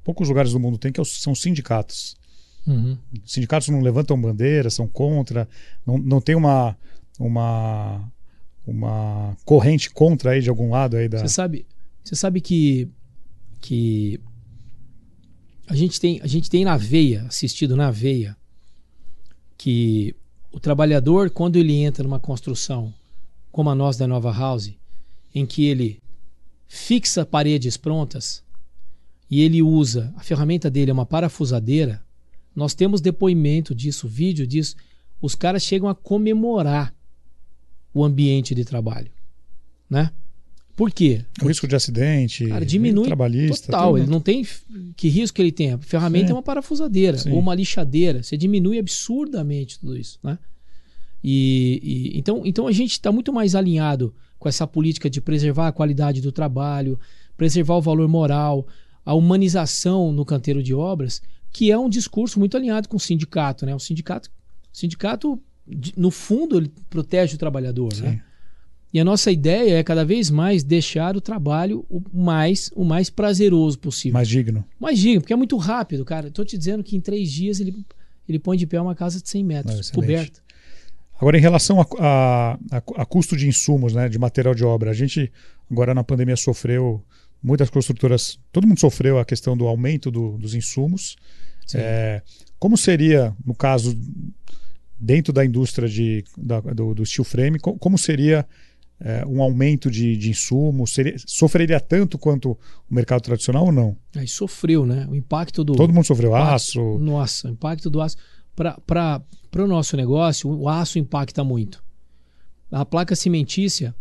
poucos 0.03 0.29
lugares 0.29 0.53
do 0.53 0.59
mundo 0.59 0.77
têm, 0.77 0.91
que 0.91 1.01
é 1.01 1.05
são 1.05 1.35
sindicatos. 1.35 2.17
Uhum. 2.67 2.99
Sindicatos 3.25 3.69
não 3.69 3.81
levantam 3.81 4.21
bandeira, 4.21 4.71
são 4.71 4.89
contra, 4.89 5.49
não, 5.87 5.99
não 5.99 6.21
tem 6.21 6.35
uma, 6.35 6.77
uma, 7.19 8.13
uma 8.67 9.37
corrente 9.45 9.89
contra 9.91 10.33
aí 10.33 10.41
de 10.41 10.51
algum 10.51 10.71
lado 10.71 10.97
aí 10.97 11.09
da. 11.09 11.19
Você 11.19 11.29
sabe, 11.29 11.65
você 12.03 12.17
sabe 12.17 12.41
que 12.41 12.89
que 13.61 14.21
a 15.67 15.75
gente 15.75 16.01
tem 16.01 16.21
a 16.23 16.27
gente 16.27 16.51
tem 16.51 16.65
na 16.65 16.77
veia 16.77 17.23
assistido 17.23 17.77
na 17.77 17.91
veia 17.91 18.37
que 19.57 20.15
o 20.57 20.59
trabalhador 20.59 21.29
quando 21.29 21.57
ele 21.57 21.75
entra 21.75 22.03
numa 22.03 22.19
construção 22.19 22.91
como 23.53 23.69
a 23.69 23.75
nós 23.75 23.99
da 23.99 24.07
Nova 24.07 24.33
House, 24.33 24.73
em 25.35 25.45
que 25.45 25.67
ele 25.67 26.01
fixa 26.67 27.27
paredes 27.27 27.77
prontas 27.77 28.43
e 29.31 29.43
ele 29.43 29.63
usa, 29.63 30.15
a 30.17 30.23
ferramenta 30.23 30.71
dele 30.71 30.91
é 30.91 30.95
uma 30.95 31.05
parafusadeira, 31.05 32.03
nós 32.55 32.73
temos 32.73 33.03
depoimento 33.03 33.75
disso, 33.75 34.09
vídeo 34.09 34.47
disso. 34.47 34.77
Os 35.21 35.35
caras 35.35 35.63
chegam 35.63 35.91
a 35.91 35.95
comemorar 35.95 36.95
o 37.93 38.03
ambiente 38.03 38.55
de 38.55 38.65
trabalho, 38.65 39.11
né? 39.91 40.11
Por 40.77 40.93
quê? 40.93 41.25
O 41.43 41.49
risco 41.49 41.67
de 41.67 41.75
acidente, 41.75 42.47
cara, 42.47 42.65
diminui 42.65 43.07
trabalhista. 43.07 43.73
Total, 43.73 43.97
ele 43.97 44.07
não 44.07 44.21
tem 44.21 44.47
que 44.95 45.09
risco 45.09 45.37
que 45.37 45.41
ele 45.41 45.51
tem. 45.51 45.73
A 45.73 45.79
ferramenta 45.79 46.27
Sim. 46.27 46.33
é 46.33 46.37
uma 46.37 46.43
parafusadeira 46.43 47.17
Sim. 47.17 47.31
ou 47.33 47.39
uma 47.39 47.55
lixadeira. 47.55 48.23
Você 48.23 48.37
diminui 48.37 48.79
absurdamente 48.79 49.81
tudo 49.81 49.97
isso, 49.97 50.19
né? 50.23 50.39
E, 51.25 51.81
e 51.83 52.19
então, 52.19 52.43
então 52.45 52.67
a 52.67 52.73
gente 52.73 52.93
está 52.93 53.11
muito 53.11 53.33
mais 53.33 53.55
alinhado 53.55 54.15
com 54.39 54.51
essa 54.51 54.67
política 54.67 55.09
de 55.09 55.19
preservar 55.19 55.69
a 55.69 55.73
qualidade 55.73 56.21
do 56.21 56.31
trabalho, 56.31 57.01
preservar 57.39 57.77
o 57.77 57.83
valor 57.83 58.07
moral, 58.07 58.69
a 59.03 59.15
humanização 59.15 60.13
no 60.13 60.27
canteiro 60.27 60.63
de 60.63 60.75
obras, 60.75 61.23
que 61.51 61.73
é 61.73 61.79
um 61.79 61.89
discurso 61.89 62.39
muito 62.39 62.55
alinhado 62.55 62.87
com 62.87 62.99
o 62.99 63.01
sindicato, 63.01 63.65
né? 63.65 63.75
O 63.75 63.81
sindicato, 63.81 64.29
o 64.29 64.77
sindicato 64.77 65.41
no 65.97 66.11
fundo, 66.11 66.59
ele 66.59 66.71
protege 66.91 67.35
o 67.35 67.39
trabalhador, 67.39 67.95
né? 67.95 67.97
Sim. 67.97 68.03
né? 68.03 68.23
E 68.93 69.01
a 69.01 69.05
nossa 69.05 69.31
ideia 69.31 69.79
é 69.79 69.83
cada 69.83 70.05
vez 70.05 70.31
mais 70.31 70.63
deixar 70.63 71.17
o 71.17 71.21
trabalho 71.21 71.85
o 71.91 72.01
mais, 72.15 72.71
o 72.75 72.85
mais 72.85 73.11
prazeroso 73.11 73.79
possível. 73.79 74.15
Mais 74.15 74.29
digno. 74.29 74.65
Mais 74.81 74.99
digno, 74.99 75.21
porque 75.21 75.33
é 75.33 75.37
muito 75.37 75.57
rápido, 75.57 76.05
cara. 76.05 76.29
Estou 76.29 76.45
te 76.45 76.57
dizendo 76.57 76.83
que 76.83 76.97
em 76.97 77.01
três 77.01 77.31
dias 77.31 77.61
ele, 77.61 77.75
ele 78.29 78.39
põe 78.39 78.57
de 78.57 78.67
pé 78.67 78.81
uma 78.81 78.95
casa 78.95 79.21
de 79.21 79.29
100 79.29 79.45
metros, 79.45 79.91
coberta. 79.91 80.41
Agora, 81.19 81.39
em 81.39 81.41
relação 81.41 81.81
a, 81.81 81.87
a, 81.99 82.59
a, 82.77 83.07
custo 83.07 83.37
de 83.37 83.49
insumos, 83.49 83.95
né, 83.95 84.09
de 84.09 84.19
material 84.19 84.55
de 84.55 84.65
obra, 84.65 84.91
a 84.91 84.95
gente 84.95 85.33
agora 85.71 85.95
na 85.95 86.05
pandemia 86.05 86.37
sofreu 86.37 87.03
muitas 87.43 87.71
construtoras, 87.71 88.39
todo 88.53 88.67
mundo 88.67 88.81
sofreu 88.81 89.19
a 89.19 89.25
questão 89.25 89.57
do 89.57 89.67
aumento 89.67 90.11
do, 90.11 90.37
dos 90.37 90.55
insumos. 90.55 91.17
É, 91.75 92.23
como 92.59 92.77
seria, 92.77 93.35
no 93.45 93.55
caso, 93.55 93.99
dentro 94.99 95.33
da 95.33 95.45
indústria 95.45 95.89
de, 95.89 96.25
da, 96.37 96.61
do, 96.61 96.95
do 96.95 97.05
steel 97.05 97.25
frame, 97.25 97.59
como 97.59 97.99
seria 97.99 98.47
é, 99.01 99.25
um 99.27 99.43
aumento 99.43 99.91
de, 99.91 100.17
de 100.17 100.31
insumos? 100.31 100.95
Seria, 100.95 101.17
sofreria 101.27 101.81
tanto 101.81 102.19
quanto 102.19 102.53
o 102.53 102.59
mercado 102.95 103.23
tradicional 103.23 103.67
ou 103.67 103.73
não? 103.73 103.97
Aí 104.15 104.27
sofreu, 104.27 104.87
né? 104.87 105.07
O 105.11 105.15
impacto 105.15 105.63
do. 105.63 105.75
Todo 105.75 105.93
mundo 105.93 106.05
sofreu 106.05 106.35
aço. 106.35 106.99
Nossa, 106.99 107.49
o 107.49 107.51
impacto 107.53 107.91
do 107.91 108.01
aço. 108.01 108.17
Para 108.55 109.23
o 109.59 109.67
nosso 109.67 109.97
negócio, 109.97 110.51
o 110.51 110.69
aço 110.69 110.99
impacta 110.99 111.45
muito. 111.45 111.85
A 112.71 112.85
placa 112.85 113.15
cimentícia 113.15 113.95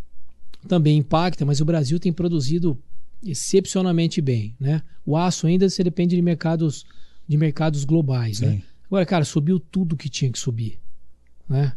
também 0.66 0.98
impacta, 0.98 1.44
mas 1.44 1.60
o 1.60 1.64
Brasil 1.64 2.00
tem 2.00 2.12
produzido 2.12 2.78
excepcionalmente 3.24 4.20
bem, 4.20 4.56
né? 4.58 4.82
O 5.04 5.16
aço 5.16 5.46
ainda 5.46 5.68
você 5.68 5.84
depende 5.84 6.16
de 6.16 6.22
mercados 6.22 6.84
de 7.28 7.36
mercados 7.36 7.84
globais, 7.84 8.40
né? 8.40 8.62
Agora, 8.86 9.04
cara, 9.04 9.24
subiu 9.24 9.58
tudo 9.58 9.96
que 9.96 10.08
tinha 10.08 10.30
que 10.30 10.38
subir, 10.38 10.78
né? 11.48 11.72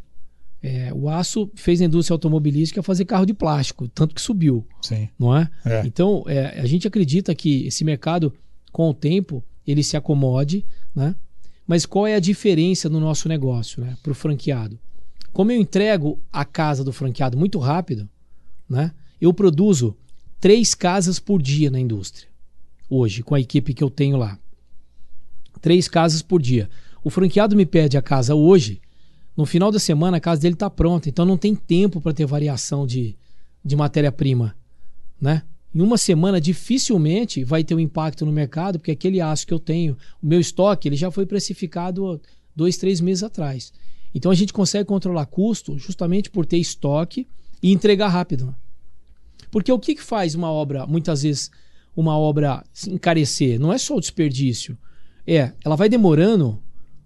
É, 0.62 0.91
o 0.93 1.10
aço 1.10 1.49
fez 1.55 1.82
a 1.82 1.86
indústria 1.86 2.14
automobilística 2.14 2.84
fazer 2.84 3.05
carro 3.05 3.26
de 3.26 3.34
plástico, 3.34 3.88
tanto 3.88 4.14
que 4.14 4.22
subiu, 4.22 4.68
Sim. 4.82 5.07
não 5.18 5.36
é? 5.36 5.49
É. 5.66 5.84
Então, 5.86 6.24
é, 6.28 6.60
a 6.60 6.66
gente 6.66 6.88
acredita 6.88 7.34
que 7.34 7.66
esse 7.66 7.86
mercado, 7.86 8.34
com 8.72 8.89
o 8.89 8.93
tempo, 8.93 9.43
ele 9.66 9.84
se 9.84 9.95
acomode, 9.95 10.66
né? 10.93 11.16
Mas 11.66 11.86
qual 11.86 12.07
é 12.07 12.16
a 12.16 12.20
diferença 12.20 12.89
no 12.89 12.99
nosso 12.99 13.30
negócio, 13.30 13.82
né? 13.82 13.95
Para 14.01 14.12
o 14.12 14.16
franqueado? 14.16 14.78
Como 15.32 15.51
eu 15.51 15.62
entrego 15.62 16.20
a 16.34 16.43
casa 16.43 16.84
do 16.84 16.91
franqueado 16.91 17.38
muito 17.38 17.60
rápido, 17.60 18.10
né? 18.68 18.91
Eu 19.22 19.34
produzo 19.34 19.95
três 20.39 20.74
casas 20.74 21.20
por 21.20 21.41
dia 21.41 21.70
na 21.70 21.80
indústria. 21.80 22.28
Hoje, 22.89 23.22
com 23.22 23.36
a 23.36 23.39
equipe 23.39 23.74
que 23.74 23.84
eu 23.84 23.89
tenho 23.89 24.18
lá. 24.18 24.39
Três 25.62 25.88
casas 25.88 26.22
por 26.22 26.41
dia. 26.41 26.70
O 27.03 27.10
franqueado 27.10 27.55
me 27.55 27.66
pede 27.66 27.97
a 27.97 28.01
casa 28.01 28.34
hoje, 28.34 28.82
no 29.39 29.45
final 29.45 29.71
da 29.71 29.79
semana 29.79 30.17
a 30.17 30.19
casa 30.19 30.41
dele 30.41 30.53
está 30.53 30.69
pronta, 30.69 31.07
então 31.07 31.23
não 31.23 31.37
tem 31.37 31.55
tempo 31.55 32.01
para 32.01 32.11
ter 32.11 32.25
variação 32.25 32.85
de, 32.85 33.15
de 33.63 33.73
matéria-prima, 33.73 34.53
né? 35.19 35.43
Em 35.73 35.79
uma 35.79 35.97
semana 35.97 36.41
dificilmente 36.41 37.45
vai 37.45 37.63
ter 37.63 37.73
um 37.73 37.79
impacto 37.79 38.25
no 38.25 38.33
mercado, 38.33 38.77
porque 38.77 38.91
aquele 38.91 39.21
aço 39.21 39.47
que 39.47 39.53
eu 39.53 39.59
tenho, 39.59 39.95
o 40.21 40.27
meu 40.27 40.41
estoque, 40.41 40.89
ele 40.89 40.97
já 40.97 41.09
foi 41.09 41.25
precificado 41.25 42.19
dois, 42.53 42.75
três 42.75 42.99
meses 42.99 43.23
atrás. 43.23 43.71
Então 44.13 44.29
a 44.29 44.35
gente 44.35 44.51
consegue 44.51 44.83
controlar 44.83 45.25
custo 45.27 45.79
justamente 45.79 46.29
por 46.29 46.45
ter 46.45 46.57
estoque 46.57 47.25
e 47.63 47.71
entregar 47.71 48.09
rápido. 48.09 48.53
Porque 49.49 49.71
o 49.71 49.79
que, 49.79 49.95
que 49.95 50.03
faz 50.03 50.35
uma 50.35 50.51
obra, 50.51 50.85
muitas 50.85 51.23
vezes, 51.23 51.49
uma 51.95 52.17
obra 52.17 52.61
encarecer? 52.89 53.57
Não 53.57 53.71
é 53.71 53.77
só 53.77 53.95
o 53.95 54.01
desperdício. 54.01 54.77
É, 55.25 55.53
ela 55.63 55.77
vai 55.77 55.87
demorando, 55.87 56.61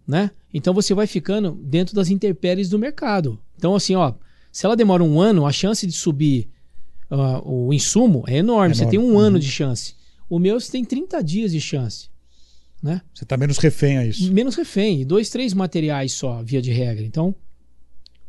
né? 0.08 0.32
Então 0.54 0.74
você 0.74 0.93
vai 0.93 1.08
ficando 1.08 1.51
dentro 1.64 1.95
das 1.95 2.10
intempéries 2.10 2.70
do 2.70 2.78
mercado. 2.78 3.39
Então, 3.58 3.76
assim, 3.76 3.95
ó, 3.95 4.14
se 4.51 4.66
ela 4.66 4.76
demora 4.76 5.04
um 5.04 5.20
ano, 5.20 5.45
a 5.45 5.51
chance 5.51 5.86
de 5.88 5.93
subir 5.93 6.49
uh, 7.10 7.41
o 7.43 7.74
insumo 7.74 8.24
é 8.28 8.38
enorme. 8.38 8.74
É 8.74 8.76
você 8.76 8.86
tem 8.86 8.99
um 8.99 9.14
uhum. 9.14 9.20
ano 9.20 9.39
de 9.39 9.49
chance. 9.49 9.95
O 10.30 10.39
meu 10.39 10.60
você 10.60 10.72
tem 10.72 10.84
30 10.84 11.24
dias 11.24 11.51
de 11.51 11.62
chance. 11.62 12.10
Né? 12.82 13.01
Você 13.14 13.24
está 13.24 13.38
menos 13.38 13.58
refém 13.58 13.97
a 13.97 14.06
isso. 14.06 14.32
Menos 14.34 14.56
refém. 14.56 15.06
Dois, 15.06 15.30
três 15.30 15.54
materiais 15.54 16.12
só, 16.12 16.43
via 16.43 16.62
de 16.62 16.72
regra. 16.72 17.06
Então, 17.06 17.34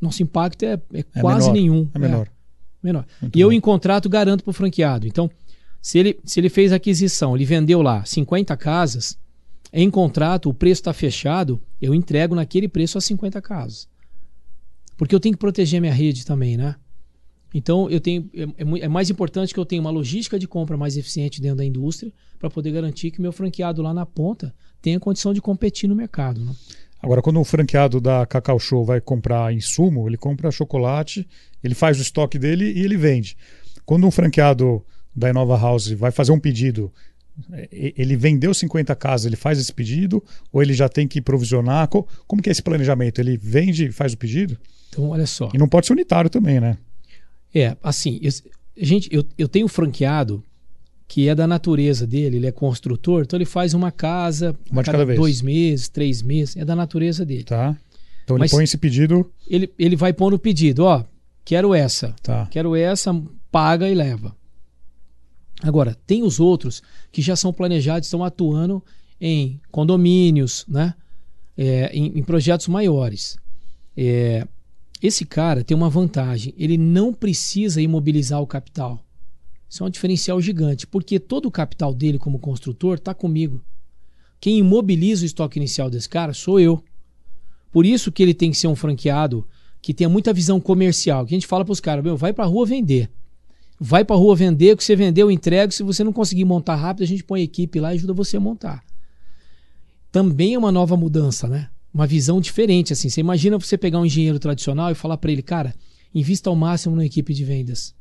nosso 0.00 0.22
impacto 0.22 0.62
é, 0.64 0.80
é, 0.92 1.00
é 1.00 1.20
quase 1.20 1.50
menor. 1.50 1.52
nenhum. 1.52 1.90
É 1.92 1.98
menor. 1.98 2.26
É 2.26 2.86
menor. 2.86 3.06
Muito 3.20 3.36
e 3.36 3.42
bom. 3.42 3.48
eu, 3.48 3.52
em 3.52 3.60
contrato, 3.60 4.08
garanto 4.08 4.44
para 4.44 4.50
o 4.50 4.54
franqueado. 4.54 5.06
Então, 5.06 5.30
se 5.82 5.98
ele, 5.98 6.20
se 6.24 6.38
ele 6.38 6.48
fez 6.48 6.72
aquisição, 6.72 7.34
ele 7.34 7.44
vendeu 7.44 7.82
lá 7.82 8.04
50 8.04 8.56
casas, 8.56 9.18
em 9.82 9.90
contrato, 9.90 10.48
o 10.48 10.54
preço 10.54 10.82
está 10.82 10.92
fechado, 10.92 11.60
eu 11.82 11.92
entrego 11.92 12.34
naquele 12.34 12.68
preço 12.68 12.96
as 12.96 13.04
50 13.06 13.42
casas. 13.42 13.88
Porque 14.96 15.12
eu 15.12 15.18
tenho 15.18 15.34
que 15.34 15.40
proteger 15.40 15.80
minha 15.80 15.92
rede 15.92 16.24
também, 16.24 16.56
né? 16.56 16.76
Então, 17.52 17.90
eu 17.90 18.00
tenho 18.00 18.30
é, 18.32 18.42
é, 18.42 18.84
é 18.84 18.88
mais 18.88 19.10
importante 19.10 19.52
que 19.52 19.58
eu 19.58 19.66
tenha 19.66 19.80
uma 19.80 19.90
logística 19.90 20.38
de 20.38 20.46
compra 20.46 20.76
mais 20.76 20.96
eficiente 20.96 21.40
dentro 21.40 21.56
da 21.56 21.64
indústria 21.64 22.12
para 22.38 22.48
poder 22.48 22.70
garantir 22.70 23.10
que 23.10 23.20
meu 23.20 23.32
franqueado 23.32 23.82
lá 23.82 23.92
na 23.92 24.06
ponta 24.06 24.54
tenha 24.80 25.00
condição 25.00 25.34
de 25.34 25.40
competir 25.40 25.88
no 25.88 25.96
mercado. 25.96 26.40
Né? 26.40 26.52
Agora, 27.02 27.20
quando 27.20 27.40
o 27.40 27.44
franqueado 27.44 28.00
da 28.00 28.24
Cacau 28.26 28.60
Show 28.60 28.84
vai 28.84 29.00
comprar 29.00 29.52
insumo, 29.52 30.08
ele 30.08 30.16
compra 30.16 30.52
chocolate, 30.52 31.28
ele 31.62 31.74
faz 31.74 31.98
o 31.98 32.02
estoque 32.02 32.38
dele 32.38 32.72
e 32.72 32.80
ele 32.80 32.96
vende. 32.96 33.36
Quando 33.84 34.06
um 34.06 34.10
franqueado 34.10 34.84
da 35.14 35.30
Inova 35.30 35.56
House 35.56 35.88
vai 35.90 36.10
fazer 36.10 36.32
um 36.32 36.38
pedido 36.38 36.92
ele 37.72 38.16
vendeu 38.16 38.54
50 38.54 38.94
casas, 38.94 39.26
ele 39.26 39.36
faz 39.36 39.58
esse 39.58 39.72
pedido 39.72 40.22
ou 40.52 40.62
ele 40.62 40.72
já 40.72 40.88
tem 40.88 41.06
que 41.06 41.20
provisionar? 41.20 41.88
Como 41.88 42.42
que 42.42 42.48
é 42.48 42.52
esse 42.52 42.62
planejamento? 42.62 43.20
Ele 43.20 43.36
vende 43.36 43.86
e 43.86 43.92
faz 43.92 44.12
o 44.12 44.18
pedido? 44.18 44.56
Então, 44.88 45.08
olha 45.08 45.26
só. 45.26 45.50
E 45.52 45.58
não 45.58 45.68
pode 45.68 45.86
ser 45.86 45.92
unitário 45.92 46.30
também, 46.30 46.60
né? 46.60 46.78
É, 47.54 47.76
assim, 47.82 48.20
eu, 48.22 48.30
gente, 48.76 49.08
eu, 49.12 49.24
eu 49.36 49.48
tenho 49.48 49.68
franqueado 49.68 50.42
que 51.06 51.28
é 51.28 51.34
da 51.34 51.46
natureza 51.46 52.06
dele, 52.06 52.36
ele 52.36 52.46
é 52.46 52.52
construtor, 52.52 53.22
então 53.22 53.36
ele 53.36 53.44
faz 53.44 53.74
uma 53.74 53.92
casa 53.92 54.56
uma 54.70 54.82
de 54.82 54.90
cada 54.90 55.04
vez. 55.04 55.18
dois 55.18 55.42
meses, 55.42 55.88
três 55.88 56.22
meses, 56.22 56.56
é 56.56 56.64
da 56.64 56.74
natureza 56.74 57.24
dele. 57.24 57.44
Tá. 57.44 57.76
Então 58.24 58.38
Mas 58.38 58.50
ele 58.50 58.56
põe 58.56 58.64
esse 58.64 58.78
pedido. 58.78 59.30
Ele, 59.48 59.70
ele 59.78 59.96
vai 59.96 60.12
pôr 60.12 60.30
no 60.30 60.38
pedido, 60.38 60.84
ó, 60.84 61.04
quero 61.44 61.74
essa, 61.74 62.14
tá. 62.22 62.48
quero 62.50 62.74
essa, 62.74 63.14
paga 63.52 63.88
e 63.88 63.94
leva. 63.94 64.34
Agora, 65.64 65.96
tem 66.06 66.22
os 66.22 66.40
outros 66.40 66.82
que 67.10 67.22
já 67.22 67.34
são 67.34 67.50
planejados, 67.50 68.06
estão 68.06 68.22
atuando 68.22 68.84
em 69.18 69.58
condomínios, 69.70 70.66
né? 70.68 70.94
É, 71.56 71.90
em, 71.96 72.18
em, 72.18 72.22
projetos 72.22 72.68
maiores. 72.68 73.38
É, 73.96 74.46
esse 75.00 75.24
cara 75.24 75.64
tem 75.64 75.74
uma 75.74 75.88
vantagem, 75.88 76.52
ele 76.58 76.76
não 76.76 77.14
precisa 77.14 77.80
imobilizar 77.80 78.42
o 78.42 78.46
capital. 78.46 79.02
Isso 79.66 79.82
é 79.82 79.86
um 79.86 79.90
diferencial 79.90 80.38
gigante, 80.38 80.86
porque 80.86 81.18
todo 81.18 81.46
o 81.46 81.50
capital 81.50 81.94
dele 81.94 82.18
como 82.18 82.38
construtor 82.38 82.96
está 82.96 83.14
comigo. 83.14 83.64
Quem 84.38 84.58
imobiliza 84.58 85.22
o 85.22 85.26
estoque 85.26 85.58
inicial 85.58 85.88
desse 85.88 86.10
cara 86.10 86.34
sou 86.34 86.60
eu. 86.60 86.84
Por 87.72 87.86
isso 87.86 88.12
que 88.12 88.22
ele 88.22 88.34
tem 88.34 88.50
que 88.50 88.58
ser 88.58 88.66
um 88.66 88.76
franqueado 88.76 89.48
que 89.80 89.94
tenha 89.94 90.10
muita 90.10 90.30
visão 90.30 90.60
comercial. 90.60 91.24
Que 91.24 91.34
a 91.34 91.36
gente 91.38 91.46
fala 91.46 91.64
para 91.64 91.72
os 91.72 91.80
caras, 91.80 92.04
meu, 92.04 92.18
vai 92.18 92.34
para 92.34 92.44
a 92.44 92.48
rua 92.48 92.66
vender 92.66 93.10
vai 93.78 94.04
para 94.04 94.16
a 94.16 94.18
rua 94.18 94.36
vender, 94.36 94.76
que 94.76 94.84
você 94.84 94.96
vendeu, 94.96 95.30
entrega. 95.30 95.72
Se 95.72 95.82
você 95.82 96.04
não 96.04 96.12
conseguir 96.12 96.44
montar 96.44 96.76
rápido, 96.76 97.04
a 97.04 97.06
gente 97.06 97.24
põe 97.24 97.40
a 97.40 97.44
equipe 97.44 97.80
lá 97.80 97.92
e 97.92 97.96
ajuda 97.96 98.12
você 98.12 98.36
a 98.36 98.40
montar. 98.40 98.84
Também 100.10 100.54
é 100.54 100.58
uma 100.58 100.70
nova 100.72 100.96
mudança, 100.96 101.48
né? 101.48 101.68
Uma 101.92 102.06
visão 102.06 102.40
diferente, 102.40 102.92
assim. 102.92 103.08
Você 103.08 103.20
imagina 103.20 103.58
você 103.58 103.76
pegar 103.76 103.98
um 103.98 104.06
engenheiro 104.06 104.38
tradicional 104.38 104.90
e 104.90 104.94
falar 104.94 105.16
para 105.16 105.30
ele, 105.30 105.42
cara, 105.42 105.74
invista 106.14 106.50
ao 106.50 106.56
máximo 106.56 106.94
na 106.96 107.04
equipe 107.04 107.34
de 107.34 107.44
vendas. 107.44 107.94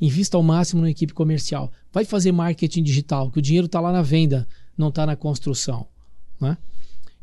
Invista 0.00 0.36
ao 0.36 0.42
máximo 0.42 0.80
na 0.80 0.90
equipe 0.90 1.12
comercial. 1.12 1.70
Vai 1.92 2.04
fazer 2.04 2.32
marketing 2.32 2.82
digital, 2.82 3.30
que 3.30 3.38
o 3.38 3.42
dinheiro 3.42 3.66
está 3.66 3.80
lá 3.80 3.92
na 3.92 4.02
venda, 4.02 4.48
não 4.76 4.88
está 4.88 5.04
na 5.04 5.16
construção. 5.16 5.86
Né? 6.40 6.56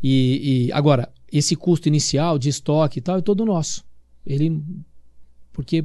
E, 0.01 0.67
e 0.67 0.71
agora, 0.71 1.11
esse 1.31 1.55
custo 1.55 1.87
inicial 1.87 2.37
de 2.37 2.49
estoque 2.49 2.99
e 2.99 3.01
tal 3.01 3.17
é 3.17 3.21
todo 3.21 3.45
nosso. 3.45 3.83
Ele 4.25 4.61
porque 5.57 5.83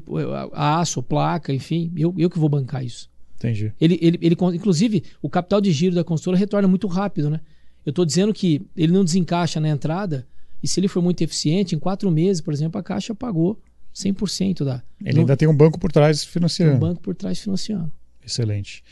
a 0.53 0.81
aço, 0.81 1.03
placa, 1.03 1.51
enfim, 1.51 1.91
eu, 1.97 2.15
eu 2.19 2.29
que 2.29 2.39
vou 2.39 2.47
bancar 2.47 2.85
isso. 2.85 3.09
Entendi. 3.37 3.73
Ele, 3.81 3.99
ele, 4.03 4.19
ele, 4.21 4.37
inclusive, 4.55 5.03
o 5.23 5.31
capital 5.31 5.63
de 5.63 5.73
giro 5.73 5.95
da 5.95 6.05
construtora 6.05 6.39
retorna 6.39 6.69
muito 6.69 6.87
rápido, 6.87 7.31
né? 7.31 7.41
Eu 7.87 7.89
estou 7.89 8.05
dizendo 8.05 8.35
que 8.35 8.61
ele 8.77 8.93
não 8.93 9.03
desencaixa 9.03 9.59
na 9.59 9.71
entrada 9.71 10.27
e 10.63 10.69
se 10.69 10.79
ele 10.79 10.89
for 10.89 11.03
muito 11.03 11.23
eficiente, 11.23 11.75
em 11.75 11.79
quatro 11.79 12.11
meses, 12.11 12.43
por 12.43 12.53
exemplo, 12.53 12.79
a 12.79 12.83
Caixa 12.83 13.15
pagou 13.15 13.59
100% 13.95 14.63
da... 14.63 14.83
Ele 15.03 15.21
ainda 15.21 15.39
tem 15.39 15.49
um 15.49 15.57
banco 15.57 15.81
por 15.81 15.91
trás 15.91 16.23
financiando. 16.23 16.77
Um 16.77 16.79
banco 16.79 17.01
por 17.01 17.15
trás 17.15 17.41
financiando. 17.41 17.91
Excelente. 18.23 18.85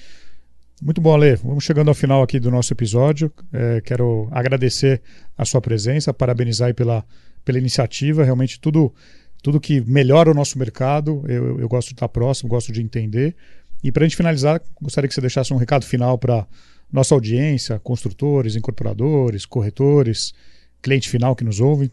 Muito 0.81 0.99
bom, 0.99 1.13
Ale. 1.13 1.37
Vamos 1.37 1.63
chegando 1.63 1.89
ao 1.89 1.95
final 1.95 2.23
aqui 2.23 2.41
do 2.41 2.51
nosso 2.51 2.73
episódio. 2.73 3.31
É, 3.53 3.83
quero 3.83 4.29
agradecer 4.31 5.03
a 5.37 5.45
sua 5.45 5.61
presença, 5.61 6.15
parabenizar 6.15 6.75
pela, 6.75 7.05
pela 7.45 7.59
iniciativa. 7.59 8.25
Realmente 8.25 8.59
tudo 8.59 8.95
tudo 9.43 9.61
que 9.61 9.81
melhora 9.81 10.31
o 10.31 10.35
nosso 10.35 10.59
mercado, 10.59 11.25
eu, 11.27 11.59
eu 11.61 11.69
gosto 11.69 11.89
de 11.89 11.95
estar 11.95 12.09
próximo, 12.09 12.49
gosto 12.49 12.73
de 12.73 12.83
entender. 12.83 13.35
E 13.83 13.91
para 13.91 14.05
a 14.05 14.07
gente 14.07 14.17
finalizar, 14.17 14.61
gostaria 14.81 15.09
que 15.09 15.15
você 15.15 15.21
deixasse 15.21 15.53
um 15.53 15.57
recado 15.57 15.85
final 15.85 16.19
para 16.19 16.47
nossa 16.93 17.15
audiência, 17.15 17.79
construtores, 17.79 18.57
incorporadores, 18.57 19.47
corretores, 19.47 20.35
cliente 20.83 21.09
final 21.09 21.35
que 21.35 21.45
nos 21.45 21.61
ouve. 21.61 21.91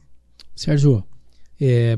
Sérgio, 0.56 1.04
é, 1.62 1.98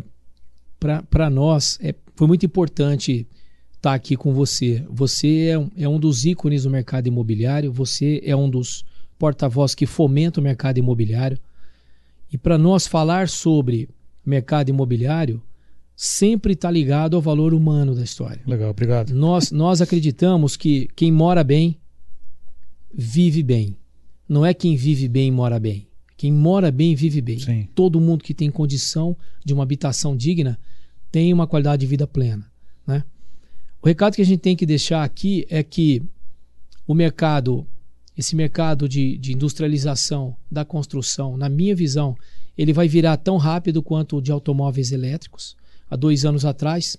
para 1.10 1.30
nós 1.30 1.80
é, 1.82 1.96
foi 2.16 2.28
muito 2.28 2.46
importante 2.46 3.28
estar 3.76 3.94
aqui 3.94 4.16
com 4.16 4.34
você. 4.34 4.86
Você 4.90 5.48
é 5.48 5.58
um, 5.58 5.72
é 5.78 5.90
um 5.90 6.00
dos 6.00 6.26
ícones 6.26 6.64
do 6.64 6.70
mercado 6.70 7.08
imobiliário, 7.08 7.72
você 7.72 8.22
é 8.24 8.36
um 8.36 8.50
dos 8.50 8.86
porta-voz 9.18 9.74
que 9.74 9.86
fomenta 9.86 10.40
o 10.40 10.44
mercado 10.44 10.78
imobiliário. 10.78 11.40
E 12.32 12.38
para 12.38 12.58
nós 12.58 12.86
falar 12.86 13.28
sobre 13.28 13.90
mercado 14.30 14.70
imobiliário 14.70 15.42
sempre 15.96 16.54
está 16.54 16.72
ligado 16.72 17.16
ao 17.16 17.22
valor 17.22 17.54
humano 17.54 17.94
da 17.94 18.04
história. 18.04 18.42
Legal, 18.48 18.70
obrigado. 18.70 19.14
Nós, 19.14 19.52
nós 19.52 19.82
acreditamos 19.82 20.56
que 20.56 20.88
quem 20.96 21.12
mora 21.12 21.44
bem 21.44 21.78
vive 22.94 23.44
bem. 23.44 23.76
Não 24.28 24.46
é 24.46 24.54
quem 24.54 24.76
vive 24.76 25.10
bem 25.10 25.32
mora 25.32 25.60
bem. 25.60 25.88
Quem 26.16 26.32
mora 26.32 26.72
bem 26.72 26.96
vive 26.96 27.22
bem. 27.22 27.40
Sim. 27.40 27.68
Todo 27.76 28.00
mundo 28.00 28.24
que 28.24 28.34
tem 28.34 28.50
condição 28.50 29.16
de 29.44 29.54
uma 29.54 29.64
habitação 29.64 30.16
digna 30.16 30.60
tem 31.12 31.34
uma 31.34 31.48
qualidade 31.48 31.82
de 31.82 31.88
vida 31.88 32.06
plena. 32.06 32.50
Né? 32.86 33.04
O 33.82 33.88
recado 33.88 34.16
que 34.16 34.22
a 34.22 34.26
gente 34.26 34.40
tem 34.40 34.56
que 34.56 34.66
deixar 34.66 35.04
aqui 35.04 35.46
é 35.50 35.64
que 35.64 36.04
o 36.88 36.94
mercado, 36.94 37.68
esse 38.18 38.36
mercado 38.36 38.88
de, 38.88 39.18
de 39.18 39.34
industrialização 39.34 40.36
da 40.52 40.64
construção, 40.64 41.36
na 41.36 41.50
minha 41.50 41.76
visão, 41.76 42.16
ele 42.60 42.74
vai 42.74 42.90
virar 42.90 43.16
tão 43.16 43.38
rápido 43.38 43.82
quanto 43.82 44.18
o 44.18 44.22
de 44.22 44.34
automóveis 44.34 44.92
elétricos. 44.92 45.56
Há 45.90 45.96
dois 45.96 46.26
anos 46.26 46.44
atrás, 46.44 46.98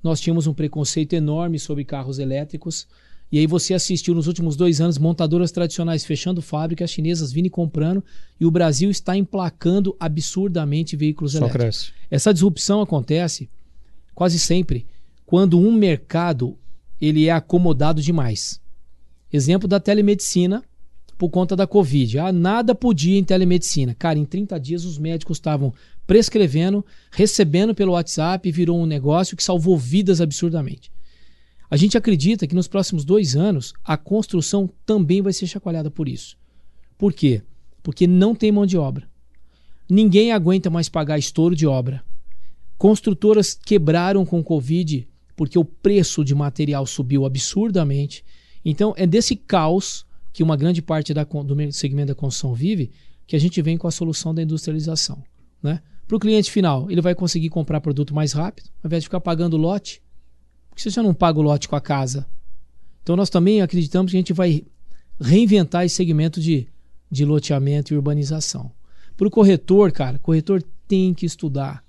nós 0.00 0.20
tínhamos 0.20 0.46
um 0.46 0.54
preconceito 0.54 1.12
enorme 1.14 1.58
sobre 1.58 1.84
carros 1.84 2.20
elétricos. 2.20 2.86
E 3.32 3.36
aí 3.36 3.44
você 3.44 3.74
assistiu 3.74 4.14
nos 4.14 4.28
últimos 4.28 4.54
dois 4.54 4.80
anos 4.80 4.98
montadoras 4.98 5.50
tradicionais 5.50 6.04
fechando 6.04 6.40
fábricas, 6.40 6.88
chinesas 6.88 7.32
vindo 7.32 7.46
e 7.46 7.50
comprando, 7.50 8.04
e 8.38 8.46
o 8.46 8.50
Brasil 8.52 8.92
está 8.92 9.16
emplacando 9.16 9.96
absurdamente 9.98 10.94
veículos 10.94 11.32
Só 11.32 11.38
elétricos. 11.38 11.60
cresce. 11.60 11.92
Essa 12.08 12.32
disrupção 12.32 12.80
acontece 12.80 13.50
quase 14.14 14.38
sempre 14.38 14.86
quando 15.26 15.58
um 15.58 15.72
mercado 15.72 16.56
ele 17.00 17.26
é 17.26 17.32
acomodado 17.32 18.00
demais. 18.00 18.60
Exemplo 19.32 19.66
da 19.66 19.80
telemedicina 19.80 20.62
por 21.22 21.30
conta 21.30 21.54
da 21.54 21.68
Covid. 21.68 22.18
Ah, 22.18 22.32
nada 22.32 22.74
podia 22.74 23.16
em 23.16 23.22
telemedicina. 23.22 23.94
Cara, 23.94 24.18
em 24.18 24.24
30 24.24 24.58
dias 24.58 24.84
os 24.84 24.98
médicos 24.98 25.36
estavam 25.36 25.72
prescrevendo, 26.04 26.84
recebendo 27.12 27.76
pelo 27.76 27.92
WhatsApp 27.92 28.50
virou 28.50 28.76
um 28.76 28.86
negócio 28.86 29.36
que 29.36 29.44
salvou 29.44 29.78
vidas 29.78 30.20
absurdamente. 30.20 30.90
A 31.70 31.76
gente 31.76 31.96
acredita 31.96 32.44
que 32.44 32.56
nos 32.56 32.66
próximos 32.66 33.04
dois 33.04 33.36
anos 33.36 33.72
a 33.84 33.96
construção 33.96 34.68
também 34.84 35.22
vai 35.22 35.32
ser 35.32 35.46
chacoalhada 35.46 35.92
por 35.92 36.08
isso. 36.08 36.36
Por 36.98 37.12
quê? 37.12 37.40
Porque 37.84 38.04
não 38.04 38.34
tem 38.34 38.50
mão 38.50 38.66
de 38.66 38.76
obra. 38.76 39.08
Ninguém 39.88 40.32
aguenta 40.32 40.70
mais 40.70 40.88
pagar 40.88 41.20
estouro 41.20 41.54
de 41.54 41.68
obra. 41.68 42.02
Construtoras 42.76 43.54
quebraram 43.54 44.26
com 44.26 44.42
Covid 44.42 45.06
porque 45.36 45.56
o 45.56 45.64
preço 45.64 46.24
de 46.24 46.34
material 46.34 46.84
subiu 46.84 47.24
absurdamente. 47.24 48.24
Então 48.64 48.92
é 48.96 49.06
desse 49.06 49.36
caos 49.36 50.04
que 50.32 50.42
uma 50.42 50.56
grande 50.56 50.80
parte 50.80 51.12
da, 51.12 51.24
do 51.24 51.72
segmento 51.72 52.08
da 52.08 52.14
construção 52.14 52.54
vive 52.54 52.90
que 53.26 53.36
a 53.36 53.38
gente 53.38 53.60
vem 53.62 53.76
com 53.76 53.86
a 53.86 53.90
solução 53.90 54.34
da 54.34 54.42
industrialização. 54.42 55.22
Né? 55.62 55.80
Para 56.06 56.16
o 56.16 56.20
cliente 56.20 56.50
final, 56.50 56.90
ele 56.90 57.00
vai 57.00 57.14
conseguir 57.14 57.48
comprar 57.48 57.80
produto 57.80 58.14
mais 58.14 58.32
rápido, 58.32 58.68
ao 58.82 58.88
invés 58.88 59.02
de 59.02 59.06
ficar 59.06 59.20
pagando 59.20 59.56
lote. 59.56 60.02
Porque 60.68 60.82
você 60.82 60.90
já 60.90 61.02
não 61.02 61.14
paga 61.14 61.38
o 61.38 61.42
lote 61.42 61.68
com 61.68 61.76
a 61.76 61.80
casa. 61.80 62.26
Então 63.02 63.16
nós 63.16 63.30
também 63.30 63.60
acreditamos 63.60 64.10
que 64.10 64.16
a 64.16 64.20
gente 64.20 64.32
vai 64.32 64.64
reinventar 65.20 65.84
esse 65.84 65.94
segmento 65.94 66.40
de, 66.40 66.66
de 67.10 67.24
loteamento 67.24 67.92
e 67.92 67.96
urbanização. 67.96 68.72
Para 69.16 69.28
o 69.28 69.30
corretor, 69.30 69.92
cara, 69.92 70.18
corretor 70.18 70.62
tem 70.88 71.14
que 71.14 71.26
estudar 71.26 71.84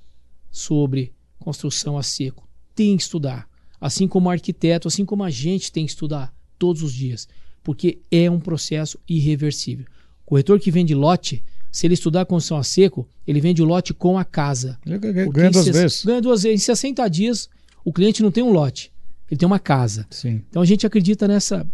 sobre 0.51 1.13
construção 1.39 1.97
a 1.97 2.03
seco. 2.03 2.47
Tem 2.75 2.95
que 2.95 3.03
estudar. 3.03 3.47
Assim 3.79 4.07
como 4.07 4.29
arquiteto, 4.29 4.87
assim 4.87 5.05
como 5.05 5.23
a 5.23 5.29
gente 5.29 5.71
tem 5.71 5.85
que 5.85 5.91
estudar 5.91 6.33
todos 6.57 6.81
os 6.83 6.93
dias. 6.93 7.27
Porque 7.63 7.99
é 8.11 8.29
um 8.29 8.39
processo 8.39 8.99
irreversível. 9.07 9.85
Corretor 10.25 10.59
que 10.59 10.71
vende 10.71 10.93
lote, 10.93 11.43
se 11.71 11.87
ele 11.87 11.93
estudar 11.93 12.25
construção 12.25 12.57
a 12.57 12.63
seco, 12.63 13.07
ele 13.25 13.39
vende 13.39 13.61
o 13.61 13.65
lote 13.65 13.93
com 13.93 14.17
a 14.17 14.25
casa. 14.25 14.77
Ganha 14.85 15.51
duas 15.51 15.67
vezes. 15.67 16.05
Ganha 16.05 16.21
duas 16.21 16.43
vezes. 16.43 16.61
Em 16.61 16.65
60 16.65 17.07
dias, 17.09 17.49
o 17.83 17.91
cliente 17.91 18.21
não 18.21 18.31
tem 18.31 18.43
um 18.43 18.51
lote, 18.51 18.91
ele 19.29 19.37
tem 19.37 19.45
uma 19.45 19.59
casa. 19.59 20.05
Sim. 20.09 20.41
Então 20.49 20.61
a 20.61 20.65
gente 20.65 20.85
acredita 20.85 21.27
nessa 21.27 21.65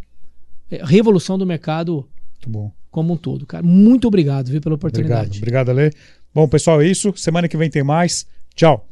é, 0.72 0.84
revolução 0.84 1.38
do 1.38 1.46
mercado 1.46 2.08
como 2.90 3.14
um 3.14 3.18
todo. 3.18 3.46
Cara, 3.46 3.64
muito 3.64 4.08
obrigado 4.08 4.50
viu, 4.50 4.62
pela 4.62 4.76
oportunidade. 4.76 5.40
Obrigado, 5.40 5.70
obrigado, 5.70 5.94
Ale. 5.94 5.94
Bom, 6.34 6.48
pessoal, 6.48 6.82
é 6.82 6.88
isso. 6.88 7.14
Semana 7.16 7.48
que 7.48 7.58
vem 7.58 7.70
tem 7.70 7.84
mais. 7.84 8.26
Tchau. 8.56 8.88